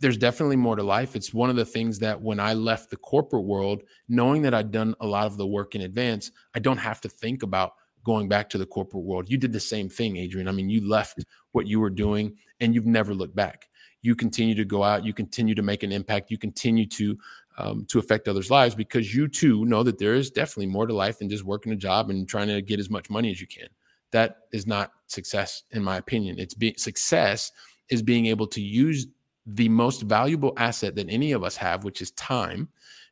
there's 0.00 0.16
definitely 0.16 0.56
more 0.56 0.76
to 0.76 0.82
life. 0.82 1.14
It's 1.14 1.32
one 1.32 1.50
of 1.50 1.56
the 1.56 1.64
things 1.64 1.98
that 1.98 2.20
when 2.20 2.40
I 2.40 2.54
left 2.54 2.90
the 2.90 2.96
corporate 2.96 3.44
world, 3.44 3.82
knowing 4.08 4.42
that 4.42 4.54
I'd 4.54 4.70
done 4.70 4.94
a 5.00 5.06
lot 5.06 5.26
of 5.26 5.36
the 5.36 5.46
work 5.46 5.74
in 5.74 5.82
advance, 5.82 6.30
I 6.54 6.58
don't 6.58 6.78
have 6.78 7.00
to 7.02 7.08
think 7.08 7.42
about 7.42 7.74
going 8.02 8.28
back 8.28 8.48
to 8.50 8.58
the 8.58 8.66
corporate 8.66 9.04
world. 9.04 9.30
You 9.30 9.36
did 9.36 9.52
the 9.52 9.60
same 9.60 9.90
thing, 9.90 10.16
Adrian. 10.16 10.48
I 10.48 10.52
mean, 10.52 10.70
you 10.70 10.88
left 10.88 11.24
what 11.52 11.66
you 11.66 11.80
were 11.80 11.90
doing 11.90 12.34
and 12.60 12.74
you've 12.74 12.86
never 12.86 13.14
looked 13.14 13.36
back. 13.36 13.68
You 14.02 14.14
continue 14.14 14.54
to 14.54 14.64
go 14.64 14.82
out, 14.82 15.04
you 15.04 15.12
continue 15.12 15.54
to 15.54 15.62
make 15.62 15.82
an 15.82 15.92
impact, 15.92 16.30
you 16.30 16.38
continue 16.38 16.86
to 16.86 17.18
um, 17.58 17.84
to 17.88 17.98
affect 17.98 18.26
others' 18.26 18.50
lives 18.50 18.74
because 18.74 19.14
you 19.14 19.28
too 19.28 19.66
know 19.66 19.82
that 19.82 19.98
there 19.98 20.14
is 20.14 20.30
definitely 20.30 20.68
more 20.68 20.86
to 20.86 20.94
life 20.94 21.18
than 21.18 21.28
just 21.28 21.44
working 21.44 21.72
a 21.72 21.76
job 21.76 22.08
and 22.08 22.26
trying 22.26 22.48
to 22.48 22.62
get 22.62 22.80
as 22.80 22.88
much 22.88 23.10
money 23.10 23.30
as 23.30 23.38
you 23.38 23.46
can. 23.46 23.68
That 24.12 24.38
is 24.50 24.66
not 24.66 24.92
success, 25.08 25.64
in 25.70 25.84
my 25.84 25.98
opinion. 25.98 26.38
It's 26.38 26.54
being 26.54 26.74
success 26.78 27.52
is 27.90 28.02
being 28.02 28.26
able 28.26 28.46
to 28.46 28.62
use 28.62 29.06
the 29.46 29.68
most 29.68 30.02
valuable 30.02 30.52
asset 30.56 30.94
that 30.96 31.08
any 31.08 31.32
of 31.32 31.42
us 31.42 31.56
have, 31.56 31.84
which 31.84 32.02
is 32.02 32.10
time, 32.12 32.68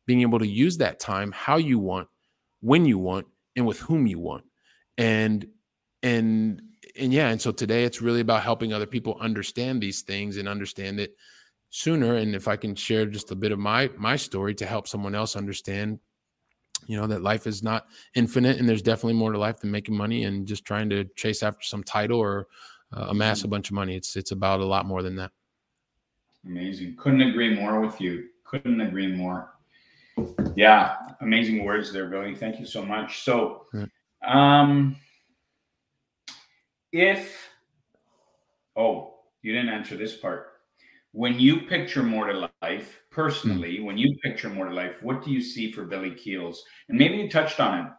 being 0.07 0.23
able 0.23 0.39
to 0.39 0.47
use 0.47 0.79
that 0.79 1.01
time 1.01 1.33
how 1.33 1.57
you 1.57 1.79
want, 1.79 2.09
when 2.61 2.85
you 2.85 2.99
want, 2.99 3.27
and 3.57 3.67
with 3.67 3.81
whom 3.81 4.07
you 4.07 4.19
want. 4.19 4.45
And 4.97 5.47
and 6.03 6.63
and 6.99 7.13
yeah, 7.13 7.29
and 7.29 7.41
so 7.41 7.53
today 7.53 7.85
it's 7.85 8.03
really 8.03 8.21
about 8.21 8.43
helping 8.43 8.73
other 8.73 8.87
people 8.87 9.17
understand 9.21 9.81
these 9.81 10.03
things 10.03 10.37
and 10.37 10.49
understand 10.49 11.01
it 11.01 11.15
sooner. 11.71 12.17
And 12.17 12.35
if 12.35 12.49
I 12.49 12.57
can 12.57 12.75
share 12.75 13.07
just 13.07 13.31
a 13.31 13.37
bit 13.37 13.53
of 13.53 13.59
my 13.59 13.91
my 13.97 14.17
story 14.17 14.55
to 14.57 14.67
help 14.67 14.89
someone 14.89 15.15
else 15.15 15.37
understand, 15.37 15.99
you 16.87 16.97
know, 16.97 17.07
that 17.07 17.23
life 17.23 17.47
is 17.47 17.63
not 17.63 17.87
infinite 18.15 18.59
and 18.59 18.69
there's 18.69 18.83
definitely 18.83 19.15
more 19.15 19.33
to 19.33 19.39
life 19.39 19.61
than 19.61 19.71
making 19.71 19.97
money 19.97 20.25
and 20.25 20.47
just 20.47 20.65
trying 20.65 20.89
to 20.91 21.05
chase 21.17 21.43
after 21.43 21.65
some 21.65 21.85
title 21.85 22.19
or 22.19 22.47
uh, 22.97 23.07
amass 23.09 23.41
a 23.41 23.43
mm-hmm. 23.43 23.51
bunch 23.51 23.71
of 23.71 23.75
money. 23.75 23.97
It's 23.97 24.17
it's 24.17 24.33
about 24.33 24.61
a 24.61 24.67
lot 24.67 24.87
more 24.87 25.03
than 25.03 25.17
that. 25.17 25.31
Amazing. 26.49 26.97
Couldn't 26.97 27.21
agree 27.21 27.55
more 27.55 27.81
with 27.81 28.01
you. 28.01 28.29
Couldn't 28.45 28.81
agree 28.81 29.07
more. 29.07 29.53
Yeah, 30.57 30.97
amazing 31.21 31.63
words 31.63 31.93
there, 31.93 32.09
Billy. 32.09 32.35
Thank 32.35 32.59
you 32.59 32.67
so 32.67 32.85
much. 32.85 33.23
So, 33.23 33.67
um, 34.27 34.97
if 36.91 37.51
oh, 38.75 39.15
you 39.43 39.53
didn't 39.53 39.69
answer 39.69 39.97
this 39.97 40.17
part. 40.17 40.47
When 41.13 41.39
you 41.39 41.63
picture 41.63 42.03
more 42.03 42.27
to 42.27 42.49
life, 42.63 43.03
personally, 43.11 43.81
when 43.81 43.99
you 43.99 44.17
picture 44.23 44.49
more 44.49 44.69
to 44.69 44.75
life, 44.75 44.97
what 45.03 45.25
do 45.25 45.31
you 45.31 45.41
see 45.41 45.73
for 45.73 45.85
Billy 45.85 46.13
Keels? 46.13 46.65
And 46.89 46.99
maybe 46.99 47.17
you 47.17 47.29
touched 47.29 47.61
on 47.61 47.87
it. 47.87 47.93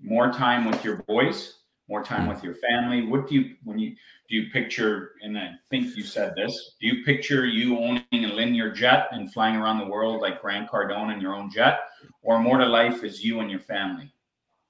More 0.00 0.32
time 0.32 0.64
with 0.64 0.84
your 0.84 0.96
boys, 1.06 1.54
more 1.88 2.02
time 2.02 2.26
with 2.26 2.42
your 2.42 2.54
family. 2.54 3.06
What 3.06 3.28
do 3.28 3.34
you 3.34 3.54
when 3.64 3.78
you 3.78 3.94
do 4.28 4.36
you 4.36 4.50
picture 4.50 5.12
and 5.22 5.38
i 5.38 5.50
think 5.68 5.96
you 5.96 6.02
said 6.02 6.34
this 6.34 6.76
do 6.80 6.86
you 6.86 7.04
picture 7.04 7.44
you 7.46 7.78
owning 7.78 8.04
a 8.12 8.30
Learjet 8.30 9.08
and 9.12 9.32
flying 9.32 9.56
around 9.56 9.78
the 9.78 9.86
world 9.86 10.20
like 10.20 10.40
grant 10.40 10.70
cardone 10.70 11.12
in 11.12 11.20
your 11.20 11.34
own 11.34 11.50
jet 11.50 11.80
or 12.22 12.38
more 12.38 12.58
to 12.58 12.66
life 12.66 13.04
is 13.04 13.22
you 13.22 13.40
and 13.40 13.50
your 13.50 13.60
family? 13.60 14.10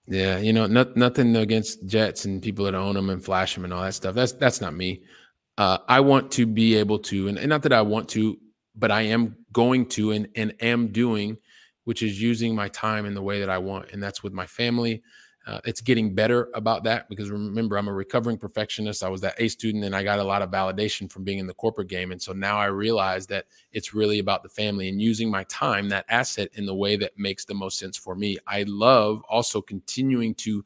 Yeah 0.06 0.38
you 0.38 0.52
know 0.52 0.66
not, 0.66 0.96
nothing 0.96 1.36
against 1.36 1.86
jets 1.86 2.24
and 2.24 2.42
people 2.42 2.64
that 2.64 2.74
own 2.74 2.94
them 2.94 3.10
and 3.10 3.24
flash 3.24 3.54
them 3.54 3.64
and 3.64 3.72
all 3.72 3.82
that 3.82 3.94
stuff. 3.94 4.14
That's 4.14 4.32
that's 4.32 4.60
not 4.60 4.74
me. 4.74 5.02
Uh, 5.56 5.78
i 5.86 6.00
want 6.00 6.32
to 6.32 6.46
be 6.46 6.74
able 6.74 6.98
to 6.98 7.28
and, 7.28 7.38
and 7.38 7.48
not 7.48 7.62
that 7.62 7.72
i 7.72 7.80
want 7.80 8.08
to 8.08 8.36
but 8.74 8.90
i 8.90 9.02
am 9.02 9.36
going 9.52 9.86
to 9.86 10.10
and, 10.10 10.26
and 10.34 10.52
am 10.60 10.88
doing 10.88 11.36
which 11.84 12.02
is 12.02 12.20
using 12.20 12.56
my 12.56 12.68
time 12.70 13.06
in 13.06 13.14
the 13.14 13.22
way 13.22 13.38
that 13.38 13.48
i 13.48 13.56
want 13.56 13.88
and 13.92 14.02
that's 14.02 14.20
with 14.20 14.32
my 14.32 14.46
family 14.46 15.00
uh, 15.46 15.60
it's 15.64 15.82
getting 15.82 16.14
better 16.14 16.48
about 16.54 16.84
that 16.84 17.08
because 17.10 17.30
remember, 17.30 17.76
I'm 17.76 17.88
a 17.88 17.92
recovering 17.92 18.38
perfectionist. 18.38 19.04
I 19.04 19.10
was 19.10 19.20
that 19.20 19.34
A 19.38 19.48
student 19.48 19.84
and 19.84 19.94
I 19.94 20.02
got 20.02 20.18
a 20.18 20.24
lot 20.24 20.40
of 20.40 20.50
validation 20.50 21.10
from 21.10 21.22
being 21.22 21.38
in 21.38 21.46
the 21.46 21.54
corporate 21.54 21.88
game. 21.88 22.12
And 22.12 22.22
so 22.22 22.32
now 22.32 22.56
I 22.56 22.66
realize 22.66 23.26
that 23.26 23.46
it's 23.70 23.92
really 23.92 24.20
about 24.20 24.42
the 24.42 24.48
family 24.48 24.88
and 24.88 25.02
using 25.02 25.30
my 25.30 25.44
time, 25.44 25.90
that 25.90 26.06
asset, 26.08 26.48
in 26.54 26.64
the 26.64 26.74
way 26.74 26.96
that 26.96 27.18
makes 27.18 27.44
the 27.44 27.52
most 27.52 27.78
sense 27.78 27.96
for 27.96 28.14
me. 28.14 28.38
I 28.46 28.64
love 28.66 29.22
also 29.28 29.60
continuing 29.60 30.34
to 30.36 30.64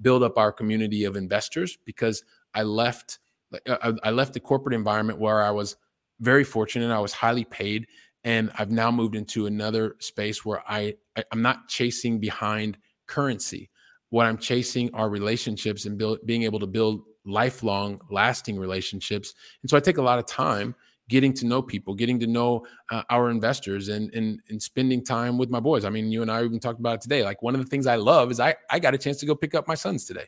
build 0.00 0.22
up 0.22 0.38
our 0.38 0.52
community 0.52 1.04
of 1.04 1.16
investors 1.16 1.76
because 1.84 2.22
I 2.54 2.62
left. 2.62 3.18
Uh, 3.66 3.94
I 4.04 4.10
left 4.12 4.32
the 4.32 4.38
corporate 4.38 4.76
environment 4.76 5.18
where 5.18 5.42
I 5.42 5.50
was 5.50 5.76
very 6.20 6.44
fortunate. 6.44 6.94
I 6.94 7.00
was 7.00 7.12
highly 7.12 7.44
paid, 7.44 7.88
and 8.22 8.52
I've 8.56 8.70
now 8.70 8.92
moved 8.92 9.16
into 9.16 9.46
another 9.46 9.96
space 9.98 10.44
where 10.44 10.62
I 10.68 10.94
I'm 11.32 11.42
not 11.42 11.66
chasing 11.66 12.20
behind 12.20 12.78
currency 13.08 13.69
what 14.10 14.26
I'm 14.26 14.38
chasing 14.38 14.92
are 14.94 15.08
relationships 15.08 15.86
and 15.86 15.96
build, 15.96 16.18
being 16.26 16.42
able 16.42 16.60
to 16.60 16.66
build 16.66 17.02
lifelong, 17.24 18.00
lasting 18.10 18.58
relationships. 18.58 19.34
And 19.62 19.70
so 19.70 19.76
I 19.76 19.80
take 19.80 19.98
a 19.98 20.02
lot 20.02 20.18
of 20.18 20.26
time 20.26 20.74
getting 21.08 21.32
to 21.34 21.44
know 21.44 21.60
people, 21.60 21.92
getting 21.92 22.20
to 22.20 22.26
know 22.26 22.64
uh, 22.90 23.02
our 23.10 23.30
investors, 23.30 23.88
and, 23.88 24.14
and 24.14 24.40
and 24.48 24.62
spending 24.62 25.04
time 25.04 25.36
with 25.38 25.50
my 25.50 25.60
boys. 25.60 25.84
I 25.84 25.90
mean, 25.90 26.10
you 26.10 26.22
and 26.22 26.30
I 26.30 26.44
even 26.44 26.60
talked 26.60 26.78
about 26.78 26.94
it 26.94 27.00
today. 27.00 27.24
Like 27.24 27.42
one 27.42 27.54
of 27.54 27.60
the 27.60 27.66
things 27.66 27.86
I 27.86 27.96
love 27.96 28.30
is 28.30 28.40
I 28.40 28.54
I 28.70 28.78
got 28.78 28.94
a 28.94 28.98
chance 28.98 29.18
to 29.18 29.26
go 29.26 29.34
pick 29.34 29.54
up 29.54 29.68
my 29.68 29.74
sons 29.74 30.04
today, 30.04 30.26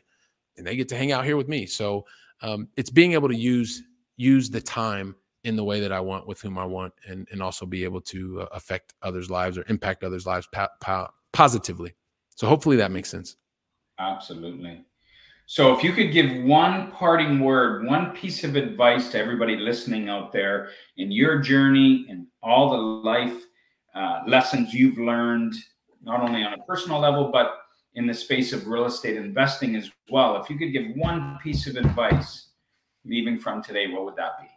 and 0.57 0.67
they 0.67 0.75
get 0.75 0.89
to 0.89 0.97
hang 0.97 1.11
out 1.11 1.25
here 1.25 1.37
with 1.37 1.47
me. 1.47 1.65
So 1.65 2.05
um, 2.41 2.67
it's 2.77 2.89
being 2.89 3.13
able 3.13 3.29
to 3.29 3.35
use 3.35 3.81
use 4.17 4.49
the 4.49 4.61
time 4.61 5.15
in 5.43 5.55
the 5.55 5.63
way 5.63 5.79
that 5.79 5.91
I 5.91 5.99
want 5.99 6.27
with 6.27 6.39
whom 6.41 6.57
I 6.57 6.65
want, 6.65 6.93
and 7.07 7.27
and 7.31 7.41
also 7.41 7.65
be 7.65 7.83
able 7.83 8.01
to 8.01 8.41
uh, 8.41 8.45
affect 8.51 8.93
others' 9.01 9.29
lives 9.29 9.57
or 9.57 9.65
impact 9.69 10.03
others' 10.03 10.25
lives 10.25 10.47
po- 10.53 10.67
po- 10.79 11.09
positively. 11.31 11.93
So 12.35 12.47
hopefully 12.47 12.77
that 12.77 12.91
makes 12.91 13.09
sense. 13.09 13.37
Absolutely. 13.99 14.85
So, 15.45 15.75
if 15.75 15.83
you 15.83 15.91
could 15.91 16.11
give 16.13 16.43
one 16.43 16.91
parting 16.91 17.41
word, 17.41 17.85
one 17.85 18.11
piece 18.11 18.43
of 18.43 18.55
advice 18.55 19.09
to 19.11 19.19
everybody 19.19 19.57
listening 19.57 20.07
out 20.07 20.31
there 20.31 20.69
in 20.97 21.11
your 21.11 21.39
journey 21.39 22.05
and 22.09 22.27
all 22.41 22.71
the 22.71 22.77
life 22.77 23.43
uh, 23.93 24.21
lessons 24.25 24.73
you've 24.73 24.97
learned, 24.97 25.53
not 26.01 26.21
only 26.21 26.43
on 26.43 26.53
a 26.53 26.63
personal 26.63 26.99
level, 26.99 27.29
but 27.31 27.59
in 27.95 28.07
the 28.07 28.13
space 28.13 28.53
of 28.53 28.67
real 28.67 28.85
estate 28.85 29.17
investing 29.17 29.75
as 29.75 29.91
well, 30.09 30.41
if 30.41 30.49
you 30.49 30.57
could 30.57 30.71
give 30.71 30.95
one 30.95 31.37
piece 31.43 31.67
of 31.67 31.75
advice 31.75 32.49
leaving 33.05 33.37
from 33.37 33.61
today, 33.61 33.87
what 33.87 34.05
would 34.05 34.15
that 34.15 34.39
be? 34.41 34.47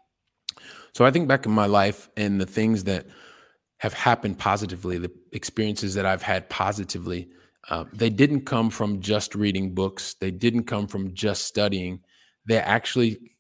So, 0.94 1.04
I 1.04 1.10
think 1.10 1.26
back 1.26 1.46
in 1.46 1.52
my 1.52 1.66
life 1.66 2.08
and 2.16 2.40
the 2.40 2.46
things 2.46 2.84
that 2.84 3.06
have 3.78 3.92
happened 3.92 4.38
positively, 4.38 4.98
the 4.98 5.10
experiences 5.32 5.94
that 5.94 6.06
I've 6.06 6.22
had 6.22 6.48
positively 6.48 7.28
uh, 7.68 7.84
they 7.92 8.10
didn't 8.10 8.42
come 8.42 8.70
from 8.70 9.00
just 9.00 9.34
reading 9.34 9.74
books. 9.74 10.14
They 10.14 10.30
didn't 10.30 10.64
come 10.64 10.86
from 10.86 11.14
just 11.14 11.44
studying. 11.44 12.00
They 12.46 12.58
actually 12.58 13.32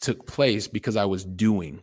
took 0.00 0.26
place 0.26 0.68
because 0.68 0.96
I 0.96 1.04
was 1.04 1.24
doing. 1.24 1.82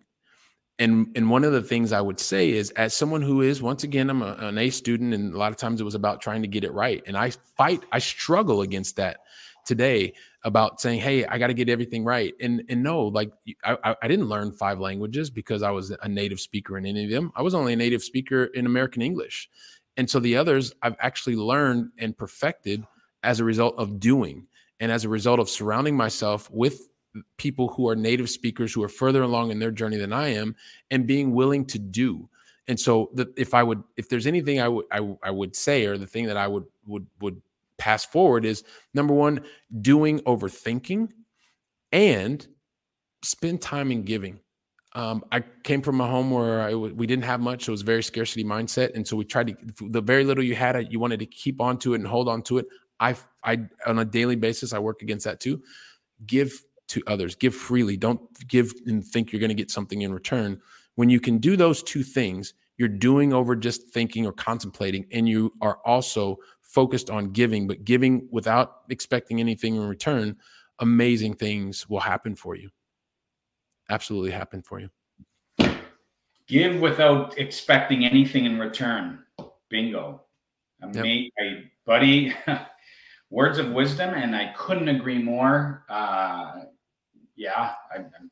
And 0.77 1.07
and 1.15 1.29
one 1.29 1.45
of 1.45 1.53
the 1.53 1.61
things 1.61 1.93
I 1.93 2.01
would 2.01 2.19
say 2.19 2.49
is, 2.49 2.71
as 2.71 2.93
someone 2.93 3.21
who 3.21 3.41
is 3.41 3.61
once 3.61 3.83
again, 3.83 4.09
I'm 4.09 4.21
a, 4.21 4.35
an 4.39 4.57
A 4.57 4.69
student, 4.69 5.13
and 5.13 5.33
a 5.33 5.37
lot 5.37 5.51
of 5.51 5.57
times 5.57 5.79
it 5.79 5.85
was 5.85 5.95
about 5.95 6.21
trying 6.21 6.41
to 6.41 6.49
get 6.49 6.65
it 6.65 6.73
right. 6.73 7.01
And 7.07 7.15
I 7.15 7.31
fight, 7.55 7.83
I 7.93 7.99
struggle 7.99 8.61
against 8.61 8.97
that 8.97 9.19
today 9.65 10.13
about 10.43 10.81
saying, 10.81 10.99
"Hey, 10.99 11.25
I 11.25 11.37
got 11.37 11.47
to 11.47 11.53
get 11.53 11.69
everything 11.69 12.03
right." 12.03 12.33
And 12.41 12.61
and 12.67 12.83
no, 12.83 13.03
like 13.03 13.31
I, 13.63 13.95
I 14.01 14.07
didn't 14.09 14.27
learn 14.27 14.51
five 14.51 14.79
languages 14.79 15.29
because 15.29 15.63
I 15.63 15.71
was 15.71 15.91
a 15.91 16.09
native 16.09 16.41
speaker 16.41 16.77
in 16.77 16.85
any 16.85 17.05
of 17.05 17.09
them. 17.09 17.31
I 17.37 17.41
was 17.41 17.55
only 17.55 17.71
a 17.71 17.77
native 17.77 18.03
speaker 18.03 18.45
in 18.45 18.65
American 18.65 19.01
English. 19.01 19.49
And 19.97 20.09
so 20.09 20.19
the 20.19 20.35
others 20.35 20.73
I've 20.81 20.95
actually 20.99 21.35
learned 21.35 21.91
and 21.97 22.17
perfected 22.17 22.85
as 23.23 23.39
a 23.39 23.43
result 23.43 23.75
of 23.77 23.99
doing 23.99 24.47
and 24.79 24.91
as 24.91 25.05
a 25.05 25.09
result 25.09 25.39
of 25.39 25.49
surrounding 25.49 25.95
myself 25.95 26.49
with 26.51 26.89
people 27.37 27.69
who 27.69 27.87
are 27.87 27.95
native 27.95 28.29
speakers 28.29 28.73
who 28.73 28.83
are 28.83 28.89
further 28.89 29.23
along 29.23 29.51
in 29.51 29.59
their 29.59 29.71
journey 29.71 29.97
than 29.97 30.11
I 30.11 30.33
am 30.33 30.55
and 30.91 31.07
being 31.07 31.31
willing 31.33 31.65
to 31.67 31.79
do. 31.79 32.27
And 32.67 32.79
so 32.79 33.11
if 33.37 33.53
I 33.53 33.63
would 33.63 33.83
if 33.95 34.09
there's 34.09 34.27
anything 34.27 34.59
I 34.59 34.67
would 34.67 34.85
I, 34.91 35.15
I 35.23 35.31
would 35.31 35.55
say 35.55 35.85
or 35.85 35.97
the 35.97 36.07
thing 36.07 36.25
that 36.25 36.37
I 36.37 36.47
would 36.47 36.65
would 36.85 37.07
would 37.21 37.41
pass 37.77 38.05
forward 38.05 38.45
is 38.45 38.63
number 38.93 39.13
1 39.13 39.41
doing 39.81 40.19
overthinking 40.21 41.09
and 41.91 42.47
spend 43.21 43.61
time 43.61 43.91
in 43.91 44.03
giving. 44.03 44.39
Um, 44.95 45.25
I 45.29 45.41
came 45.63 45.81
from 45.81 45.99
a 45.99 46.07
home 46.07 46.31
where 46.31 46.61
I, 46.61 46.73
we 46.73 47.05
didn't 47.05 47.25
have 47.25 47.41
much. 47.41 47.65
So 47.65 47.71
it 47.71 47.73
was 47.73 47.81
very 47.81 48.01
scarcity 48.01 48.45
mindset, 48.45 48.95
and 48.95 49.05
so 49.05 49.17
we 49.17 49.25
tried 49.25 49.49
to 49.49 49.89
the 49.89 50.01
very 50.01 50.23
little 50.23 50.43
you 50.43 50.55
had, 50.55 50.91
you 50.91 50.99
wanted 50.99 51.19
to 51.19 51.25
keep 51.25 51.59
on 51.59 51.77
to 51.79 51.93
it 51.93 51.97
and 51.97 52.07
hold 52.07 52.29
on 52.29 52.41
to 52.43 52.59
it. 52.59 52.67
I, 53.01 53.15
I 53.43 53.67
on 53.85 53.99
a 53.99 54.05
daily 54.05 54.37
basis, 54.37 54.71
I 54.71 54.79
work 54.79 55.01
against 55.01 55.25
that 55.25 55.41
too. 55.41 55.61
Give 56.25 56.63
to 56.87 57.03
others, 57.07 57.35
give 57.35 57.53
freely. 57.53 57.97
Don't 57.97 58.21
give 58.47 58.71
and 58.85 59.05
think 59.05 59.33
you're 59.33 59.41
going 59.41 59.49
to 59.49 59.55
get 59.55 59.69
something 59.69 60.01
in 60.01 60.13
return. 60.13 60.61
When 60.95 61.09
you 61.09 61.19
can 61.19 61.39
do 61.39 61.57
those 61.57 61.83
two 61.83 62.03
things, 62.03 62.53
you're 62.77 62.87
doing 62.87 63.33
over 63.33 63.53
just 63.53 63.89
thinking 63.89 64.25
or 64.25 64.31
contemplating, 64.31 65.07
and 65.11 65.27
you 65.27 65.51
are 65.61 65.79
also 65.85 66.37
focused 66.61 67.09
on 67.09 67.31
giving, 67.31 67.67
but 67.67 67.83
giving 67.83 68.29
without 68.31 68.83
expecting 68.89 69.41
anything 69.41 69.75
in 69.75 69.85
return. 69.85 70.37
Amazing 70.79 71.35
things 71.35 71.89
will 71.89 71.99
happen 71.99 72.33
for 72.35 72.55
you 72.55 72.69
absolutely 73.89 74.31
happen 74.31 74.61
for 74.61 74.79
you. 74.79 74.89
Give 76.47 76.79
without 76.79 77.37
expecting 77.37 78.05
anything 78.05 78.45
in 78.45 78.59
return. 78.59 79.19
Bingo. 79.69 80.21
Yep. 80.93 81.31
I, 81.39 81.63
buddy, 81.85 82.33
words 83.29 83.57
of 83.57 83.71
wisdom, 83.71 84.13
and 84.13 84.35
I 84.35 84.53
couldn't 84.55 84.87
agree 84.87 85.21
more. 85.21 85.83
Uh, 85.89 86.65
yeah, 87.35 87.73
I, 87.91 87.97
I'm 87.97 88.29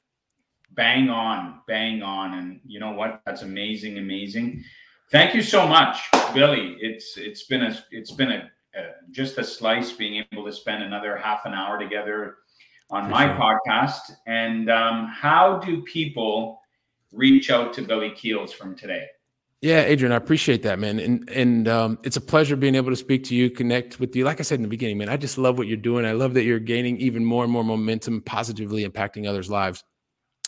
bang 0.75 1.09
on, 1.09 1.61
bang 1.67 2.01
on, 2.01 2.37
and 2.37 2.59
you 2.65 2.79
know 2.79 2.91
what? 2.91 3.21
That's 3.25 3.41
amazing, 3.41 3.97
amazing. 3.97 4.63
Thank 5.11 5.35
you 5.35 5.41
so 5.41 5.67
much, 5.67 5.99
Billy. 6.33 6.77
It's 6.79 7.17
it's 7.17 7.43
been 7.43 7.63
a 7.63 7.83
it's 7.91 8.11
been 8.11 8.31
a, 8.31 8.51
a 8.75 8.83
just 9.11 9.37
a 9.37 9.43
slice 9.43 9.91
being 9.91 10.23
able 10.31 10.45
to 10.45 10.51
spend 10.51 10.83
another 10.83 11.17
half 11.17 11.45
an 11.45 11.53
hour 11.53 11.79
together 11.79 12.37
on 12.93 13.05
For 13.05 13.09
my 13.09 13.25
sure. 13.25 13.59
podcast. 13.67 14.11
And 14.27 14.69
um, 14.69 15.07
how 15.07 15.57
do 15.57 15.81
people 15.81 16.61
reach 17.11 17.49
out 17.49 17.73
to 17.73 17.81
Billy 17.81 18.11
Keels 18.11 18.53
from 18.53 18.75
today? 18.75 19.07
Yeah, 19.61 19.81
Adrian, 19.81 20.11
I 20.11 20.17
appreciate 20.17 20.61
that, 20.63 20.77
man, 20.77 20.99
and 20.99 21.29
and 21.29 21.69
um, 21.69 21.97
it's 22.03 22.17
a 22.17 22.21
pleasure 22.21 22.57
being 22.57 22.75
able 22.75 22.89
to 22.89 22.97
speak 22.97 23.23
to 23.25 23.35
you, 23.35 23.49
connect 23.49 23.97
with 23.97 24.13
you. 24.13 24.25
Like 24.25 24.41
I 24.41 24.43
said 24.43 24.55
in 24.55 24.61
the 24.61 24.67
beginning, 24.67 24.97
man, 24.97 25.07
I 25.07 25.15
just 25.15 25.37
love 25.37 25.57
what 25.57 25.67
you're 25.67 25.77
doing. 25.77 26.05
I 26.05 26.11
love 26.11 26.33
that 26.33 26.43
you're 26.43 26.59
gaining 26.59 26.97
even 26.97 27.23
more 27.23 27.45
and 27.45 27.53
more 27.53 27.63
momentum, 27.63 28.21
positively 28.23 28.85
impacting 28.85 29.25
others' 29.25 29.49
lives 29.49 29.85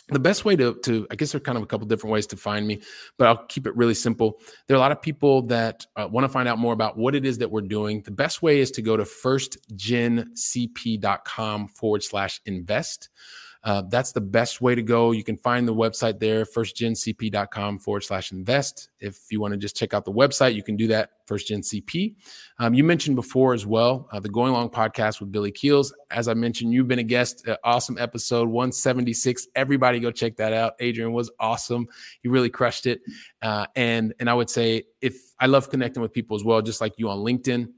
the 0.08 0.18
best 0.18 0.44
way 0.44 0.54
to 0.54 0.74
to 0.82 1.06
i 1.10 1.16
guess 1.16 1.32
there 1.32 1.38
are 1.38 1.40
kind 1.40 1.58
of 1.58 1.64
a 1.64 1.66
couple 1.66 1.86
different 1.86 2.12
ways 2.12 2.28
to 2.28 2.36
find 2.36 2.66
me 2.66 2.80
but 3.18 3.26
i'll 3.26 3.44
keep 3.46 3.66
it 3.66 3.76
really 3.76 3.94
simple. 3.94 4.40
There 4.66 4.76
are 4.76 4.78
a 4.78 4.80
lot 4.80 4.92
of 4.92 5.02
people 5.02 5.42
that 5.42 5.84
uh, 5.96 6.08
want 6.10 6.24
to 6.24 6.28
find 6.28 6.48
out 6.48 6.58
more 6.58 6.72
about 6.72 6.96
what 6.96 7.14
it 7.14 7.26
is 7.26 7.38
that 7.38 7.50
we're 7.50 7.62
doing. 7.62 8.02
The 8.02 8.10
best 8.10 8.42
way 8.42 8.60
is 8.60 8.70
to 8.72 8.82
go 8.82 8.96
to 8.96 9.04
firstgencp.com 9.04 11.68
forward 11.68 12.02
slash 12.02 12.40
invest 12.46 13.08
uh, 13.64 13.82
that's 13.88 14.12
the 14.12 14.20
best 14.20 14.60
way 14.60 14.74
to 14.74 14.82
go. 14.82 15.12
You 15.12 15.24
can 15.24 15.36
find 15.36 15.66
the 15.66 15.74
website 15.74 16.20
there, 16.20 16.44
firstgencp.com 16.44 17.78
forward 17.80 18.02
slash 18.02 18.32
invest. 18.32 18.90
If 19.00 19.18
you 19.30 19.40
want 19.40 19.52
to 19.52 19.58
just 19.58 19.76
check 19.76 19.94
out 19.94 20.04
the 20.04 20.12
website, 20.12 20.54
you 20.54 20.62
can 20.62 20.76
do 20.76 20.86
that, 20.88 21.10
firstgencp. 21.26 22.14
Um, 22.58 22.74
you 22.74 22.84
mentioned 22.84 23.16
before 23.16 23.54
as 23.54 23.66
well, 23.66 24.08
uh, 24.12 24.20
the 24.20 24.28
Going 24.28 24.52
Long 24.52 24.70
podcast 24.70 25.20
with 25.20 25.32
Billy 25.32 25.50
Keels. 25.50 25.92
As 26.10 26.28
I 26.28 26.34
mentioned, 26.34 26.72
you've 26.72 26.88
been 26.88 26.98
a 27.00 27.04
guest, 27.04 27.46
uh, 27.48 27.56
awesome 27.64 27.98
episode 27.98 28.48
176. 28.48 29.48
Everybody 29.54 30.00
go 30.00 30.10
check 30.10 30.36
that 30.36 30.52
out. 30.52 30.74
Adrian 30.80 31.12
was 31.12 31.30
awesome. 31.40 31.88
He 32.22 32.28
really 32.28 32.50
crushed 32.50 32.86
it. 32.86 33.00
Uh, 33.42 33.66
and, 33.74 34.14
and 34.20 34.30
I 34.30 34.34
would 34.34 34.50
say, 34.50 34.84
if 35.00 35.34
I 35.38 35.46
love 35.46 35.70
connecting 35.70 36.02
with 36.02 36.12
people 36.12 36.36
as 36.36 36.44
well, 36.44 36.62
just 36.62 36.80
like 36.80 36.94
you 36.98 37.08
on 37.08 37.18
LinkedIn, 37.18 37.68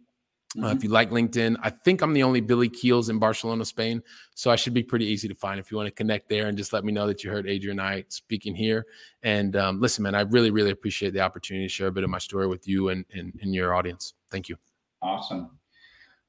Mm-hmm. 0.56 0.64
Uh, 0.64 0.68
if 0.68 0.78
mm-hmm. 0.78 0.84
you 0.84 0.90
like 0.90 1.10
LinkedIn, 1.10 1.56
I 1.62 1.70
think 1.70 2.00
I'm 2.00 2.14
the 2.14 2.22
only 2.22 2.40
Billy 2.40 2.68
Keels 2.68 3.10
in 3.10 3.18
Barcelona, 3.18 3.64
Spain. 3.64 4.02
So 4.34 4.50
I 4.50 4.56
should 4.56 4.72
be 4.72 4.82
pretty 4.82 5.04
easy 5.04 5.28
to 5.28 5.34
find 5.34 5.60
if 5.60 5.70
you 5.70 5.76
want 5.76 5.88
to 5.88 5.94
connect 5.94 6.28
there 6.28 6.46
and 6.46 6.56
just 6.56 6.72
let 6.72 6.84
me 6.84 6.92
know 6.92 7.06
that 7.06 7.22
you 7.22 7.30
heard 7.30 7.46
Adrian 7.46 7.78
and 7.78 7.86
I 7.86 8.04
speaking 8.08 8.54
here. 8.54 8.86
And 9.22 9.56
um, 9.56 9.80
listen, 9.80 10.02
man, 10.04 10.14
I 10.14 10.22
really, 10.22 10.50
really 10.50 10.70
appreciate 10.70 11.12
the 11.12 11.20
opportunity 11.20 11.66
to 11.66 11.72
share 11.72 11.88
a 11.88 11.92
bit 11.92 12.04
of 12.04 12.10
my 12.10 12.18
story 12.18 12.46
with 12.46 12.66
you 12.66 12.88
and, 12.88 13.04
and, 13.12 13.38
and 13.42 13.54
your 13.54 13.74
audience. 13.74 14.14
Thank 14.30 14.48
you. 14.48 14.56
Awesome. 15.02 15.50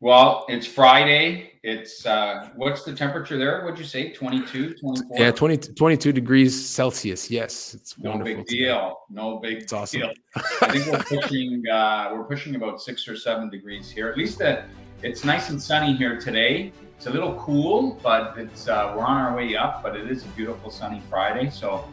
Well, 0.02 0.46
it's 0.48 0.66
Friday. 0.66 1.60
It's 1.62 2.06
uh 2.06 2.48
what's 2.56 2.84
the 2.84 2.96
temperature 2.96 3.38
there? 3.38 3.66
What'd 3.66 3.78
you 3.78 3.84
say? 3.84 4.14
22, 4.14 4.76
24? 4.76 5.18
Yeah, 5.20 5.32
20, 5.32 5.58
22 5.58 6.14
degrees 6.14 6.70
Celsius. 6.70 7.30
Yes. 7.30 7.74
It's 7.74 8.00
no 8.00 8.18
big 8.18 8.46
deal. 8.46 9.02
No 9.10 9.40
big 9.40 9.64
it's 9.64 9.74
awesome. 9.74 10.00
deal. 10.00 10.14
I 10.62 10.72
think 10.72 10.86
we're 10.86 11.20
pushing 11.20 11.68
uh 11.68 12.12
we're 12.14 12.24
pushing 12.24 12.56
about 12.56 12.82
six 12.82 13.10
or 13.10 13.18
seven 13.18 13.50
degrees 13.50 13.92
here. 13.92 14.08
At 14.08 14.18
least 14.18 14.40
that 14.40 14.70
it's 15.04 15.26
nice 15.26 15.50
and 15.50 15.62
sunny 15.62 15.94
here 15.94 16.18
today. 16.18 16.72
It's 16.96 17.08
a 17.08 17.12
little 17.12 17.36
cool, 17.36 18.00
but 18.02 18.38
it's 18.38 18.70
uh 18.70 18.94
we're 18.96 19.04
on 19.04 19.18
our 19.18 19.36
way 19.36 19.58
up, 19.58 19.84
but 19.84 19.98
it 19.98 20.10
is 20.10 20.24
a 20.24 20.30
beautiful 20.30 20.70
sunny 20.70 21.02
Friday. 21.10 21.50
So 21.50 21.84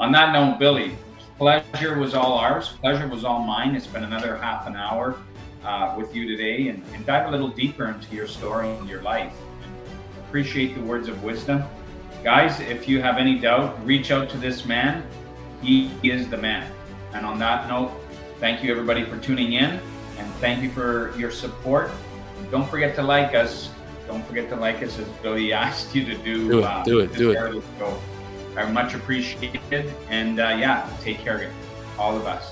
on 0.00 0.10
that 0.10 0.32
note, 0.32 0.58
Billy, 0.58 0.96
pleasure 1.38 1.96
was 1.96 2.14
all 2.14 2.32
ours. 2.38 2.70
Pleasure 2.80 3.06
was 3.06 3.24
all 3.24 3.38
mine. 3.38 3.76
It's 3.76 3.86
been 3.86 4.02
another 4.02 4.36
half 4.36 4.66
an 4.66 4.74
hour 4.74 5.16
uh, 5.64 5.94
with 5.96 6.14
you 6.14 6.26
today 6.28 6.68
and, 6.68 6.82
and, 6.94 7.06
dive 7.06 7.28
a 7.28 7.30
little 7.30 7.48
deeper 7.48 7.88
into 7.88 8.14
your 8.14 8.26
story 8.26 8.68
and 8.68 8.88
your 8.88 9.02
life. 9.02 9.34
Appreciate 10.26 10.74
the 10.74 10.80
words 10.80 11.08
of 11.08 11.22
wisdom. 11.22 11.62
Guys, 12.24 12.60
if 12.60 12.88
you 12.88 13.00
have 13.00 13.18
any 13.18 13.38
doubt, 13.38 13.84
reach 13.84 14.10
out 14.10 14.28
to 14.30 14.38
this 14.38 14.64
man. 14.64 15.04
He 15.60 15.90
is 16.02 16.28
the 16.28 16.36
man. 16.36 16.72
And 17.12 17.26
on 17.26 17.38
that 17.38 17.68
note, 17.68 17.92
thank 18.38 18.62
you 18.62 18.70
everybody 18.70 19.04
for 19.04 19.18
tuning 19.18 19.52
in 19.52 19.80
and 20.18 20.32
thank 20.34 20.62
you 20.62 20.70
for 20.70 21.16
your 21.16 21.30
support. 21.30 21.90
Don't 22.50 22.68
forget 22.68 22.94
to 22.96 23.02
like 23.02 23.34
us. 23.34 23.70
Don't 24.06 24.24
forget 24.26 24.48
to 24.50 24.56
like 24.56 24.82
us 24.82 24.98
as 24.98 25.06
Billy 25.22 25.52
asked 25.64 25.94
you 25.94 26.04
to 26.04 26.16
do. 26.16 26.48
Do 26.48 26.58
it. 26.58 26.64
Uh, 26.64 26.82
do 26.84 27.00
it. 27.00 27.12
Do 27.12 27.30
it. 27.30 27.64
I 28.56 28.70
much 28.70 28.94
appreciated. 28.94 29.92
And 30.08 30.38
uh, 30.38 30.56
yeah, 30.58 30.88
take 31.00 31.18
care. 31.18 31.44
Of 31.44 31.52
all 31.98 32.16
of 32.16 32.24
best. 32.24 32.51